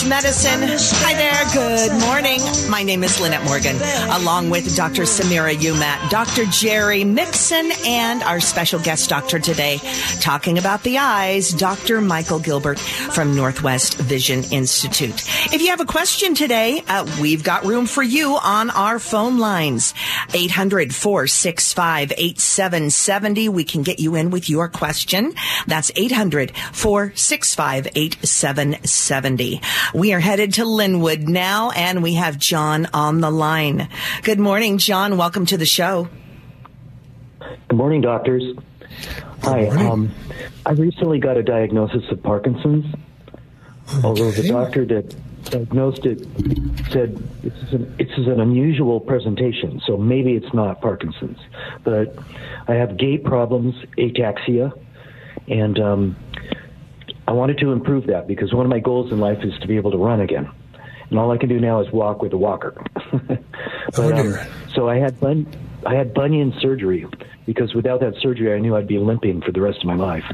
Edge 0.00 0.08
Medicine. 0.08 0.60
Hi 1.02 1.14
there. 1.14 1.44
Good 1.52 2.00
morning. 2.00 2.40
My 2.70 2.82
name 2.82 3.04
is 3.04 3.20
Lynette 3.20 3.44
Morgan, 3.44 3.76
along 4.10 4.48
with 4.48 4.74
Dr. 4.76 5.02
Samira 5.02 5.54
Umat, 5.54 6.10
Dr. 6.10 6.44
Jerry 6.46 7.04
Nixon, 7.04 7.70
and 7.84 8.22
our 8.22 8.40
special 8.40 8.80
guest 8.80 9.10
doctor 9.10 9.38
today, 9.38 9.78
talking 10.20 10.58
about 10.58 10.82
the 10.84 10.98
eyes, 10.98 11.50
Dr. 11.50 12.00
Michael 12.00 12.38
Gilbert 12.38 12.78
from 12.78 13.34
Northwest 13.34 13.98
Vision 13.98 14.44
Institute. 14.50 15.22
If 15.52 15.60
you 15.60 15.68
have 15.68 15.80
a 15.80 15.86
question 15.86 16.34
today, 16.34 16.82
uh, 16.88 17.06
we've 17.20 17.44
got 17.44 17.64
room 17.64 17.86
for 17.86 18.02
you 18.02 18.38
on 18.42 18.70
our 18.70 18.98
phone 18.98 19.38
lines. 19.38 19.92
800 20.32 20.94
465 20.94 22.12
8770. 22.12 23.48
We 23.48 23.64
can 23.64 23.82
get 23.82 23.98
you 23.98 24.14
in 24.14 24.30
with 24.30 24.48
your 24.48 24.68
question. 24.68 25.34
That's 25.66 25.90
800 25.94 26.52
465 26.72 27.88
8770. 27.94 29.60
We 29.94 30.12
are 30.12 30.20
headed 30.20 30.54
to 30.54 30.62
Lynnwood 30.62 31.26
now, 31.26 31.70
and 31.70 32.02
we 32.02 32.14
have 32.14 32.38
John 32.38 32.86
on 32.94 33.20
the 33.20 33.30
line. 33.30 33.88
Good 34.22 34.38
morning, 34.38 34.78
John. 34.78 35.16
Welcome 35.16 35.46
to 35.46 35.58
the 35.58 35.66
show. 35.66 36.08
Good 37.40 37.76
morning, 37.76 38.00
doctors. 38.00 38.44
Hi. 39.42 39.66
Um, 39.66 40.12
I 40.64 40.72
recently 40.72 41.18
got 41.18 41.36
a 41.36 41.42
diagnosis 41.42 42.04
of 42.10 42.22
Parkinson's. 42.22 42.86
Although 44.04 44.30
the 44.30 44.46
doctor 44.46 44.84
that 44.86 45.12
diagnosed 45.50 46.06
it 46.06 46.20
said 46.92 47.16
this 47.42 47.54
is, 47.54 47.72
an, 47.72 47.96
this 47.96 48.10
is 48.16 48.28
an 48.28 48.40
unusual 48.40 49.00
presentation, 49.00 49.80
so 49.86 49.96
maybe 49.96 50.34
it's 50.34 50.54
not 50.54 50.80
Parkinson's. 50.80 51.38
But 51.82 52.16
I 52.68 52.74
have 52.74 52.96
gait 52.96 53.24
problems, 53.24 53.74
ataxia, 53.98 54.72
and 55.48 55.80
um, 55.80 56.16
I 57.30 57.32
wanted 57.32 57.58
to 57.58 57.70
improve 57.70 58.08
that 58.08 58.26
because 58.26 58.52
one 58.52 58.66
of 58.66 58.70
my 58.70 58.80
goals 58.80 59.12
in 59.12 59.20
life 59.20 59.38
is 59.44 59.56
to 59.60 59.68
be 59.68 59.76
able 59.76 59.92
to 59.92 59.96
run 59.96 60.20
again. 60.20 60.50
And 61.10 61.16
all 61.16 61.30
I 61.30 61.38
can 61.38 61.48
do 61.48 61.60
now 61.60 61.80
is 61.80 61.88
walk 61.92 62.22
with 62.22 62.32
a 62.32 62.36
walker. 62.36 62.74
but, 63.94 64.18
um, 64.18 64.34
so 64.74 64.88
I 64.88 64.96
had 64.96 65.20
bun- 65.20 65.46
I 65.86 65.94
had 65.94 66.12
bunion 66.12 66.52
surgery 66.60 67.06
because 67.46 67.72
without 67.72 68.00
that 68.00 68.16
surgery, 68.20 68.52
I 68.52 68.58
knew 68.58 68.74
I'd 68.74 68.88
be 68.88 68.98
limping 68.98 69.42
for 69.42 69.52
the 69.52 69.60
rest 69.60 69.78
of 69.78 69.84
my 69.84 69.94
life. 69.94 70.24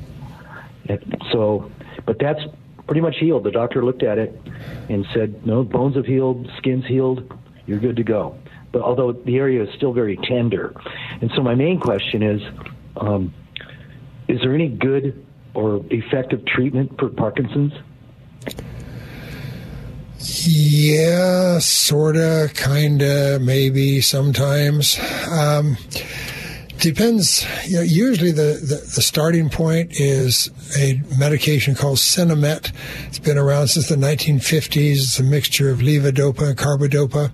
And 0.89 1.23
so, 1.33 1.71
but 2.07 2.19
that's 2.19 2.41
pretty 2.87 3.03
much 3.03 3.17
healed. 3.21 3.45
The 3.45 3.51
doctor 3.51 3.85
looked 3.85 4.03
at 4.03 4.17
it 4.17 4.35
and 4.89 5.07
said, 5.13 5.47
"No, 5.47 5.65
bones 5.65 5.97
have 5.97 6.07
healed, 6.07 6.51
skin's 6.57 6.87
healed, 6.87 7.31
you're 7.67 7.79
good 7.79 7.97
to 7.97 8.05
go." 8.05 8.39
But 8.73 8.81
although 8.81 9.13
the 9.13 9.37
area 9.37 9.63
is 9.63 9.69
still 9.77 9.93
very 9.93 10.17
tender, 10.17 10.73
and 11.21 11.31
so 11.37 11.43
my 11.43 11.55
main 11.55 11.79
question 11.79 12.23
is, 12.23 12.41
um, 12.97 13.35
is 14.29 14.41
there 14.41 14.55
any 14.55 14.69
good 14.69 15.26
or 15.57 15.83
effective 15.91 16.45
treatment 16.47 16.99
for 16.99 17.09
Parkinson's? 17.09 17.73
Yeah, 20.19 21.59
sorta, 21.59 22.51
kinda, 22.55 23.39
maybe, 23.41 24.01
sometimes. 24.01 24.99
Um, 25.31 25.77
depends. 26.79 27.47
You 27.67 27.77
know, 27.77 27.83
usually, 27.83 28.33
the, 28.33 28.59
the, 28.61 28.91
the 28.95 29.03
starting 29.03 29.51
point 29.51 29.93
is 29.93 30.51
a 30.79 31.01
medication 31.19 31.75
called 31.75 31.99
Sinemet. 31.99 32.73
It's 33.07 33.19
been 33.19 33.39
around 33.39 33.69
since 33.69 33.89
the 33.89 33.97
1950s. 33.97 34.93
It's 34.93 35.19
a 35.19 35.23
mixture 35.23 35.71
of 35.71 35.79
levodopa 35.79 36.49
and 36.49 36.59
carbidopa. 36.59 37.31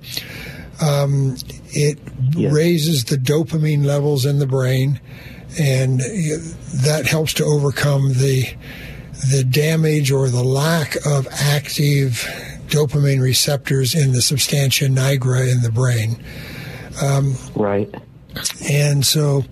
Um, 0.82 1.36
it 1.68 1.98
raises 2.34 3.04
the 3.04 3.16
dopamine 3.16 3.84
levels 3.84 4.26
in 4.26 4.38
the 4.38 4.46
brain, 4.46 5.00
and 5.58 6.00
that 6.00 7.06
helps 7.06 7.34
to 7.34 7.44
overcome 7.44 8.14
the 8.14 8.46
the 9.30 9.44
damage 9.44 10.10
or 10.10 10.28
the 10.28 10.42
lack 10.42 10.96
of 11.06 11.28
active 11.30 12.26
dopamine 12.66 13.20
receptors 13.20 13.94
in 13.94 14.12
the 14.12 14.22
substantia 14.22 14.86
nigra 14.86 15.50
in 15.50 15.62
the 15.62 15.70
brain. 15.70 16.22
Um, 17.00 17.36
right. 17.54 17.94
And 18.68 19.06
so 19.06 19.44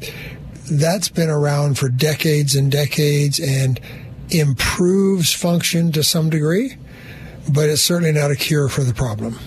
that's 0.71 1.09
been 1.09 1.29
around 1.29 1.79
for 1.79 1.89
decades 1.89 2.57
and 2.57 2.73
decades 2.73 3.39
and 3.39 3.79
improves 4.31 5.33
function 5.33 5.93
to 5.93 6.03
some 6.03 6.31
degree, 6.31 6.77
but 7.53 7.69
it's 7.69 7.83
certainly 7.83 8.13
not 8.13 8.31
a 8.31 8.37
cure 8.37 8.69
for 8.69 8.83
the 8.83 8.95
problem. 8.95 9.39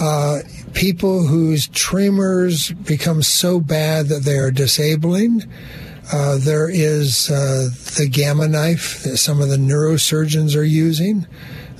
Uh, 0.00 0.40
people 0.76 1.26
whose 1.26 1.68
tremors 1.68 2.70
become 2.70 3.22
so 3.22 3.58
bad 3.58 4.08
that 4.08 4.22
they 4.24 4.36
are 4.36 4.50
disabling. 4.50 5.42
Uh, 6.12 6.36
there 6.38 6.68
is 6.68 7.30
uh, 7.30 7.68
the 7.96 8.06
gamma 8.08 8.46
knife 8.46 9.02
that 9.02 9.16
some 9.16 9.40
of 9.40 9.48
the 9.48 9.56
neurosurgeons 9.56 10.54
are 10.54 10.62
using 10.62 11.26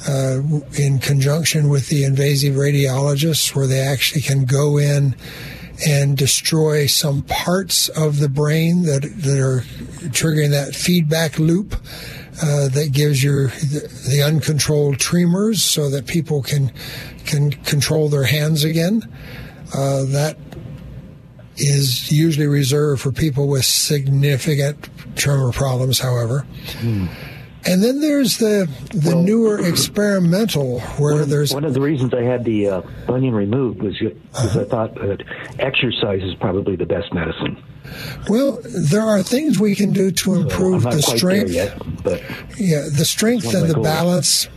uh, 0.09 0.41
in 0.79 0.99
conjunction 0.99 1.69
with 1.69 1.89
the 1.91 2.05
invasive 2.05 2.55
radiologists, 2.55 3.55
where 3.55 3.67
they 3.67 3.81
actually 3.81 4.23
can 4.23 4.47
go 4.47 4.79
in 4.79 5.15
and 5.87 6.17
destroy 6.17 6.87
some 6.87 7.23
parts 7.23 7.91
of 7.91 8.19
the 8.19 8.31
brain 8.31 8.83
that 8.85 9.03
that 9.03 9.39
are 9.39 9.61
triggering 10.09 10.51
that 10.51 10.75
feedback 10.75 11.39
loop 11.39 11.77
uh, 12.43 12.69
that 12.69 12.91
gives 12.93 13.23
you 13.23 13.49
the, 13.49 14.09
the, 14.11 14.23
uncontrolled 14.23 14.99
tremors, 14.99 15.63
so 15.63 15.89
that 15.91 16.07
people 16.07 16.43
can 16.43 16.73
can 17.25 17.51
control 17.51 18.09
their 18.09 18.25
hands 18.25 18.65
again. 18.65 19.03
Uh, 19.75 20.05
that 20.05 20.37
is 21.57 22.13
usually 22.13 22.47
reserved 22.47 23.01
for 23.01 23.13
people 23.13 23.49
with 23.49 23.65
significant 23.65 24.89
tremor 25.17 25.53
problems, 25.53 25.99
however. 25.99 26.41
Hmm. 26.79 27.07
And 27.65 27.83
then 27.83 28.01
there's 28.01 28.37
the 28.37 28.69
the 28.91 29.15
well, 29.15 29.23
newer 29.23 29.59
experimental 29.67 30.81
where 30.99 31.17
one, 31.17 31.29
there's 31.29 31.53
one 31.53 31.65
of 31.65 31.75
the 31.75 31.81
reasons 31.81 32.15
I 32.15 32.23
had 32.23 32.45
the 32.45 32.69
uh, 32.69 32.83
bunion 33.07 33.35
removed 33.35 33.83
was 33.83 33.99
because 33.99 34.17
uh-huh. 34.35 34.61
I 34.61 34.65
thought 34.65 34.95
that 34.97 35.25
exercise 35.59 36.23
is 36.23 36.35
probably 36.37 36.77
the 36.77 36.87
best 36.87 37.13
medicine. 37.13 37.61
Well, 38.29 38.61
there 38.65 39.03
are 39.03 39.23
things 39.23 39.59
we 39.59 39.75
can 39.75 39.93
do 39.93 40.11
to 40.11 40.35
improve 40.35 40.83
so 40.83 40.91
the 40.91 41.03
strength. 41.03 41.51
Yet, 41.51 41.79
but 42.03 42.23
yeah, 42.59 42.87
the 42.91 43.05
strength 43.05 43.53
and 43.55 43.69
the 43.69 43.81
balance, 43.81 44.49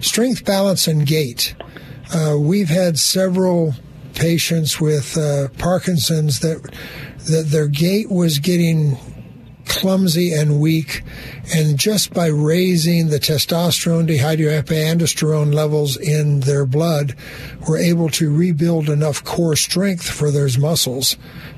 strength, 0.00 0.44
balance, 0.44 0.86
and 0.86 1.06
gait. 1.06 1.54
Uh, 2.12 2.36
we've 2.38 2.68
had 2.68 2.98
several 2.98 3.74
patients 4.14 4.80
with 4.80 5.16
uh, 5.16 5.48
Parkinson's 5.58 6.40
that 6.40 6.62
that 7.26 7.46
their 7.48 7.68
gait 7.68 8.10
was 8.10 8.38
getting 8.38 8.98
clumsy 9.66 10.32
and 10.32 10.60
weak. 10.60 11.02
And 11.54 11.78
just 11.78 12.12
by 12.12 12.26
raising 12.26 13.08
the 13.08 13.18
testosterone, 13.18 14.08
dehydroepiandrosterone 14.08 15.54
levels 15.54 15.96
in 15.96 16.40
their 16.40 16.66
blood, 16.66 17.14
we're 17.66 17.78
able 17.78 18.08
to 18.10 18.34
rebuild 18.34 18.88
enough 18.88 19.24
core 19.24 19.56
strength 19.56 20.08
for 20.08 20.30
those 20.30 20.58
muscles 20.58 21.16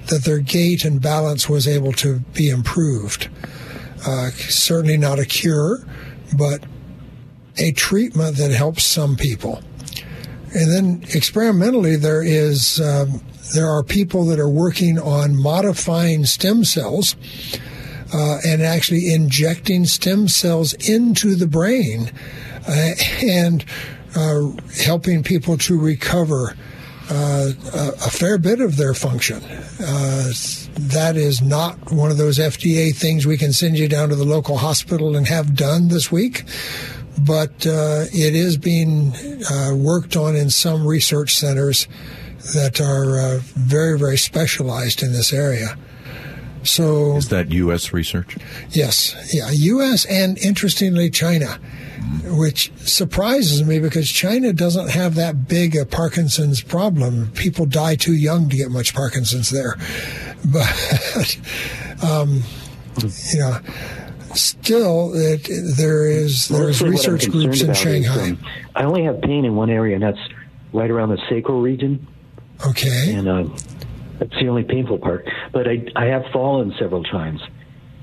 that 0.09 0.24
their 0.24 0.38
gait 0.38 0.84
and 0.84 1.00
balance 1.00 1.48
was 1.48 1.66
able 1.66 1.92
to 1.92 2.20
be 2.34 2.48
improved. 2.48 3.28
Uh, 4.07 4.30
certainly 4.30 4.96
not 4.96 5.18
a 5.18 5.24
cure, 5.24 5.84
but 6.36 6.64
a 7.59 7.72
treatment 7.72 8.36
that 8.36 8.50
helps 8.50 8.84
some 8.84 9.16
people. 9.16 9.62
And 10.54 10.72
then 10.72 11.02
experimentally, 11.14 11.96
there 11.96 12.22
is 12.22 12.80
um, 12.80 13.20
there 13.54 13.68
are 13.68 13.82
people 13.82 14.24
that 14.26 14.38
are 14.38 14.48
working 14.48 14.98
on 14.98 15.36
modifying 15.36 16.24
stem 16.24 16.64
cells 16.64 17.16
uh, 18.12 18.38
and 18.44 18.62
actually 18.62 19.12
injecting 19.12 19.84
stem 19.84 20.28
cells 20.28 20.72
into 20.88 21.34
the 21.34 21.46
brain 21.46 22.11
uh, 22.68 22.92
and 23.22 23.64
uh, 24.14 24.50
helping 24.82 25.22
people 25.22 25.57
to 25.59 25.78
recover 25.78 26.57
uh, 27.11 27.50
a, 27.74 27.88
a 28.07 28.11
fair 28.11 28.38
bit 28.38 28.61
of 28.61 28.76
their 28.76 28.94
function. 28.94 29.42
Uh, 29.44 30.32
that 30.78 31.14
is 31.16 31.40
not 31.40 31.92
one 31.92 32.11
of 32.11 32.16
those 32.16 32.38
FDA 32.38 32.94
things 32.94 33.26
we 33.26 33.38
can 33.38 33.52
send 33.52 33.78
you 33.78 33.88
down 33.88 34.09
to 34.09 34.16
the 34.16 34.24
local 34.24 34.57
hospital 34.59 35.16
and 35.16 35.26
have 35.26 35.54
done 35.54 35.88
this 35.88 36.11
week 36.11 36.44
but 37.18 37.66
uh, 37.66 38.04
it 38.12 38.34
is 38.34 38.57
being 38.57 39.14
uh, 39.50 39.74
worked 39.74 40.16
on 40.16 40.36
in 40.36 40.50
some 40.50 40.86
research 40.86 41.34
centers 41.34 41.88
that 42.54 42.80
are 42.80 43.18
uh, 43.18 43.40
very, 43.54 43.98
very 43.98 44.18
specialized 44.18 45.02
in 45.02 45.12
this 45.12 45.32
area. 45.32 45.76
So, 46.62 47.16
Is 47.16 47.28
that 47.28 47.50
U.S. 47.52 47.92
research? 47.92 48.36
yes, 48.70 49.14
yeah, 49.32 49.50
U.S. 49.50 50.04
and 50.07 50.36
interestingly 50.38 51.11
China, 51.11 51.59
which 52.24 52.72
surprises 52.78 53.64
me 53.64 53.78
because 53.78 54.09
China 54.09 54.52
doesn't 54.52 54.90
have 54.90 55.14
that 55.16 55.48
big 55.48 55.76
a 55.76 55.84
Parkinson's 55.84 56.62
problem. 56.62 57.30
People 57.32 57.66
die 57.66 57.96
too 57.96 58.14
young 58.14 58.48
to 58.48 58.57
get 58.57 58.70
much 58.70 58.94
Parkinson's 58.94 59.50
there, 59.50 59.76
but 60.44 61.38
um, 62.02 62.42
you 63.32 63.40
know 63.40 63.59
still 64.34 65.12
it, 65.14 65.48
there 65.76 66.07
is 66.07 66.48
there's 66.48 66.82
Mostly 66.82 66.90
what 66.90 67.07
I'm 67.09 67.14
research 67.14 67.30
groups 67.30 67.61
in 67.61 67.66
about 67.70 67.76
is, 67.76 67.82
Shanghai. 67.82 68.30
um, 68.30 68.38
I 68.74 68.84
only 68.84 69.04
have 69.04 69.20
pain 69.22 69.44
in 69.44 69.57
one 69.57 69.70
area, 69.70 69.94
and 69.94 70.02
that's 70.02 70.18
right 70.72 70.90
around 70.90 71.11
the 71.11 71.20
sacral 71.28 71.61
region. 71.61 72.07
Okay. 72.66 73.14
And 73.14 73.28
um, 73.28 73.57
that's 74.18 74.32
the 74.38 74.48
only 74.48 74.64
painful 74.64 74.98
part. 74.98 75.28
But 75.52 75.66
I, 75.68 75.86
I 75.94 76.07
have 76.07 76.24
fallen 76.32 76.74
several 76.78 77.02
times. 77.02 77.40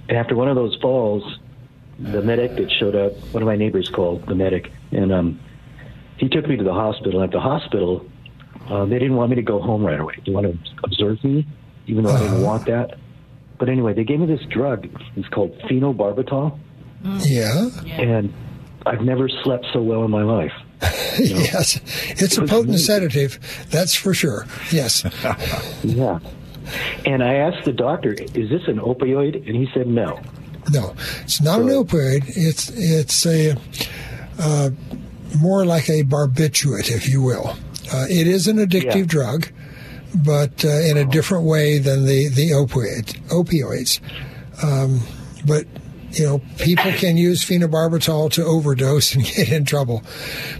And 0.10 0.18
after 0.18 0.36
one 0.36 0.50
of 0.50 0.56
those 0.56 0.76
falls, 0.82 1.24
the 2.00 2.22
medic 2.22 2.56
that 2.56 2.72
showed 2.72 2.96
up, 2.96 3.14
one 3.34 3.44
of 3.44 3.48
my 3.48 3.56
neighbors 3.56 3.90
called 3.90 4.26
the 4.26 4.36
medic, 4.36 4.72
and 4.92 5.12
um, 5.12 5.40
he 6.18 6.28
took 6.28 6.48
me 6.48 6.56
to 6.58 6.64
the 6.64 6.74
hospital. 6.74 7.22
At 7.22 7.32
the 7.32 7.40
hospital, 7.40 8.06
uh, 8.70 8.86
they 8.86 9.00
didn't 9.00 9.16
want 9.16 9.30
me 9.30 9.36
to 9.36 9.42
go 9.42 9.62
home 9.62 9.84
right 9.86 10.00
away. 10.00 10.16
They 10.26 10.32
wanted 10.32 10.64
to 10.64 10.72
observe 10.84 11.24
me, 11.24 11.46
even 11.88 12.04
though 12.04 12.12
I 12.12 12.20
didn't 12.20 12.42
want 12.42 12.66
that. 12.66 12.98
But 13.60 13.70
anyway, 13.70 13.94
they 13.94 14.04
gave 14.04 14.20
me 14.20 14.26
this 14.26 14.46
drug. 14.50 14.88
It's 15.16 15.28
called 15.30 15.58
phenobarbital. 15.60 16.58
Yeah. 17.20 17.70
And 17.86 18.34
I've 18.86 19.02
never 19.02 19.30
slept 19.30 19.66
so 19.74 19.82
well 19.82 20.04
in 20.04 20.12
my 20.12 20.24
life. 20.24 20.54
yes, 21.18 21.80
it's 22.22 22.38
a 22.38 22.46
potent 22.46 22.80
sedative, 22.80 23.40
that's 23.70 23.96
for 23.96 24.14
sure. 24.14 24.46
Yes. 24.72 25.04
Yeah. 25.84 26.20
And 27.06 27.22
I 27.22 27.36
asked 27.36 27.66
the 27.66 27.74
doctor, 27.74 28.14
"Is 28.14 28.50
this 28.50 28.68
an 28.68 28.80
opioid?" 28.80 29.36
And 29.36 29.56
he 29.56 29.68
said, 29.74 29.86
"No." 29.86 30.22
No, 30.72 30.96
it's 31.24 31.42
not 31.42 31.62
an 31.62 31.68
opioid. 31.68 32.24
It's 32.36 32.70
it's 32.70 33.26
a 33.26 33.56
uh, 34.40 34.70
more 35.40 35.66
like 35.66 35.90
a 35.90 36.04
barbiturate, 36.04 36.92
if 36.92 37.08
you 37.10 37.22
will. 37.22 37.56
Uh, 37.94 38.06
it 38.10 38.28
is 38.28 38.48
an 38.48 38.58
addictive 38.58 38.96
Yeah. 38.96 39.06
drug, 39.06 39.48
but 40.16 40.64
uh, 40.64 40.70
in 40.70 40.98
a 40.98 41.06
different 41.06 41.46
way 41.46 41.80
than 41.80 42.06
the 42.06 42.30
the 42.30 42.52
opioid 42.52 43.20
opioids. 43.30 44.00
Um, 44.64 45.02
but 45.46 45.66
you 46.12 46.26
know, 46.26 46.42
people 46.60 46.92
can 46.98 47.18
use 47.18 47.44
phenobarbital 47.44 48.32
to 48.34 48.46
overdose 48.46 49.16
and 49.16 49.24
get 49.36 49.52
in 49.52 49.66
trouble. 49.66 50.04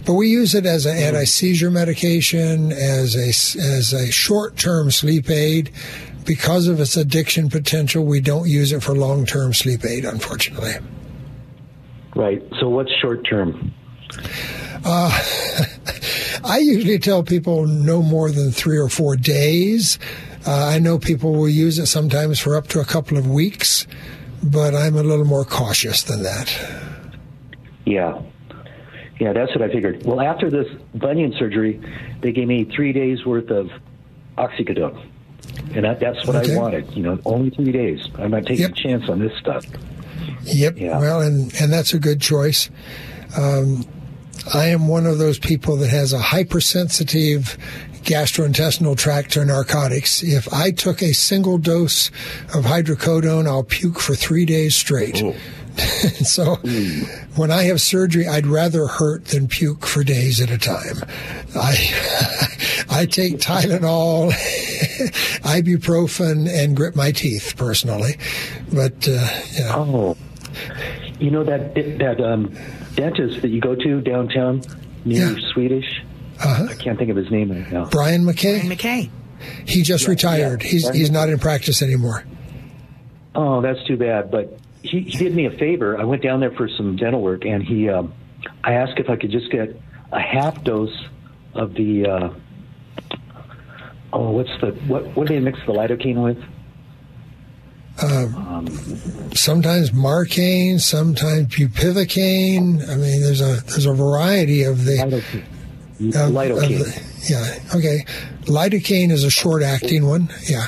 But 0.04 0.14
we 0.14 0.28
use 0.28 0.54
it 0.54 0.66
as 0.66 0.84
an 0.86 0.96
anti 0.96 1.24
seizure 1.24 1.70
medication, 1.70 2.72
as 2.72 3.16
a 3.16 3.28
as 3.60 3.92
a 3.92 4.10
short 4.12 4.56
term 4.56 4.90
sleep 4.90 5.30
aid. 5.30 5.72
Because 6.24 6.68
of 6.68 6.80
its 6.80 6.96
addiction 6.96 7.50
potential, 7.50 8.04
we 8.04 8.20
don't 8.20 8.48
use 8.48 8.72
it 8.72 8.82
for 8.82 8.94
long 8.94 9.26
term 9.26 9.52
sleep 9.52 9.84
aid, 9.84 10.04
unfortunately. 10.04 10.72
Right. 12.14 12.42
So 12.60 12.68
what's 12.68 12.92
short 13.00 13.26
term? 13.28 13.72
Uh, 14.84 15.22
I 16.44 16.58
usually 16.58 16.98
tell 16.98 17.22
people 17.22 17.66
no 17.66 18.02
more 18.02 18.30
than 18.30 18.50
three 18.50 18.78
or 18.78 18.88
four 18.88 19.16
days. 19.16 19.98
Uh, 20.46 20.66
I 20.66 20.78
know 20.78 20.98
people 20.98 21.32
will 21.32 21.48
use 21.48 21.78
it 21.78 21.86
sometimes 21.86 22.38
for 22.38 22.56
up 22.56 22.68
to 22.68 22.80
a 22.80 22.84
couple 22.84 23.16
of 23.16 23.28
weeks, 23.28 23.86
but 24.42 24.74
I'm 24.74 24.96
a 24.96 25.02
little 25.02 25.24
more 25.24 25.44
cautious 25.44 26.02
than 26.02 26.22
that. 26.22 26.54
Yeah. 27.86 28.20
Yeah, 29.20 29.32
that's 29.32 29.54
what 29.54 29.62
I 29.62 29.72
figured. 29.72 30.04
Well, 30.04 30.20
after 30.20 30.50
this 30.50 30.66
bunion 30.94 31.34
surgery, 31.38 31.80
they 32.20 32.32
gave 32.32 32.48
me 32.48 32.64
three 32.64 32.92
days 32.92 33.24
worth 33.24 33.50
of 33.50 33.70
oxycodone. 34.36 35.08
And 35.74 35.84
that, 35.84 36.00
that's 36.00 36.26
what 36.26 36.36
Okay. 36.36 36.54
I 36.54 36.58
wanted. 36.58 36.90
You 36.96 37.02
know, 37.02 37.18
only 37.24 37.50
three 37.50 37.72
days. 37.72 38.06
I'm 38.16 38.30
not 38.30 38.46
taking 38.46 38.66
a 38.66 38.72
chance 38.72 39.08
on 39.08 39.18
this 39.18 39.36
stuff. 39.38 39.64
Yep. 40.44 40.76
Well, 40.78 41.20
and 41.22 41.52
and 41.60 41.72
that's 41.72 41.94
a 41.94 41.98
good 41.98 42.20
choice. 42.20 42.70
Um, 43.36 43.84
I 44.52 44.66
am 44.66 44.88
one 44.88 45.06
of 45.06 45.18
those 45.18 45.38
people 45.38 45.76
that 45.78 45.88
has 45.90 46.12
a 46.12 46.18
hypersensitive 46.18 47.56
gastrointestinal 48.02 48.96
tract 48.96 49.32
to 49.32 49.44
narcotics. 49.44 50.22
If 50.22 50.52
I 50.52 50.70
took 50.70 51.02
a 51.02 51.14
single 51.14 51.56
dose 51.56 52.08
of 52.54 52.64
hydrocodone, 52.64 53.46
I'll 53.46 53.64
puke 53.64 53.98
for 53.98 54.14
three 54.14 54.44
days 54.44 54.74
straight. 54.76 55.22
so 56.24 56.56
when 57.36 57.50
I 57.50 57.64
have 57.64 57.80
surgery, 57.80 58.26
I'd 58.28 58.46
rather 58.46 58.86
hurt 58.86 59.26
than 59.26 59.48
puke 59.48 59.86
for 59.86 60.04
days 60.04 60.40
at 60.40 60.50
a 60.50 60.58
time. 60.58 60.96
I 61.56 62.84
I 62.90 63.06
take 63.06 63.38
Tylenol, 63.38 64.30
ibuprofen, 65.42 66.48
and 66.48 66.76
grit 66.76 66.94
my 66.96 67.10
teeth 67.12 67.54
personally. 67.56 68.16
But 68.72 69.08
uh, 69.08 69.28
yeah. 69.52 69.74
Oh, 69.74 70.16
you 71.18 71.30
know 71.30 71.44
that 71.44 71.74
that 71.74 72.20
um, 72.20 72.54
dentist 72.94 73.42
that 73.42 73.48
you 73.48 73.60
go 73.60 73.74
to 73.74 74.00
downtown, 74.00 74.62
near 75.04 75.38
Swedish. 75.52 76.02
Uh-huh. 76.40 76.66
I 76.70 76.74
can't 76.74 76.98
think 76.98 77.10
of 77.10 77.16
his 77.16 77.30
name 77.30 77.50
right 77.52 77.70
now. 77.72 77.86
Brian 77.86 78.24
McKay. 78.24 78.60
Brian 78.60 78.76
McKay. 78.76 79.10
He 79.66 79.82
just 79.82 80.04
Yeah, 80.04 80.10
retired. 80.10 80.62
yeah. 80.62 80.68
He's 80.68 80.82
Brian 80.84 80.96
he's 80.98 81.10
not 81.10 81.28
in 81.28 81.38
practice 81.38 81.82
anymore. 81.82 82.24
Oh, 83.34 83.60
that's 83.60 83.82
too 83.86 83.96
bad. 83.96 84.30
But 84.30 84.58
he, 84.84 85.00
he 85.00 85.16
did 85.18 85.34
me 85.34 85.46
a 85.46 85.50
favor. 85.50 85.98
I 85.98 86.04
went 86.04 86.22
down 86.22 86.40
there 86.40 86.50
for 86.52 86.68
some 86.68 86.96
dental 86.96 87.20
work, 87.22 87.44
and 87.44 87.62
he, 87.62 87.88
um, 87.88 88.12
I 88.62 88.74
asked 88.74 88.98
if 88.98 89.08
I 89.08 89.16
could 89.16 89.30
just 89.30 89.50
get 89.50 89.74
a 90.12 90.20
half 90.20 90.62
dose 90.62 90.94
of 91.54 91.74
the, 91.74 92.06
uh, 92.06 92.34
oh, 94.12 94.30
what's 94.30 94.50
the 94.60 94.72
what? 94.86 95.04
What 95.16 95.26
do 95.26 95.34
they 95.34 95.40
mix 95.40 95.58
the 95.66 95.72
lidocaine 95.72 96.22
with? 96.22 96.38
Um, 98.02 98.66
sometimes 99.34 99.92
Marcaine, 99.92 100.78
sometimes 100.80 101.46
bupivacaine. 101.54 102.82
I 102.88 102.96
mean, 102.96 103.20
there's 103.22 103.40
a 103.40 103.62
there's 103.66 103.86
a 103.86 103.94
variety 103.94 104.64
of 104.64 104.84
the. 104.84 105.02
of- 105.02 105.12
of 105.14 106.32
Lidocaine. 106.32 106.78
the- 106.80 107.32
yeah. 107.32 107.76
Okay. 107.78 108.04
Lidocaine 108.46 109.10
is 109.12 109.22
a 109.24 109.30
short 109.30 109.62
acting 109.62 110.06
one. 110.06 110.28
Yeah. 110.48 110.66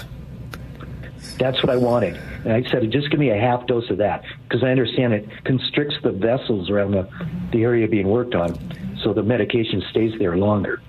That's 1.38 1.60
what 1.62 1.70
I 1.70 1.76
wanted. 1.76 2.18
And 2.46 2.54
I 2.64 2.70
said, 2.70 2.88
just 2.92 3.10
give 3.10 3.18
me 3.18 3.30
a 3.30 3.36
half 3.36 3.66
dose 3.66 3.90
of 3.90 3.98
that 3.98 4.22
because 4.48 4.62
I 4.62 4.68
understand 4.68 5.12
it 5.14 5.28
constricts 5.44 5.96
the 6.04 6.12
vessels 6.12 6.70
around 6.70 6.92
the, 6.92 7.08
the 7.50 7.64
area 7.64 7.88
being 7.88 8.06
worked 8.06 8.36
on, 8.36 8.54
so 9.02 9.12
the 9.12 9.24
medication 9.24 9.82
stays 9.90 10.12
there 10.20 10.36
longer. 10.36 10.80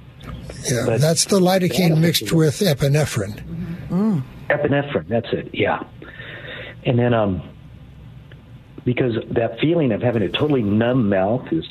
Yeah. 0.70 0.84
But- 0.86 1.01
That's 1.01 1.26
the 1.26 1.39
lidocaine 1.39 1.99
mixed 1.99 2.32
with 2.32 2.60
epinephrine. 2.60 3.41
Epinephrine, 4.51 5.08
that's 5.08 5.28
it. 5.34 5.49
Yeah. 5.51 5.82
And 6.86 6.99
then, 6.99 7.16
um, 7.16 7.41
because 8.86 9.16
that 9.32 9.60
feeling 9.60 9.91
of 9.91 10.01
having 10.03 10.22
a 10.22 10.30
totally 10.30 10.62
numb 10.62 11.10
mouth 11.10 11.51
is 11.51 11.66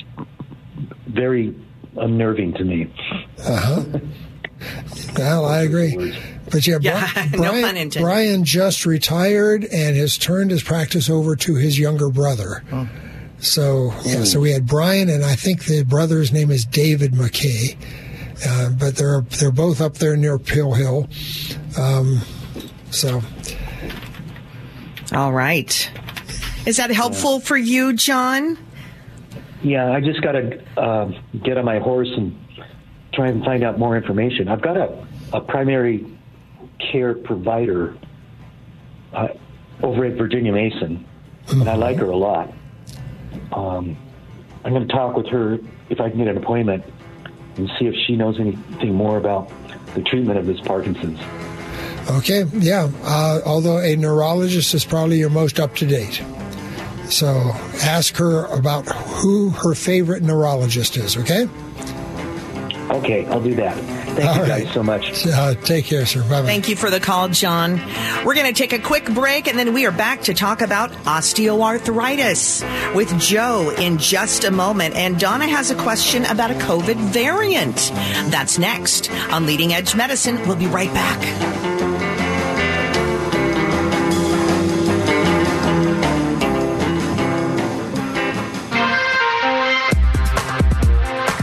very 1.07 1.55
unnerving 1.95 2.53
to 2.55 2.63
me. 2.65 2.93
Uh 3.39 3.55
huh. 3.55 3.83
Well, 5.17 5.45
I 5.45 5.61
agree. 5.61 6.13
But 6.49 6.65
yeah, 6.65 6.77
Bri- 6.77 6.85
Yeah, 6.85 7.27
no 7.33 7.37
Brian, 7.37 7.61
pun 7.63 7.77
intended. 7.77 8.01
Brian 8.01 8.43
just 8.45 8.85
retired 8.85 9.63
and 9.65 9.95
has 9.97 10.17
turned 10.17 10.51
his 10.51 10.63
practice 10.63 11.09
over 11.09 11.35
to 11.35 11.55
his 11.55 11.77
younger 11.79 12.09
brother. 12.09 12.63
So 13.39 13.93
yeah, 14.03 14.23
so 14.23 14.39
we 14.39 14.51
had 14.51 14.65
Brian, 14.65 15.09
and 15.09 15.23
I 15.23 15.35
think 15.35 15.65
the 15.65 15.83
brother's 15.83 16.31
name 16.33 16.49
is 16.49 16.65
David 16.65 17.11
McKay. 17.13 17.77
Uh, 18.47 18.69
but 18.69 18.95
they're 18.95 19.21
they're 19.39 19.51
both 19.51 19.81
up 19.81 19.95
there 19.95 20.15
near 20.15 20.37
Pill 20.39 20.73
Hill. 20.73 21.07
Um, 21.77 22.21
so 22.91 23.21
All 25.13 25.33
right. 25.33 25.91
Is 26.65 26.77
that 26.77 26.89
helpful 26.91 27.39
for 27.39 27.57
you, 27.57 27.93
John? 27.93 28.57
Yeah, 29.63 29.91
I 29.91 30.01
just 30.01 30.21
got 30.21 30.33
to 30.33 30.61
uh, 30.79 31.11
get 31.43 31.57
on 31.57 31.65
my 31.65 31.79
horse 31.79 32.09
and 32.15 32.37
try 33.13 33.27
and 33.27 33.43
find 33.43 33.63
out 33.63 33.79
more 33.79 33.95
information. 33.97 34.47
I've 34.49 34.61
got 34.61 34.77
a, 34.77 35.07
a 35.33 35.41
primary 35.41 36.05
care 36.79 37.13
provider 37.13 37.97
uh, 39.13 39.29
over 39.81 40.05
at 40.05 40.13
Virginia 40.13 40.51
Mason, 40.51 41.05
and 41.49 41.69
I 41.69 41.75
like 41.75 41.97
her 41.97 42.09
a 42.09 42.17
lot. 42.17 42.53
Um, 43.51 43.97
I'm 44.63 44.73
going 44.73 44.87
to 44.87 44.93
talk 44.93 45.15
with 45.15 45.27
her 45.27 45.59
if 45.89 45.99
I 45.99 46.09
can 46.09 46.17
get 46.17 46.27
an 46.27 46.37
appointment 46.37 46.83
and 47.55 47.69
see 47.79 47.85
if 47.85 47.95
she 48.05 48.15
knows 48.15 48.39
anything 48.39 48.93
more 48.93 49.17
about 49.17 49.51
the 49.95 50.01
treatment 50.01 50.37
of 50.37 50.45
this 50.45 50.59
Parkinson's. 50.61 51.19
Okay, 52.09 52.45
yeah. 52.53 52.89
Uh, 53.03 53.41
although 53.45 53.79
a 53.79 53.95
neurologist 53.95 54.73
is 54.73 54.85
probably 54.85 55.19
your 55.19 55.29
most 55.29 55.59
up 55.59 55.75
to 55.75 55.85
date. 55.85 56.21
So 57.09 57.51
ask 57.83 58.15
her 58.17 58.45
about 58.45 58.85
who 58.87 59.49
her 59.49 59.73
favorite 59.73 60.23
neurologist 60.23 60.97
is, 60.97 61.17
okay? 61.17 61.47
Okay, 62.91 63.25
I'll 63.27 63.41
do 63.41 63.55
that. 63.55 63.77
Thank 64.17 64.29
All 64.29 64.35
you 64.35 64.51
right. 64.51 64.63
guys 64.65 64.73
so 64.73 64.81
much. 64.81 65.27
Uh, 65.27 65.53
take 65.53 65.85
care, 65.85 66.05
sir. 66.07 66.21
Bye 66.23 66.41
bye. 66.41 66.47
Thank 66.47 66.69
you 66.69 66.75
for 66.75 66.89
the 66.89 66.99
call, 66.99 67.29
John. 67.29 67.79
We're 68.25 68.33
going 68.33 68.51
to 68.51 68.53
take 68.53 68.73
a 68.73 68.79
quick 68.79 69.05
break 69.13 69.47
and 69.47 69.57
then 69.59 69.73
we 69.73 69.85
are 69.85 69.91
back 69.91 70.21
to 70.23 70.33
talk 70.33 70.61
about 70.61 70.91
osteoarthritis 71.05 72.95
with 72.95 73.17
Joe 73.19 73.73
in 73.77 73.99
just 73.99 74.43
a 74.43 74.51
moment. 74.51 74.95
And 74.95 75.19
Donna 75.19 75.47
has 75.47 75.69
a 75.71 75.75
question 75.75 76.25
about 76.25 76.49
a 76.49 76.55
COVID 76.55 76.95
variant. 76.95 77.75
That's 78.31 78.57
next 78.57 79.11
on 79.31 79.45
Leading 79.45 79.73
Edge 79.73 79.95
Medicine. 79.95 80.39
We'll 80.47 80.55
be 80.55 80.67
right 80.67 80.91
back. 80.93 81.76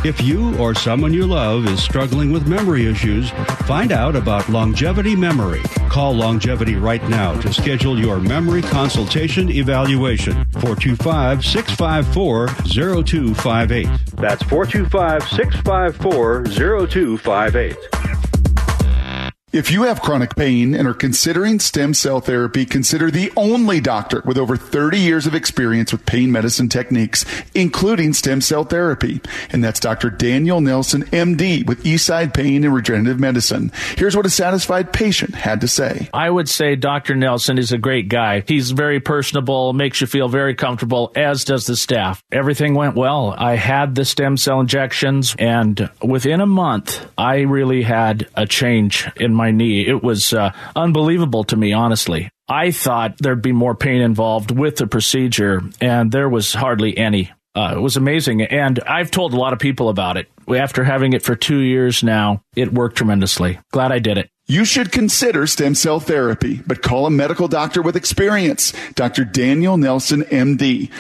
If 0.05 0.23
you 0.23 0.55
or 0.59 0.75
someone 0.75 1.15
you 1.15 1.27
love 1.27 1.67
is 1.67 1.83
struggling 1.83 2.31
with 2.31 2.47
memory 2.47 2.85
issues, 2.85 3.31
find 3.67 3.91
out 3.91 4.15
about 4.15 4.47
Longevity 4.51 5.17
Memory. 5.17 5.63
Call 5.89 6.15
Longevity 6.15 6.75
right 6.75 7.03
now 7.09 7.41
to 7.41 7.51
schedule 7.51 7.99
your 7.99 8.21
memory 8.21 8.61
consultation 8.61 9.49
evaluation. 9.49 10.35
425 10.61 11.43
654 11.43 12.49
0258. 12.49 13.89
That's 14.17 14.43
425 14.43 15.23
654 15.27 16.45
0258. 16.87 18.04
If 19.55 19.71
you 19.71 19.85
have 19.85 20.03
chronic 20.03 20.35
pain 20.35 20.75
and 20.75 20.89
are 20.89 20.95
considering 20.95 21.61
stem 21.61 21.95
cell 21.95 22.21
therapy, 22.21 22.67
consider 22.67 23.09
the 23.09 23.33
only 23.37 23.81
doctor 23.81 24.21
with 24.25 24.37
over 24.37 24.57
30 24.57 24.99
years 24.99 25.29
of 25.29 25.35
experience 25.37 25.93
with 25.93 26.05
pain 26.05 26.33
medicine 26.33 26.69
techniques, 26.69 27.25
including 27.55 28.15
stem 28.15 28.41
cell 28.41 28.65
therapy. 28.65 29.21
And 29.51 29.63
that's 29.63 29.79
Dr. 29.79 30.11
Daniel 30.11 30.61
Nelson, 30.61 31.05
MD, 31.05 31.65
with 31.65 31.85
Eastside 31.85 32.35
Pain 32.35 32.65
and 32.65 32.75
Regenerative 32.75 33.21
Medicine. 33.21 33.71
Here's 33.97 34.17
what 34.17 34.27
a 34.27 34.29
satisfied 34.29 34.93
patient 34.93 35.37
had 35.37 35.61
to 35.61 35.69
say. 35.69 36.09
I 36.13 36.31
would 36.31 36.49
say 36.49 36.75
Dr. 36.75 37.15
Nelson 37.15 37.57
is 37.57 37.71
a 37.71 37.79
great 37.79 38.09
guy. 38.09 38.43
He's 38.49 38.73
very 38.73 38.99
personable, 38.99 39.73
makes 39.73 40.01
you 40.01 40.09
feel 40.09 40.27
very 40.27 40.57
comfortable, 40.57 41.13
as 41.15 41.45
does 41.45 41.67
the 41.67 41.77
staff. 41.77 42.25
Everything 42.33 42.75
went 42.75 42.97
well. 42.97 43.33
I 43.39 43.55
had 43.55 43.95
the 43.95 44.05
stem 44.05 44.37
cell 44.37 44.59
injections, 44.59 45.37
and 45.39 45.89
within 46.03 46.41
a 46.41 46.47
month, 46.47 47.07
I 47.17 47.43
really 47.43 47.83
had 47.83 48.27
a 48.35 48.49
change 48.49 49.09
in 49.21 49.33
my 49.33 49.44
knee. 49.51 49.87
It 49.87 50.03
was 50.03 50.33
uh, 50.33 50.53
unbelievable 50.77 51.45
to 51.45 51.57
me, 51.57 51.73
honestly. 51.73 52.31
I 52.49 52.71
thought 52.71 53.19
there'd 53.19 53.43
be 53.43 53.53
more 53.53 53.75
pain 53.75 54.01
involved 54.03 54.51
with 54.51 54.77
the 54.77 54.87
procedure, 54.87 55.63
and 55.81 56.13
there 56.13 56.29
was 56.29 56.53
hardly 56.53 56.97
any. 56.97 57.31
Uh, 57.55 57.75
it 57.77 57.81
was 57.81 57.97
amazing. 57.97 58.43
And 58.43 58.81
I've 58.81 59.11
told 59.11 59.33
a 59.33 59.39
lot 59.39 59.53
of 59.53 59.59
people 59.59 59.89
about 59.89 60.17
it. 60.17 60.29
After 60.49 60.85
having 60.85 61.13
it 61.13 61.23
for 61.23 61.37
two 61.37 61.59
years 61.59 62.03
now, 62.03 62.43
it 62.57 62.73
worked 62.73 62.97
tremendously. 62.97 63.59
Glad 63.73 63.93
I 63.93 63.99
did 64.01 64.19
it. 64.19 64.29
You 64.47 64.67
should 64.67 64.93
consider 64.93 65.47
stem 65.47 65.75
cell 65.75 66.01
therapy, 66.01 66.61
but 66.67 66.83
call 66.83 67.07
a 67.07 67.11
medical 67.11 67.49
doctor 67.49 67.81
with 67.81 67.97
experience. 67.97 68.75
Dr. 68.95 69.25
Daniel 69.25 69.79
Nelson, 69.79 70.23
MD, 70.25 70.91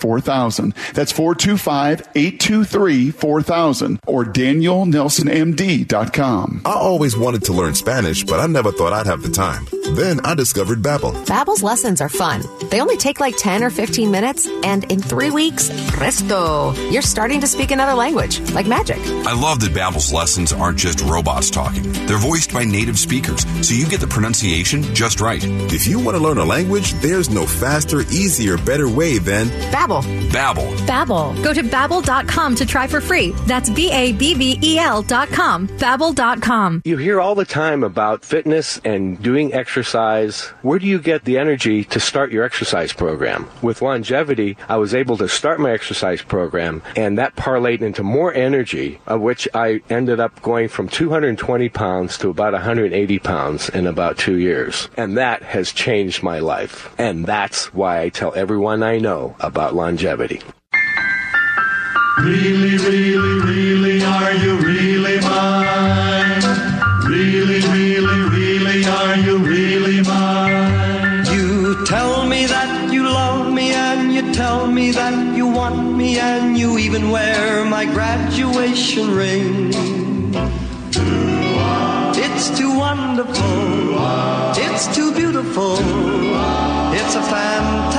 425-823-4000. 0.00 0.92
That's 0.94 1.12
425-823-4000 1.12 3.98
or 4.06 4.24
danielnelsonmd.com. 4.24 6.62
I 6.64 6.72
always 6.72 7.16
wanted 7.16 7.44
to 7.44 7.52
learn 7.52 7.74
Spanish, 7.74 8.24
but 8.24 8.40
I 8.40 8.46
never 8.46 8.72
thought 8.72 8.92
I'd 8.92 9.06
have 9.06 9.22
the 9.22 9.30
time. 9.30 9.66
Then 9.94 10.20
I 10.24 10.34
discovered 10.34 10.82
Babbel. 10.82 11.12
Babbel's 11.26 11.62
lessons 11.62 12.00
are 12.00 12.08
fun. 12.08 12.42
They 12.70 12.80
only 12.80 12.96
take 12.96 13.20
like 13.20 13.36
10 13.36 13.62
or 13.62 13.70
15 13.70 14.10
minutes, 14.10 14.48
and 14.64 14.90
in 14.90 15.00
three 15.00 15.30
weeks, 15.30 15.70
presto, 15.90 16.72
you're 16.90 17.02
starting 17.02 17.40
to 17.40 17.46
speak 17.46 17.70
another 17.70 17.94
language, 17.94 18.40
like 18.52 18.66
magic. 18.66 18.98
I 18.98 19.32
love 19.32 19.60
that 19.60 19.72
Babbel's 19.72 20.12
lessons 20.12 20.52
aren't 20.52 20.78
just 20.78 21.00
robots 21.02 21.50
talking. 21.50 21.82
They're 22.06 22.18
voiced 22.18 22.52
by 22.52 22.64
native 22.64 22.98
speakers, 22.98 23.44
so 23.66 23.74
you 23.74 23.86
get 23.88 24.00
the 24.00 24.06
pronunciation 24.06 24.82
just 24.94 25.20
right. 25.20 25.42
If 25.72 25.86
you 25.86 25.98
want 26.00 26.16
to 26.16 26.22
learn 26.22 26.38
a 26.38 26.44
language, 26.44 26.92
there's 26.94 27.30
no 27.30 27.46
faster, 27.46 28.00
easier, 28.02 28.56
better 28.58 28.88
way 28.88 29.18
than 29.18 29.46
Babbel. 29.72 29.85
Babbel. 29.86 30.76
Babbel. 30.86 31.44
Go 31.44 31.52
to 31.54 31.62
babbel.com 31.62 32.56
to 32.56 32.66
try 32.66 32.88
for 32.88 33.00
free. 33.00 33.30
That's 33.46 33.70
B 33.70 33.90
A 33.92 34.12
B 34.12 34.34
B 34.34 34.58
E 34.60 34.78
L 34.78 35.02
dot 35.02 35.28
com. 35.28 35.68
Babbel.com. 35.68 36.82
You 36.84 36.96
hear 36.96 37.20
all 37.20 37.36
the 37.36 37.44
time 37.44 37.84
about 37.84 38.24
fitness 38.24 38.80
and 38.84 39.22
doing 39.22 39.54
exercise. 39.54 40.46
Where 40.62 40.80
do 40.80 40.86
you 40.86 40.98
get 40.98 41.24
the 41.24 41.38
energy 41.38 41.84
to 41.84 42.00
start 42.00 42.32
your 42.32 42.42
exercise 42.42 42.92
program? 42.92 43.48
With 43.62 43.80
longevity, 43.80 44.56
I 44.68 44.76
was 44.76 44.92
able 44.92 45.16
to 45.18 45.28
start 45.28 45.60
my 45.60 45.70
exercise 45.70 46.20
program, 46.20 46.82
and 46.96 47.18
that 47.18 47.36
parlayed 47.36 47.80
into 47.80 48.02
more 48.02 48.34
energy, 48.34 49.00
of 49.06 49.20
which 49.20 49.46
I 49.54 49.82
ended 49.88 50.18
up 50.18 50.42
going 50.42 50.68
from 50.68 50.88
220 50.88 51.68
pounds 51.68 52.18
to 52.18 52.30
about 52.30 52.54
180 52.54 53.18
pounds 53.20 53.68
in 53.68 53.86
about 53.86 54.18
two 54.18 54.36
years. 54.36 54.88
And 54.96 55.16
that 55.16 55.42
has 55.42 55.70
changed 55.72 56.24
my 56.24 56.40
life. 56.40 56.92
And 56.98 57.24
that's 57.24 57.72
why 57.72 58.00
I 58.00 58.08
tell 58.08 58.34
everyone 58.34 58.82
I 58.82 58.98
know 58.98 59.36
about 59.38 59.75
longevity. 59.76 60.40
Really, 62.18 62.78
really, 62.78 63.34
really, 63.44 64.02
are 64.02 64.32
you 64.32 64.56
really 64.56 65.20
mine? 65.20 66.42
Really, 67.04 67.60
really, 67.76 68.20
really, 68.36 68.84
are 68.86 69.16
you 69.16 69.36
really 69.38 70.00
mine? 70.02 71.26
You 71.26 71.84
tell 71.84 72.26
me 72.26 72.46
that 72.46 72.90
you 72.92 73.04
love 73.04 73.52
me 73.52 73.72
and 73.72 74.14
you 74.14 74.32
tell 74.32 74.66
me 74.66 74.90
that 74.92 75.36
you 75.36 75.46
want 75.46 75.94
me 75.94 76.18
and 76.18 76.56
you 76.56 76.78
even 76.78 77.10
wear 77.10 77.64
my 77.66 77.84
graduation 77.84 79.14
ring. 79.14 79.72
It's 82.16 82.48
too 82.58 82.78
wonderful. 82.78 83.96
It's 84.56 84.86
too 84.96 85.12
beautiful. 85.14 85.76
It's 86.98 87.14
a 87.14 87.22
fantastic 87.22 87.95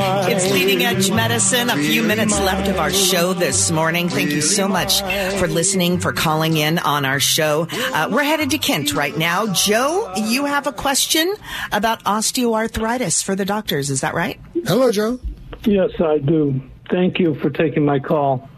It's 0.00 0.50
Leading 0.52 0.84
Edge 0.84 1.10
Medicine. 1.10 1.70
A 1.70 1.76
few 1.76 2.02
minutes 2.02 2.38
left 2.38 2.68
of 2.68 2.78
our 2.78 2.90
show 2.90 3.32
this 3.32 3.70
morning. 3.70 4.08
Thank 4.08 4.30
you 4.30 4.40
so 4.40 4.68
much 4.68 5.00
for 5.38 5.48
listening, 5.48 5.98
for 5.98 6.12
calling 6.12 6.56
in 6.56 6.78
on 6.78 7.04
our 7.04 7.18
show. 7.18 7.66
Uh, 7.70 8.08
we're 8.10 8.22
headed 8.22 8.50
to 8.50 8.58
Kent 8.58 8.94
right 8.94 9.16
now. 9.16 9.52
Joe, 9.52 10.12
you 10.16 10.44
have 10.44 10.66
a 10.68 10.72
question 10.72 11.34
about 11.72 12.04
osteoarthritis 12.04 13.24
for 13.24 13.34
the 13.34 13.44
doctors. 13.44 13.90
Is 13.90 14.02
that 14.02 14.14
right? 14.14 14.40
Hello, 14.66 14.92
Joe. 14.92 15.18
Yes, 15.64 15.90
I 16.00 16.18
do. 16.18 16.60
Thank 16.90 17.18
you 17.18 17.34
for 17.36 17.50
taking 17.50 17.84
my 17.84 17.98
call. 17.98 18.48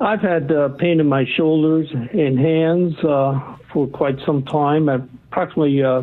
I've 0.00 0.20
had 0.22 0.50
uh, 0.50 0.70
pain 0.70 1.00
in 1.00 1.08
my 1.08 1.26
shoulders 1.36 1.88
and 1.92 2.38
hands 2.38 2.96
uh, 3.04 3.56
for 3.72 3.86
quite 3.88 4.16
some 4.24 4.44
time, 4.44 4.88
approximately 4.88 5.82
uh, 5.82 6.02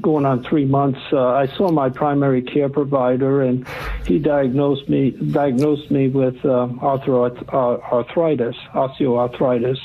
going 0.00 0.26
on 0.26 0.42
three 0.42 0.64
months. 0.64 1.00
Uh, 1.12 1.28
I 1.28 1.46
saw 1.46 1.70
my 1.70 1.88
primary 1.88 2.42
care 2.42 2.68
provider, 2.68 3.42
and 3.42 3.66
he 4.06 4.18
diagnosed 4.18 4.88
me 4.88 5.10
diagnosed 5.10 5.90
me 5.90 6.08
with 6.08 6.36
uh, 6.44 6.68
arthro- 6.82 7.36
uh, 7.52 7.94
arthritis, 7.94 8.56
osteoarthritis, 8.74 9.78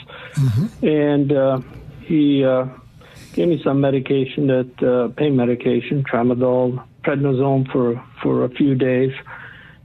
and 0.82 1.32
uh, 1.32 1.60
he 2.02 2.44
uh, 2.44 2.66
gave 3.34 3.48
me 3.48 3.62
some 3.64 3.82
medication, 3.82 4.48
that 4.48 4.84
uh, 4.84 5.14
pain 5.16 5.36
medication, 5.36 6.04
tramadol, 6.04 6.84
prednisone 7.04 7.72
for 7.72 8.04
for 8.22 8.46
a 8.46 8.50
few 8.50 8.76
days, 8.76 9.14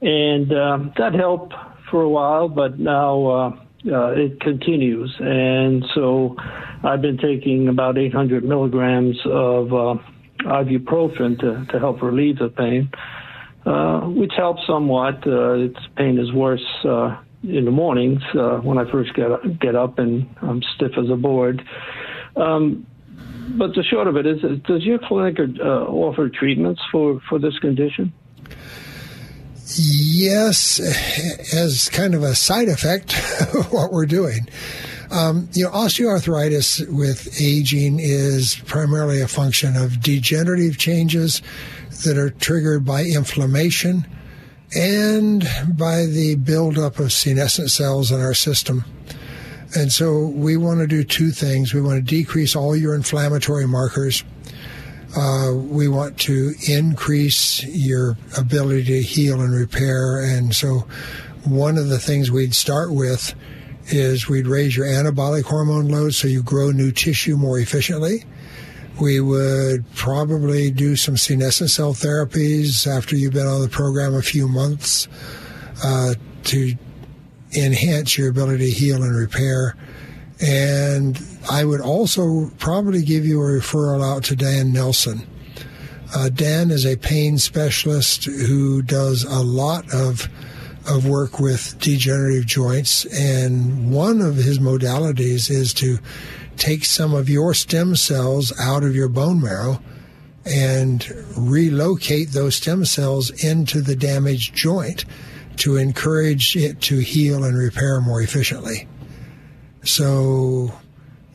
and 0.00 0.52
uh, 0.52 0.78
that 0.96 1.14
helped 1.14 1.54
for 1.90 2.02
a 2.02 2.08
while, 2.08 2.48
but 2.48 2.78
now 2.78 3.67
uh, 3.86 4.08
it 4.08 4.40
continues, 4.40 5.14
and 5.20 5.84
so 5.94 6.34
I've 6.82 7.00
been 7.00 7.18
taking 7.18 7.68
about 7.68 7.96
800 7.96 8.44
milligrams 8.44 9.16
of 9.24 9.72
uh, 9.72 9.94
ibuprofen 10.40 11.38
to, 11.40 11.66
to 11.72 11.78
help 11.78 12.02
relieve 12.02 12.38
the 12.38 12.48
pain, 12.48 12.90
uh, 13.66 14.00
which 14.00 14.32
helps 14.36 14.62
somewhat. 14.66 15.24
Uh, 15.26 15.52
its 15.54 15.78
pain 15.96 16.18
is 16.18 16.32
worse 16.32 16.64
uh, 16.84 17.20
in 17.44 17.64
the 17.64 17.70
mornings 17.70 18.22
uh, 18.34 18.58
when 18.58 18.78
I 18.78 18.90
first 18.90 19.14
get 19.14 19.28
get 19.60 19.76
up 19.76 19.98
and 19.98 20.28
I'm 20.42 20.60
stiff 20.74 20.92
as 20.98 21.08
a 21.10 21.16
board. 21.16 21.62
Um, 22.36 22.86
but 23.56 23.74
the 23.74 23.82
short 23.82 24.08
of 24.08 24.16
it 24.16 24.26
is, 24.26 24.40
does 24.66 24.82
your 24.82 24.98
clinic 24.98 25.38
offer 25.60 26.28
treatments 26.28 26.80
for, 26.92 27.20
for 27.28 27.38
this 27.38 27.58
condition? 27.60 28.12
Yes, 29.76 30.80
as 31.52 31.88
kind 31.90 32.14
of 32.14 32.22
a 32.22 32.34
side 32.34 32.68
effect 32.68 33.14
of 33.54 33.72
what 33.72 33.92
we're 33.92 34.06
doing. 34.06 34.48
Um, 35.10 35.48
you 35.52 35.64
know, 35.64 35.70
osteoarthritis 35.70 36.88
with 36.92 37.40
aging 37.40 37.98
is 38.00 38.56
primarily 38.66 39.20
a 39.20 39.28
function 39.28 39.76
of 39.76 40.00
degenerative 40.00 40.78
changes 40.78 41.42
that 42.04 42.18
are 42.18 42.30
triggered 42.30 42.84
by 42.84 43.04
inflammation 43.04 44.06
and 44.76 45.48
by 45.76 46.04
the 46.04 46.36
buildup 46.36 46.98
of 46.98 47.12
senescent 47.12 47.70
cells 47.70 48.12
in 48.12 48.20
our 48.20 48.34
system. 48.34 48.84
And 49.74 49.92
so 49.92 50.26
we 50.26 50.56
want 50.56 50.80
to 50.80 50.86
do 50.86 51.04
two 51.04 51.30
things. 51.30 51.74
We 51.74 51.80
want 51.80 51.96
to 51.96 52.02
decrease 52.02 52.56
all 52.56 52.76
your 52.76 52.94
inflammatory 52.94 53.66
markers. 53.66 54.24
Uh, 55.16 55.52
we 55.54 55.88
want 55.88 56.18
to 56.18 56.52
increase 56.68 57.64
your 57.64 58.16
ability 58.36 58.84
to 58.84 59.02
heal 59.02 59.40
and 59.40 59.54
repair. 59.54 60.20
And 60.20 60.54
so 60.54 60.86
one 61.44 61.78
of 61.78 61.88
the 61.88 61.98
things 61.98 62.30
we'd 62.30 62.54
start 62.54 62.92
with 62.92 63.34
is 63.86 64.28
we'd 64.28 64.46
raise 64.46 64.76
your 64.76 64.86
anabolic 64.86 65.44
hormone 65.44 65.88
load 65.88 66.14
so 66.14 66.28
you 66.28 66.42
grow 66.42 66.70
new 66.70 66.92
tissue 66.92 67.36
more 67.36 67.58
efficiently. 67.58 68.24
We 69.00 69.20
would 69.20 69.90
probably 69.94 70.70
do 70.70 70.96
some 70.96 71.16
senescent 71.16 71.70
cell 71.70 71.94
therapies 71.94 72.86
after 72.86 73.16
you've 73.16 73.32
been 73.32 73.46
on 73.46 73.62
the 73.62 73.68
program 73.68 74.14
a 74.14 74.22
few 74.22 74.48
months 74.48 75.08
uh, 75.84 76.14
to 76.44 76.74
enhance 77.56 78.18
your 78.18 78.28
ability 78.28 78.66
to 78.66 78.70
heal 78.70 79.02
and 79.02 79.16
repair. 79.16 79.76
And 80.40 81.16
I 81.48 81.64
would 81.64 81.80
also 81.80 82.50
probably 82.58 83.02
give 83.02 83.24
you 83.24 83.40
a 83.40 83.44
referral 83.44 84.04
out 84.04 84.24
to 84.24 84.36
Dan 84.36 84.72
Nelson. 84.72 85.26
Uh, 86.14 86.28
Dan 86.28 86.70
is 86.70 86.86
a 86.86 86.96
pain 86.96 87.38
specialist 87.38 88.24
who 88.24 88.82
does 88.82 89.24
a 89.24 89.40
lot 89.40 89.92
of 89.92 90.28
of 90.86 91.06
work 91.06 91.38
with 91.38 91.78
degenerative 91.80 92.46
joints, 92.46 93.04
and 93.06 93.92
one 93.92 94.22
of 94.22 94.36
his 94.36 94.58
modalities 94.58 95.50
is 95.50 95.74
to 95.74 95.98
take 96.56 96.84
some 96.84 97.12
of 97.14 97.28
your 97.28 97.52
stem 97.52 97.94
cells 97.94 98.58
out 98.58 98.82
of 98.82 98.96
your 98.96 99.08
bone 99.08 99.40
marrow 99.40 99.82
and 100.46 101.06
relocate 101.36 102.30
those 102.30 102.56
stem 102.56 102.86
cells 102.86 103.30
into 103.44 103.82
the 103.82 103.94
damaged 103.94 104.54
joint 104.54 105.04
to 105.56 105.76
encourage 105.76 106.56
it 106.56 106.80
to 106.80 106.98
heal 106.98 107.44
and 107.44 107.58
repair 107.58 108.00
more 108.00 108.22
efficiently. 108.22 108.88
So 109.84 110.72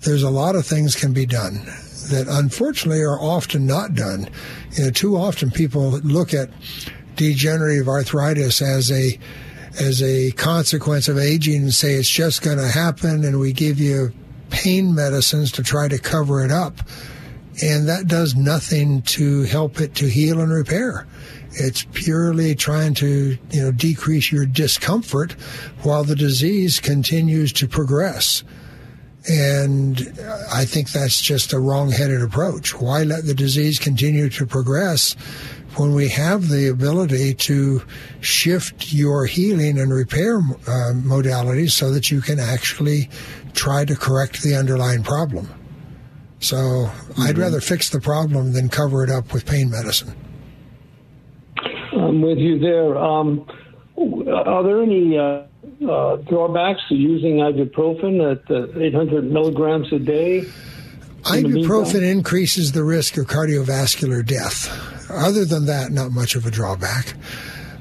there's 0.04 0.24
a 0.24 0.30
lot 0.30 0.56
of 0.56 0.66
things 0.66 0.96
can 0.96 1.14
be 1.14 1.26
done 1.26 1.66
that 2.10 2.28
unfortunately 2.30 3.02
are 3.02 3.20
often 3.20 3.66
not 3.66 3.94
done. 3.94 4.30
You 4.74 4.86
know, 4.86 4.92
too 4.92 5.18
often 5.18 5.52
people 5.52 5.92
look 6.00 6.34
at 6.34 6.50
degenerative 7.16 7.88
arthritis 7.88 8.62
as 8.62 8.92
a 8.92 9.18
as 9.80 10.04
a 10.04 10.32
consequence 10.32 11.08
of 11.08 11.18
aging 11.18 11.64
and 11.64 11.74
say 11.74 11.96
it's 11.96 12.10
just 12.10 12.44
going 12.44 12.60
to 12.60 12.68
happen 12.68 13.24
and 13.24 13.40
we 13.40 13.54
give 13.54 13.80
you 13.80 14.14
pain 14.52 14.94
medicines 14.94 15.52
to 15.54 15.64
try 15.64 15.88
to 15.88 15.98
cover 15.98 16.46
it 16.46 16.52
up. 16.52 16.78
And 17.64 17.88
that 17.88 18.08
does 18.08 18.36
nothing 18.36 19.02
to 19.04 19.44
help 19.44 19.82
it 19.82 19.96
to 19.96 20.08
heal 20.08 20.42
and 20.42 20.52
repair. 20.52 21.08
It's 21.52 21.86
purely 21.94 22.56
trying 22.56 22.94
to 22.96 23.38
you 23.52 23.62
know 23.62 23.72
decrease 23.72 24.32
your 24.32 24.46
discomfort 24.46 25.34
while 25.84 26.04
the 26.04 26.16
disease 26.16 26.80
continues 26.80 27.54
to 27.54 27.68
progress 27.68 28.44
and 29.30 29.98
I 30.52 30.66
think 30.66 30.92
that's 30.92 31.22
just 31.22 31.54
a 31.54 31.60
wrong 31.60 31.92
headed 31.92 32.22
approach. 32.22 32.80
Why 32.80 33.04
let 33.04 33.26
the 33.26 33.34
disease 33.34 33.80
continue 33.80 34.30
to 34.30 34.46
progress 34.46 35.14
when 35.78 35.94
we 35.94 36.10
have 36.10 36.50
the 36.50 36.68
ability 36.68 37.34
to 37.34 37.82
shift 38.20 38.94
your 38.94 39.26
healing 39.26 39.80
and 39.80 39.94
repair 39.94 40.38
uh, 40.38 40.94
modalities 40.94 41.72
so 41.72 41.92
that 41.92 42.12
you 42.12 42.22
can 42.22 42.40
actually 42.40 43.10
try 43.54 43.86
to 43.86 43.96
correct 43.96 44.44
the 44.44 44.56
underlying 44.56 45.04
problem? 45.04 45.48
So 46.40 46.58
mm-hmm. 46.58 47.22
I'd 47.22 47.38
rather 47.38 47.62
fix 47.62 47.90
the 47.90 48.02
problem 48.02 48.52
than 48.52 48.68
cover 48.68 49.04
it 49.04 49.10
up 49.10 49.34
with 49.34 49.46
pain 49.46 49.70
medicine. 49.70 50.14
I'm 51.94 52.22
with 52.22 52.38
you 52.38 52.60
there. 52.60 52.98
Um, 52.98 53.48
are 53.98 54.64
there 54.64 54.82
any 54.82 55.18
uh, 55.18 55.44
uh, 55.88 56.18
drawbacks 56.18 56.82
to 56.90 56.96
using 56.96 57.38
ibuprofen 57.38 58.32
at 58.32 58.50
uh, 58.52 58.80
800 58.80 59.32
milligrams 59.32 59.92
a 59.92 60.00
day? 60.00 60.46
Ibuprofen 61.24 62.04
increases 62.04 62.74
the 62.74 62.84
risk 62.84 63.18
of 63.18 63.28
cardiovascular 63.28 64.26
death. 64.26 64.70
Other 65.10 65.46
than 65.46 65.66
that, 65.68 65.92
not 65.92 66.12
much 66.12 66.36
of 66.36 66.46
a 66.46 66.52
drawback. 66.52 67.14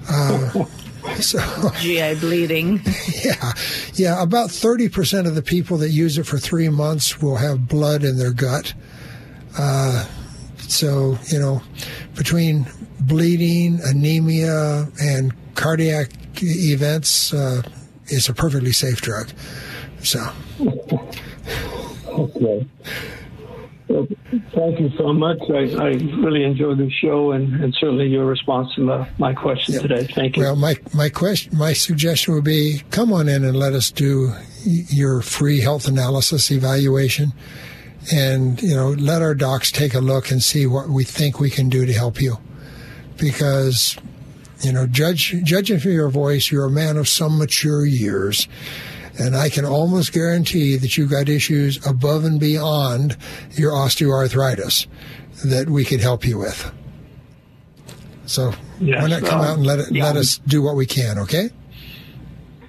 Uh, 0.09 0.65
so 1.21 1.41
GI 1.81 2.17
bleeding. 2.17 2.81
Yeah, 3.25 3.53
yeah. 3.95 4.23
About 4.23 4.51
thirty 4.51 4.89
percent 4.89 5.29
of 5.29 5.37
the 5.37 5.43
people 5.43 5.77
that 5.79 5.91
use 5.91 6.19
it 6.19 6.25
for 6.25 6.39
three 6.39 6.69
months 6.69 7.23
will 7.23 7.37
have 7.37 7.69
blood 7.69 8.03
in 8.03 8.19
their 8.19 8.33
gut. 8.33 8.75
Uh, 9.57 10.05
so 10.59 11.19
you 11.29 11.39
know, 11.39 11.63
between 12.17 12.67
bleeding, 13.01 13.81
anemia, 13.85 14.89
and 15.01 15.33
cardiac 15.55 16.11
events, 16.41 17.33
uh, 17.33 17.63
it's 18.07 18.29
a 18.29 18.35
perfectly 18.35 18.73
safe 18.73 19.01
drug. 19.01 19.31
So. 20.03 20.21
okay. 22.09 22.67
Well, 23.89 24.07
thank 24.55 24.81
you 24.81 24.91
so 24.97 25.13
much. 25.13 25.39
I, 25.51 25.69
I 25.77 25.89
really 26.23 26.45
enjoyed 26.45 26.79
the 26.79 26.91
show 26.91 27.33
and, 27.33 27.63
and 27.63 27.75
certainly 27.79 28.07
your 28.07 28.25
response 28.25 28.75
to 28.77 28.81
my, 28.81 29.09
my 29.19 29.35
question 29.35 29.83
today. 29.83 30.07
Thank 30.07 30.37
you. 30.37 30.45
Well, 30.45 30.57
my, 30.57 30.77
my 30.95 31.11
question, 31.11 31.57
my 31.59 31.75
suggestion 31.75 32.33
would 32.35 32.45
be 32.45 32.83
come 32.91 33.13
on 33.13 33.29
in 33.29 33.45
and 33.45 33.55
let 33.55 33.75
us 33.75 33.91
do 33.91 34.33
your 34.65 35.21
free 35.21 35.61
health 35.61 35.89
analysis 35.89 36.51
evaluation 36.51 37.33
and, 38.11 38.63
you 38.63 38.75
know, 38.75 38.91
let 38.93 39.21
our 39.21 39.35
docs 39.35 39.71
take 39.71 39.95
a 39.95 40.01
look 40.01 40.31
and 40.31 40.43
see 40.43 40.67
what 40.67 40.89
we 40.89 41.05
think 41.05 41.39
we 41.39 41.51
can 41.51 41.69
do 41.69 41.85
to 41.85 41.93
help 41.93 42.21
you. 42.21 42.39
Because 43.19 43.97
you 44.63 44.73
know, 44.73 44.87
judge, 44.87 45.35
judging 45.43 45.79
from 45.79 45.93
your 45.93 46.09
voice, 46.09 46.51
you're 46.51 46.65
a 46.65 46.71
man 46.71 46.97
of 46.97 47.09
some 47.09 47.39
mature 47.39 47.85
years. 47.85 48.49
And 49.19 49.37
I 49.37 49.51
can 49.51 49.65
almost 49.65 50.13
guarantee 50.13 50.77
that 50.77 50.97
you've 50.97 51.11
got 51.11 51.29
issues 51.29 51.85
above 51.87 52.25
and 52.25 52.41
beyond 52.41 53.17
your 53.53 53.73
osteoarthritis 53.73 54.87
that 55.45 55.69
we 55.69 55.85
could 55.85 56.01
help 56.01 56.27
you 56.27 56.39
with. 56.39 56.73
So 58.27 58.55
yes, 58.81 59.03
why 59.03 59.09
not 59.09 59.25
come 59.25 59.41
uh, 59.41 59.45
out 59.45 59.57
and 59.59 59.67
let 59.67 59.81
it, 59.81 59.93
yeah. 59.93 60.05
let 60.05 60.17
us 60.17 60.39
do 60.39 60.63
what 60.63 60.77
we 60.77 60.87
can, 60.87 61.19
okay? 61.19 61.51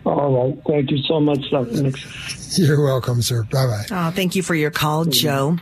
All 0.05 0.49
right. 0.49 0.61
Thank 0.67 0.91
you 0.91 0.97
so 1.07 1.21
much, 1.21 1.49
Dr. 1.49 1.81
Nixon. 1.81 2.65
You're 2.65 2.83
welcome, 2.83 3.21
sir. 3.21 3.43
Bye 3.43 3.65
bye. 3.65 3.85
Oh, 3.89 4.11
thank 4.11 4.35
you 4.35 4.43
for 4.43 4.53
your 4.53 4.69
call, 4.69 5.05
Joe. 5.05 5.57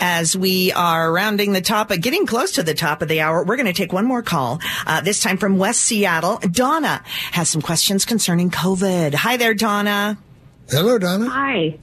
As 0.00 0.36
we 0.36 0.72
are 0.72 1.12
rounding 1.12 1.52
the 1.52 1.60
top, 1.60 1.90
uh, 1.90 1.96
getting 1.96 2.26
close 2.26 2.52
to 2.52 2.62
the 2.62 2.74
top 2.74 3.02
of 3.02 3.08
the 3.08 3.20
hour, 3.20 3.42
we're 3.44 3.56
going 3.56 3.66
to 3.66 3.72
take 3.72 3.92
one 3.92 4.06
more 4.06 4.22
call. 4.22 4.60
Uh, 4.86 5.00
this 5.00 5.20
time 5.22 5.36
from 5.38 5.58
West 5.58 5.80
Seattle. 5.82 6.38
Donna 6.38 7.02
has 7.32 7.48
some 7.48 7.62
questions 7.62 8.04
concerning 8.04 8.50
COVID. 8.50 9.14
Hi 9.14 9.36
there, 9.36 9.54
Donna. 9.54 10.18
Hello, 10.70 10.98
Donna. 10.98 11.28
Hi. 11.28 11.78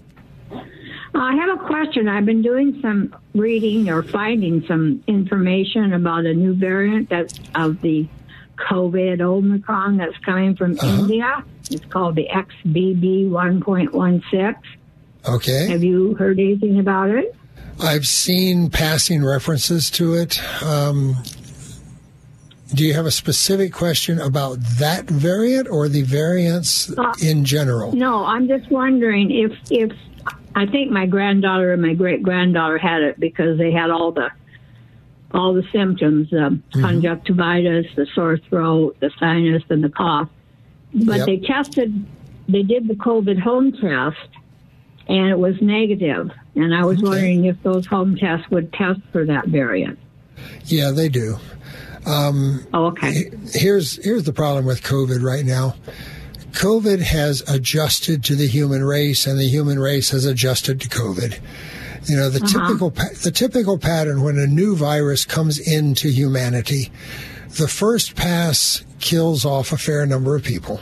I 1.14 1.36
have 1.36 1.60
a 1.60 1.66
question. 1.66 2.08
I've 2.08 2.26
been 2.26 2.42
doing 2.42 2.80
some 2.82 3.16
reading 3.34 3.90
or 3.90 4.04
finding 4.04 4.66
some 4.68 5.04
information 5.08 5.94
about 5.94 6.26
a 6.26 6.34
new 6.34 6.54
variant 6.54 7.10
that's 7.10 7.40
of 7.54 7.82
the 7.82 8.08
COVID 8.70 9.22
Omicron 9.22 9.98
that's 9.98 10.18
coming 10.20 10.56
from 10.56 10.74
Uh-huh. 10.74 10.88
India. 11.02 11.44
It's 11.72 11.86
called 11.86 12.16
the 12.16 12.28
XBB 12.32 13.30
1.16. 13.30 14.56
Okay. 15.28 15.68
Have 15.70 15.84
you 15.84 16.14
heard 16.16 16.40
anything 16.40 16.80
about 16.80 17.10
it? 17.10 17.36
I've 17.80 18.08
seen 18.08 18.70
passing 18.70 19.24
references 19.24 19.90
to 19.92 20.14
it. 20.14 20.42
Um, 20.64 21.16
do 22.74 22.84
you 22.86 22.94
have 22.94 23.06
a 23.06 23.12
specific 23.12 23.74
question 23.74 24.20
about 24.20 24.58
that 24.80 25.06
variant 25.06 25.68
or 25.70 25.88
the 25.88 26.02
variants 26.02 26.92
Uh, 26.98 27.14
in 27.24 27.46
general? 27.46 27.94
No, 27.96 28.26
I'm 28.26 28.48
just 28.48 28.70
wondering 28.72 29.32
if 29.32 29.52
if 29.70 29.92
I 30.56 30.66
think 30.66 30.90
my 30.92 31.06
granddaughter 31.06 31.74
and 31.74 31.82
my 31.82 31.94
great 31.94 32.24
granddaughter 32.24 32.78
had 32.78 33.02
it 33.04 33.20
because 33.20 33.58
they 33.58 33.72
had 33.72 33.90
all 33.90 34.12
the 34.12 34.30
all 35.32 35.54
the 35.54 35.64
symptoms: 35.72 36.32
um, 36.34 36.64
conjunctivitis, 36.74 37.88
the 37.96 38.08
sore 38.16 38.38
throat, 38.38 38.96
the 39.00 39.12
sinus, 39.20 39.64
and 39.70 39.84
the 39.84 39.90
cough. 39.90 40.30
But 40.94 41.18
Yep. 41.18 41.26
they 41.26 41.38
tested, 41.40 42.06
they 42.48 42.64
did 42.64 42.88
the 42.88 42.96
COVID 42.96 43.38
home 43.40 43.74
test, 43.74 44.30
and 45.08 45.28
it 45.30 45.38
was 45.38 45.56
negative. 45.62 46.32
And 46.56 46.74
I 46.74 46.86
was 46.86 47.02
wondering 47.02 47.46
if 47.46 47.62
those 47.64 47.86
home 47.86 48.16
tests 48.16 48.50
would 48.50 48.72
test 48.74 49.02
for 49.12 49.26
that 49.26 49.48
variant. 49.48 50.00
Yeah, 50.66 50.92
they 50.92 51.10
do. 51.10 51.38
Um, 52.06 52.66
oh, 52.74 52.86
okay. 52.88 53.32
Here's 53.54 54.04
here's 54.04 54.24
the 54.24 54.34
problem 54.34 54.66
with 54.66 54.84
COVID 54.84 55.24
right 55.24 55.46
now. 55.46 55.76
COVID 56.52 57.02
has 57.02 57.42
adjusted 57.50 58.24
to 58.26 58.36
the 58.36 58.48
human 58.48 58.84
race, 58.84 59.28
and 59.28 59.38
the 59.40 59.48
human 59.50 59.80
race 59.80 60.12
has 60.12 60.24
adjusted 60.26 60.80
to 60.82 60.88
COVID. 60.90 61.40
You 62.08 62.16
know, 62.16 62.30
the 62.30 62.44
Uh-huh. 62.44 62.68
typical 62.68 62.90
the 62.92 63.32
typical 63.32 63.78
pattern 63.78 64.22
when 64.22 64.38
a 64.38 64.46
new 64.48 64.76
virus 64.76 65.26
comes 65.26 65.58
into 65.58 66.10
humanity, 66.10 66.92
the 67.58 67.68
first 67.68 68.16
pass 68.16 68.84
kills 69.00 69.44
off 69.44 69.72
a 69.72 69.78
fair 69.78 70.06
number 70.06 70.36
of 70.36 70.44
people. 70.44 70.80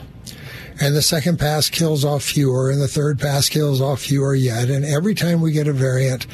And 0.80 0.96
the 0.96 1.02
second 1.02 1.38
pass 1.38 1.70
kills 1.70 2.04
off 2.04 2.24
fewer, 2.24 2.70
and 2.70 2.80
the 2.80 2.88
third 2.88 3.20
pass 3.20 3.48
kills 3.48 3.80
off 3.80 4.00
fewer 4.00 4.34
yet. 4.34 4.68
And 4.70 4.84
every 4.84 5.14
time 5.14 5.40
we 5.40 5.52
get 5.52 5.68
a 5.68 5.72
variant, 5.72 6.26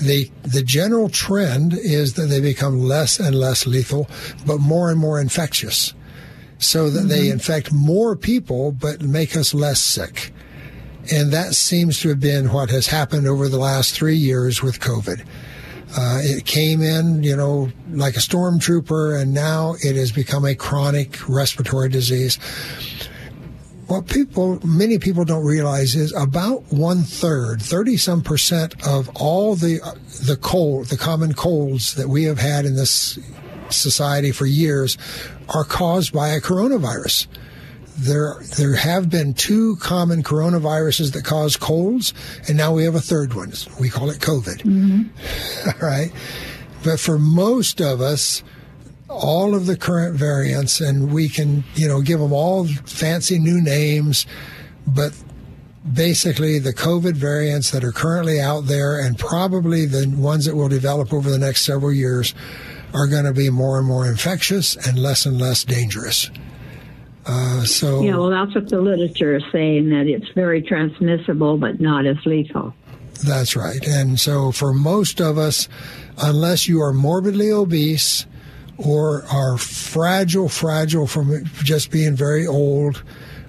the 0.00 0.30
the 0.42 0.62
general 0.62 1.10
trend 1.10 1.74
is 1.74 2.14
that 2.14 2.26
they 2.26 2.40
become 2.40 2.80
less 2.80 3.20
and 3.20 3.34
less 3.34 3.66
lethal, 3.66 4.08
but 4.46 4.58
more 4.58 4.90
and 4.90 4.98
more 4.98 5.20
infectious, 5.20 5.92
so 6.58 6.88
that 6.88 7.08
they 7.08 7.28
infect 7.28 7.70
more 7.70 8.16
people 8.16 8.72
but 8.72 9.02
make 9.02 9.36
us 9.36 9.52
less 9.52 9.80
sick. 9.80 10.32
And 11.10 11.32
that 11.32 11.54
seems 11.54 12.00
to 12.00 12.08
have 12.10 12.20
been 12.20 12.52
what 12.52 12.70
has 12.70 12.86
happened 12.86 13.26
over 13.26 13.48
the 13.48 13.58
last 13.58 13.94
three 13.94 14.16
years 14.16 14.62
with 14.62 14.80
COVID. 14.80 15.26
Uh, 15.94 16.20
it 16.22 16.46
came 16.46 16.80
in, 16.80 17.22
you 17.22 17.36
know, 17.36 17.70
like 17.90 18.16
a 18.16 18.20
stormtrooper, 18.20 19.20
and 19.20 19.34
now 19.34 19.74
it 19.84 19.94
has 19.94 20.10
become 20.10 20.46
a 20.46 20.54
chronic 20.54 21.18
respiratory 21.28 21.90
disease. 21.90 22.38
What 23.92 24.06
people, 24.06 24.58
many 24.66 24.98
people 24.98 25.26
don't 25.26 25.44
realize 25.44 25.94
is 25.94 26.14
about 26.14 26.62
one 26.72 27.02
third, 27.02 27.60
thirty 27.60 27.98
some 27.98 28.22
percent 28.22 28.74
of 28.86 29.10
all 29.14 29.54
the 29.54 29.80
the 30.24 30.36
cold, 30.36 30.86
the 30.86 30.96
common 30.96 31.34
colds 31.34 31.96
that 31.96 32.08
we 32.08 32.24
have 32.24 32.38
had 32.38 32.64
in 32.64 32.74
this 32.74 33.18
society 33.68 34.32
for 34.32 34.46
years, 34.46 34.96
are 35.50 35.64
caused 35.64 36.10
by 36.10 36.28
a 36.28 36.40
coronavirus. 36.40 37.26
There, 37.98 38.36
there 38.56 38.76
have 38.76 39.10
been 39.10 39.34
two 39.34 39.76
common 39.76 40.22
coronaviruses 40.22 41.12
that 41.12 41.26
cause 41.26 41.58
colds, 41.58 42.14
and 42.48 42.56
now 42.56 42.72
we 42.72 42.84
have 42.84 42.94
a 42.94 43.00
third 43.00 43.34
one. 43.34 43.52
We 43.78 43.90
call 43.90 44.08
it 44.08 44.20
COVID. 44.20 44.62
Mm-hmm. 44.62 45.68
All 45.84 45.86
right. 45.86 46.10
But 46.82 46.98
for 46.98 47.18
most 47.18 47.82
of 47.82 48.00
us, 48.00 48.42
all 49.08 49.54
of 49.54 49.66
the 49.66 49.76
current 49.76 50.16
variants, 50.16 50.80
and 50.80 51.12
we 51.12 51.28
can, 51.28 51.64
you 51.74 51.86
know, 51.86 52.00
give 52.00 52.20
them 52.20 52.32
all 52.32 52.66
fancy 52.66 53.38
new 53.38 53.60
names, 53.60 54.26
but 54.86 55.12
basically 55.90 56.58
the 56.58 56.72
COVID 56.72 57.14
variants 57.14 57.70
that 57.72 57.84
are 57.84 57.92
currently 57.92 58.40
out 58.40 58.66
there 58.66 59.00
and 59.00 59.18
probably 59.18 59.84
the 59.84 60.08
ones 60.16 60.44
that 60.46 60.54
will 60.54 60.68
develop 60.68 61.12
over 61.12 61.28
the 61.28 61.38
next 61.38 61.64
several 61.64 61.92
years 61.92 62.34
are 62.94 63.06
going 63.06 63.24
to 63.24 63.32
be 63.32 63.50
more 63.50 63.78
and 63.78 63.86
more 63.86 64.06
infectious 64.06 64.76
and 64.86 64.98
less 64.98 65.26
and 65.26 65.40
less 65.40 65.64
dangerous. 65.64 66.30
Uh, 67.24 67.64
so 67.64 68.02
Yeah, 68.02 68.16
well, 68.16 68.30
that's 68.30 68.54
what 68.54 68.68
the 68.68 68.80
literature 68.80 69.36
is 69.36 69.44
saying 69.52 69.90
that 69.90 70.06
it's 70.06 70.28
very 70.34 70.60
transmissible, 70.60 71.56
but 71.56 71.80
not 71.80 72.04
as 72.04 72.16
lethal. 72.26 72.74
That's 73.24 73.54
right. 73.54 73.84
And 73.86 74.18
so 74.18 74.50
for 74.50 74.72
most 74.72 75.20
of 75.20 75.38
us, 75.38 75.68
unless 76.18 76.68
you 76.68 76.80
are 76.80 76.92
morbidly 76.92 77.50
obese 77.52 78.26
or 78.78 79.24
are 79.30 79.58
fragile, 79.58 80.48
fragile 80.48 81.06
from 81.06 81.44
just 81.62 81.90
being 81.90 82.16
very 82.16 82.46
old, 82.46 83.02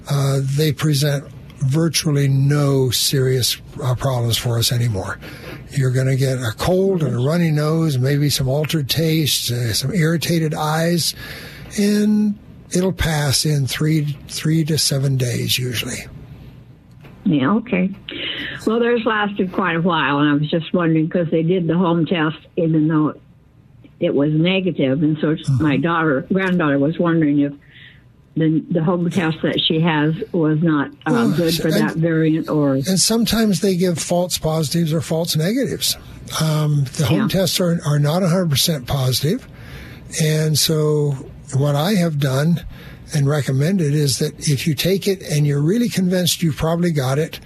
uh, 0.09 0.39
they 0.43 0.71
present 0.71 1.26
virtually 1.59 2.28
no 2.28 2.89
serious 2.89 3.61
uh, 3.82 3.95
problems 3.95 4.38
for 4.38 4.57
us 4.57 4.71
anymore. 4.71 5.17
You're 5.71 5.91
going 5.91 6.07
to 6.07 6.15
get 6.15 6.38
a 6.39 6.51
cold 6.57 7.01
and 7.01 7.15
a 7.15 7.19
runny 7.19 7.51
nose, 7.51 7.97
maybe 7.97 8.30
some 8.30 8.47
altered 8.47 8.89
taste, 8.89 9.49
uh, 9.51 9.74
some 9.74 9.93
irritated 9.93 10.53
eyes, 10.53 11.15
and 11.78 12.38
it'll 12.71 12.93
pass 12.93 13.45
in 13.45 13.65
three 13.65 14.17
three 14.28 14.63
to 14.65 14.78
seven 14.78 15.17
days 15.17 15.57
usually. 15.57 16.05
Yeah, 17.26 17.53
okay. 17.53 17.89
Well, 18.67 18.80
theirs 18.80 19.03
lasted 19.05 19.53
quite 19.53 19.78
a 19.78 19.82
while, 19.82 20.19
and 20.19 20.30
I 20.30 20.34
was 20.34 20.49
just 20.49 20.74
wondering 20.74 21.05
because 21.05 21.30
they 21.32 21.43
did 21.43 21.67
the 21.67 21.78
home 21.78 22.05
test, 22.05 22.38
even 22.57 22.88
though 22.88 23.13
it 24.03 24.13
was 24.13 24.31
negative, 24.33 25.01
and 25.01 25.17
so 25.19 25.35
my 25.59 25.77
daughter, 25.77 26.27
granddaughter, 26.31 26.77
was 26.77 26.99
wondering 26.99 27.39
if 27.39 27.53
the 28.35 28.63
the 28.71 28.83
home 28.83 29.09
test 29.09 29.37
that 29.43 29.61
she 29.61 29.79
has 29.79 30.13
was 30.31 30.61
not 30.61 30.89
uh, 31.05 31.11
Well, 31.11 31.37
good 31.37 31.55
for 31.55 31.67
and- 31.69 31.77
that 31.77 31.95
variant, 31.95 32.49
or 32.49 32.73
And 32.73 32.99
sometimes 32.99 33.61
they 33.61 33.77
give 33.77 33.97
false 33.99 34.37
positives 34.37 34.91
or 34.91 35.01
false 35.01 35.35
negatives. 35.35 35.97
Um, 36.41 36.85
the 36.97 37.05
home 37.05 37.29
tests 37.29 37.59
are, 37.59 37.79
are 37.85 37.99
not 37.99 38.23
100% 38.23 38.87
positive. 38.87 39.47
And 40.21 40.57
so, 40.57 41.11
what 41.55 41.75
I 41.75 41.93
have 41.95 42.19
done 42.19 42.65
and 43.13 43.27
recommended 43.27 43.93
is 43.93 44.19
that 44.19 44.49
if 44.49 44.65
you 44.65 44.73
take 44.73 45.07
it 45.07 45.21
and 45.21 45.45
you're 45.45 45.61
really 45.61 45.89
convinced 45.89 46.41
you 46.41 46.51
probably 46.53 46.91
got 46.91 47.19
it, 47.19 47.39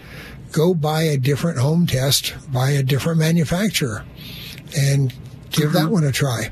go 0.51 0.73
buy 0.73 1.01
a 1.01 1.17
different 1.17 1.59
home 1.59 1.85
test 1.87 2.35
by 2.51 2.69
a 2.71 2.83
different 2.83 3.19
manufacturer 3.19 4.05
and 4.77 5.13
give 5.51 5.73
that 5.73 5.89
one 5.89 6.03
a 6.03 6.11
try. 6.11 6.47
or 6.47 6.51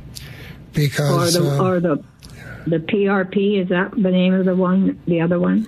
Because 0.73 1.33
the 1.33 1.57
uh, 1.59 1.63
or 1.63 1.79
the 1.79 2.03
the 2.67 2.79
PRP 2.79 3.61
is 3.61 3.69
that 3.69 3.91
the 3.91 4.11
name 4.11 4.33
of 4.33 4.45
the 4.45 4.55
one, 4.55 4.99
the 5.05 5.21
other 5.21 5.39
one? 5.39 5.67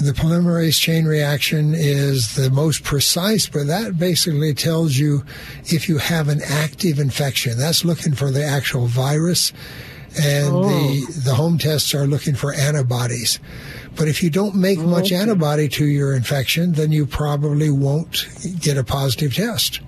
The 0.00 0.12
polymerase 0.12 0.78
chain 0.78 1.06
reaction 1.06 1.74
is 1.74 2.34
the 2.34 2.50
most 2.50 2.84
precise, 2.84 3.48
but 3.48 3.66
that 3.68 3.98
basically 3.98 4.52
tells 4.52 4.96
you 4.98 5.24
if 5.64 5.88
you 5.88 5.96
have 5.96 6.28
an 6.28 6.42
active 6.42 6.98
infection. 6.98 7.56
That's 7.56 7.82
looking 7.84 8.12
for 8.14 8.30
the 8.30 8.44
actual 8.44 8.86
virus, 8.86 9.54
and 10.18 10.52
the 10.54 11.20
the 11.24 11.34
home 11.34 11.56
tests 11.56 11.94
are 11.94 12.06
looking 12.06 12.34
for 12.34 12.52
antibodies. 12.52 13.40
But 13.96 14.08
if 14.08 14.22
you 14.22 14.28
don't 14.28 14.54
make 14.54 14.78
much 14.78 15.10
antibody 15.12 15.68
to 15.70 15.86
your 15.86 16.14
infection, 16.14 16.72
then 16.72 16.92
you 16.92 17.06
probably 17.06 17.70
won't 17.70 18.26
get 18.60 18.76
a 18.76 18.84
positive 18.84 19.34
test. 19.34 19.80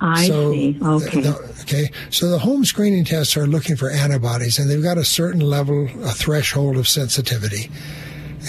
I 0.00 0.26
So, 0.28 0.52
see. 0.52 0.78
Okay. 0.82 1.20
the- 1.22 1.54
okay. 1.62 1.90
So 2.10 2.28
the 2.28 2.38
home 2.38 2.64
screening 2.64 3.04
tests 3.04 3.36
are 3.36 3.46
looking 3.46 3.76
for 3.76 3.88
antibodies, 3.90 4.58
and 4.58 4.68
they've 4.70 4.82
got 4.82 4.98
a 4.98 5.04
certain 5.04 5.40
level, 5.40 5.88
a 6.04 6.10
threshold 6.12 6.76
of 6.76 6.86
sensitivity. 6.88 7.70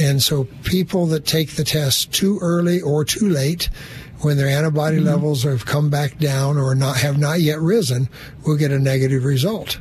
And 0.01 0.21
so 0.21 0.43
people 0.63 1.05
that 1.07 1.25
take 1.25 1.51
the 1.55 1.63
test 1.63 2.11
too 2.11 2.37
early 2.41 2.81
or 2.81 3.05
too 3.05 3.29
late, 3.29 3.69
when 4.19 4.35
their 4.37 4.47
antibody 4.47 4.97
Mm-hmm. 4.97 5.05
levels 5.07 5.43
have 5.43 5.65
come 5.65 5.89
back 5.89 6.17
down 6.19 6.57
or 6.57 6.75
not 6.75 6.97
have 6.97 7.17
not 7.17 7.39
yet 7.39 7.59
risen, 7.61 8.09
will 8.45 8.57
get 8.57 8.71
a 8.71 8.79
negative 8.79 9.23
result. 9.23 9.79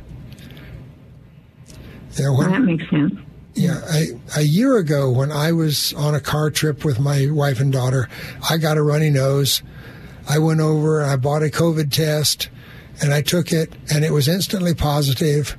When- 2.17 2.49
that 2.51 2.61
makes 2.61 2.89
sense. 2.89 3.13
yeah, 3.53 3.79
I, 3.91 4.05
a 4.37 4.41
year 4.41 4.77
ago 4.77 5.11
when 5.11 5.31
I 5.31 5.51
was 5.51 5.93
on 5.93 6.15
a 6.15 6.19
car 6.19 6.49
trip 6.49 6.83
with 6.85 6.99
my 6.99 7.27
wife 7.29 7.59
and 7.59 7.71
daughter, 7.71 8.07
I 8.49 8.57
got 8.57 8.77
a 8.77 8.81
runny 8.81 9.09
nose. 9.09 9.61
I 10.29 10.39
went 10.39 10.59
over 10.59 11.01
and 11.01 11.09
I 11.09 11.15
bought 11.15 11.43
a 11.43 11.47
COVID 11.47 11.91
test 11.91 12.49
and 13.01 13.13
I 13.13 13.21
took 13.21 13.51
it 13.51 13.73
and 13.93 14.03
it 14.03 14.11
was 14.11 14.27
instantly 14.27 14.73
positive. 14.73 15.57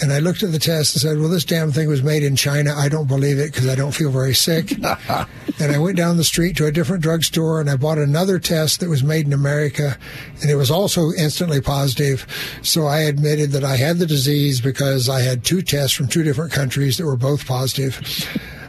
And 0.00 0.12
I 0.12 0.20
looked 0.20 0.44
at 0.44 0.52
the 0.52 0.60
test 0.60 0.94
and 0.94 1.02
said, 1.02 1.18
well, 1.18 1.28
this 1.28 1.44
damn 1.44 1.72
thing 1.72 1.88
was 1.88 2.04
made 2.04 2.22
in 2.22 2.36
China. 2.36 2.72
I 2.72 2.88
don't 2.88 3.08
believe 3.08 3.40
it 3.40 3.52
because 3.52 3.66
I 3.66 3.74
don't 3.74 3.90
feel 3.90 4.10
very 4.12 4.34
sick. 4.34 4.70
and 4.78 5.72
I 5.72 5.78
went 5.78 5.96
down 5.96 6.16
the 6.16 6.24
street 6.24 6.56
to 6.58 6.66
a 6.66 6.72
different 6.72 7.02
drugstore 7.02 7.60
and 7.60 7.68
I 7.68 7.76
bought 7.76 7.98
another 7.98 8.38
test 8.38 8.78
that 8.78 8.88
was 8.88 9.02
made 9.02 9.26
in 9.26 9.32
America 9.32 9.98
and 10.40 10.50
it 10.50 10.54
was 10.54 10.70
also 10.70 11.10
instantly 11.18 11.60
positive. 11.60 12.26
So 12.62 12.86
I 12.86 13.00
admitted 13.00 13.50
that 13.52 13.64
I 13.64 13.76
had 13.76 13.98
the 13.98 14.06
disease 14.06 14.60
because 14.60 15.08
I 15.08 15.20
had 15.20 15.44
two 15.44 15.62
tests 15.62 15.96
from 15.96 16.06
two 16.06 16.22
different 16.22 16.52
countries 16.52 16.96
that 16.96 17.04
were 17.04 17.16
both 17.16 17.44
positive. 17.44 18.00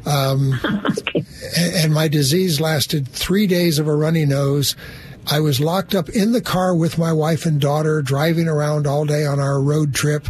Um, 0.07 0.59
and, 1.13 1.73
and 1.75 1.93
my 1.93 2.07
disease 2.07 2.59
lasted 2.59 3.07
three 3.07 3.45
days 3.45 3.77
of 3.77 3.87
a 3.87 3.95
runny 3.95 4.25
nose. 4.25 4.75
I 5.31 5.39
was 5.39 5.59
locked 5.59 5.93
up 5.93 6.09
in 6.09 6.31
the 6.31 6.41
car 6.41 6.75
with 6.75 6.97
my 6.97 7.13
wife 7.13 7.45
and 7.45 7.61
daughter, 7.61 8.01
driving 8.01 8.47
around 8.47 8.87
all 8.87 9.05
day 9.05 9.25
on 9.25 9.39
our 9.39 9.61
road 9.61 9.93
trip, 9.93 10.27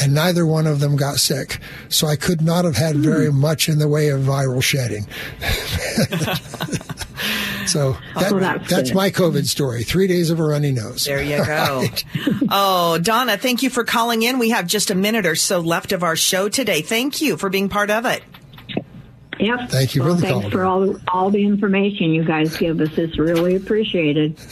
and 0.00 0.14
neither 0.14 0.46
one 0.46 0.66
of 0.66 0.80
them 0.80 0.96
got 0.96 1.16
sick. 1.16 1.58
So 1.88 2.06
I 2.06 2.16
could 2.16 2.40
not 2.40 2.64
have 2.64 2.76
had 2.76 2.96
very 2.96 3.28
hmm. 3.28 3.40
much 3.40 3.68
in 3.68 3.78
the 3.78 3.88
way 3.88 4.08
of 4.08 4.22
viral 4.22 4.62
shedding. 4.62 5.06
so 7.66 7.96
that, 8.14 8.32
Oh, 8.32 8.38
that's 8.38 8.70
that's 8.70 8.94
my 8.94 9.10
COVID 9.10 9.46
story. 9.46 9.84
Three 9.84 10.06
days 10.06 10.30
of 10.30 10.40
a 10.40 10.44
runny 10.44 10.72
nose. 10.72 11.04
There 11.04 11.22
you 11.22 11.44
go. 11.44 11.84
oh, 12.50 12.98
Donna, 12.98 13.36
thank 13.36 13.62
you 13.62 13.70
for 13.70 13.84
calling 13.84 14.22
in. 14.22 14.38
We 14.38 14.50
have 14.50 14.66
just 14.66 14.90
a 14.90 14.94
minute 14.94 15.26
or 15.26 15.34
so 15.34 15.60
left 15.60 15.92
of 15.92 16.02
our 16.02 16.16
show 16.16 16.48
today. 16.48 16.80
Thank 16.80 17.20
you 17.20 17.36
for 17.36 17.50
being 17.50 17.68
part 17.68 17.90
of 17.90 18.06
it. 18.06 18.22
Yep. 19.40 19.70
Thank 19.70 19.94
you 19.94 20.02
for 20.02 20.08
well, 20.08 20.16
the 20.16 20.22
thanks 20.22 20.42
call. 20.42 20.50
for 20.50 20.64
all 20.64 20.96
all 21.08 21.30
the 21.30 21.44
information 21.44 22.12
you 22.12 22.24
guys 22.24 22.56
give 22.56 22.80
us. 22.80 22.96
It's 22.98 23.18
really 23.18 23.56
appreciated. 23.56 24.36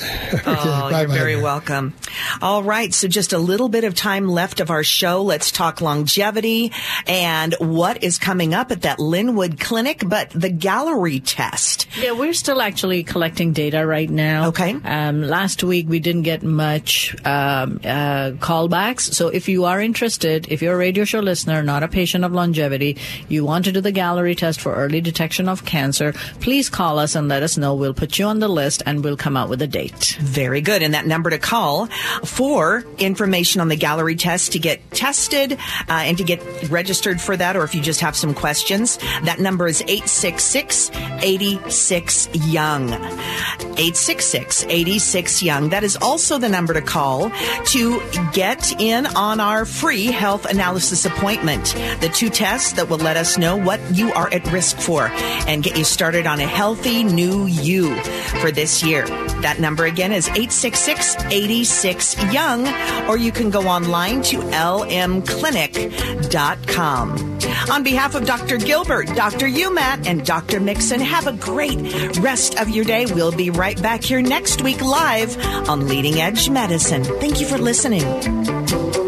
Oh, 0.48 0.90
Bye, 0.90 1.00
you're 1.00 1.08
bye. 1.08 1.14
very 1.14 1.40
welcome. 1.40 1.94
All 2.40 2.62
right. 2.62 2.92
So 2.94 3.08
just 3.08 3.32
a 3.32 3.38
little 3.38 3.68
bit 3.68 3.84
of 3.84 3.94
time 3.94 4.28
left 4.28 4.60
of 4.60 4.70
our 4.70 4.84
show. 4.84 5.22
Let's 5.22 5.50
talk 5.50 5.80
longevity 5.80 6.72
and 7.06 7.54
what 7.58 8.02
is 8.02 8.18
coming 8.18 8.54
up 8.54 8.70
at 8.70 8.82
that 8.82 8.98
Lynnwood 8.98 9.58
clinic, 9.58 10.02
but 10.06 10.30
the 10.30 10.50
Galleri 10.50 11.20
test. 11.24 11.86
Yeah, 11.98 12.12
we're 12.12 12.32
still 12.32 12.60
actually 12.60 13.02
collecting 13.02 13.52
data 13.52 13.84
right 13.86 14.08
now. 14.08 14.48
Okay. 14.48 14.74
Um, 14.84 15.22
last 15.22 15.62
week 15.64 15.88
we 15.88 15.98
didn't 16.00 16.22
get 16.22 16.42
much 16.42 17.14
um, 17.24 17.80
uh, 17.84 18.32
callbacks. 18.38 19.00
So 19.14 19.28
if 19.28 19.48
you 19.48 19.64
are 19.64 19.80
interested, 19.80 20.46
if 20.50 20.62
you're 20.62 20.74
a 20.74 20.78
radio 20.78 21.04
show 21.04 21.20
listener, 21.20 21.62
not 21.62 21.82
a 21.82 21.88
patient 21.88 22.24
of 22.24 22.32
longevity, 22.32 22.98
you 23.28 23.44
want 23.44 23.64
to 23.64 23.72
do 23.72 23.80
the 23.80 23.92
Galleri 23.92 24.36
test 24.36 24.60
for 24.60 24.75
early 24.76 25.00
detection 25.00 25.48
of 25.48 25.64
cancer, 25.64 26.12
please 26.40 26.68
call 26.68 26.98
us 26.98 27.14
and 27.14 27.28
let 27.28 27.42
us 27.42 27.56
know. 27.56 27.74
We'll 27.74 27.94
put 27.94 28.18
you 28.18 28.26
on 28.26 28.38
the 28.38 28.48
list 28.48 28.82
and 28.86 29.02
we'll 29.02 29.16
come 29.16 29.36
out 29.36 29.48
with 29.48 29.62
a 29.62 29.66
date. 29.66 30.16
Very 30.20 30.60
good. 30.60 30.82
And 30.82 30.94
that 30.94 31.06
number 31.06 31.30
to 31.30 31.38
call 31.38 31.86
for 32.24 32.84
information 32.98 33.60
on 33.60 33.68
the 33.68 33.76
Galleri 33.76 34.18
test 34.18 34.52
to 34.52 34.58
get 34.58 34.90
tested 34.90 35.52
uh, 35.52 35.56
and 35.88 36.18
to 36.18 36.24
get 36.24 36.42
registered 36.70 37.20
for 37.20 37.36
that, 37.36 37.56
or 37.56 37.64
if 37.64 37.74
you 37.74 37.82
just 37.82 38.00
have 38.00 38.16
some 38.16 38.34
questions, 38.34 38.98
that 39.24 39.38
number 39.40 39.66
is 39.66 39.82
866 39.82 40.90
86 41.22 42.28
Young. 42.46 42.90
866 42.90 44.64
86 44.68 45.42
Young. 45.42 45.68
That 45.70 45.84
is 45.84 45.96
also 45.96 46.38
the 46.38 46.48
number 46.48 46.74
to 46.74 46.82
call 46.82 47.30
to 47.66 48.02
get 48.32 48.80
in 48.80 49.06
on 49.06 49.40
our 49.40 49.64
free 49.64 50.06
health 50.06 50.46
analysis 50.46 51.04
appointment. 51.04 51.64
The 52.00 52.10
two 52.12 52.30
tests 52.30 52.72
that 52.72 52.88
will 52.88 52.98
let 52.98 53.16
us 53.16 53.38
know 53.38 53.56
what 53.56 53.80
you 53.94 54.12
are 54.12 54.32
at 54.32 54.50
risk 54.52 54.65
for 54.72 55.08
and 55.46 55.62
get 55.62 55.76
you 55.76 55.84
started 55.84 56.26
on 56.26 56.40
a 56.40 56.46
healthy 56.46 57.04
new 57.04 57.44
you 57.46 57.94
for 58.40 58.50
this 58.50 58.82
year. 58.82 59.06
That 59.40 59.60
number 59.60 59.84
again 59.84 60.12
is 60.12 60.28
866 60.28 61.16
86 61.24 62.32
Young, 62.32 62.66
or 63.08 63.16
you 63.16 63.32
can 63.32 63.50
go 63.50 63.68
online 63.68 64.22
to 64.22 64.38
lmclinic.com. 64.38 67.36
On 67.70 67.82
behalf 67.82 68.14
of 68.14 68.26
Dr. 68.26 68.58
Gilbert, 68.58 69.06
Dr. 69.08 69.46
Umat, 69.46 70.06
and 70.06 70.24
Dr. 70.24 70.60
Nixon, 70.60 71.00
have 71.00 71.26
a 71.26 71.32
great 71.32 71.78
rest 72.18 72.58
of 72.58 72.68
your 72.68 72.84
day. 72.84 73.06
We'll 73.06 73.32
be 73.32 73.50
right 73.50 73.80
back 73.80 74.02
here 74.02 74.22
next 74.22 74.62
week 74.62 74.82
live 74.82 75.36
on 75.68 75.88
Leading 75.88 76.20
Edge 76.20 76.50
Medicine. 76.50 77.04
Thank 77.04 77.40
you 77.40 77.46
for 77.46 77.58
listening. 77.58 79.05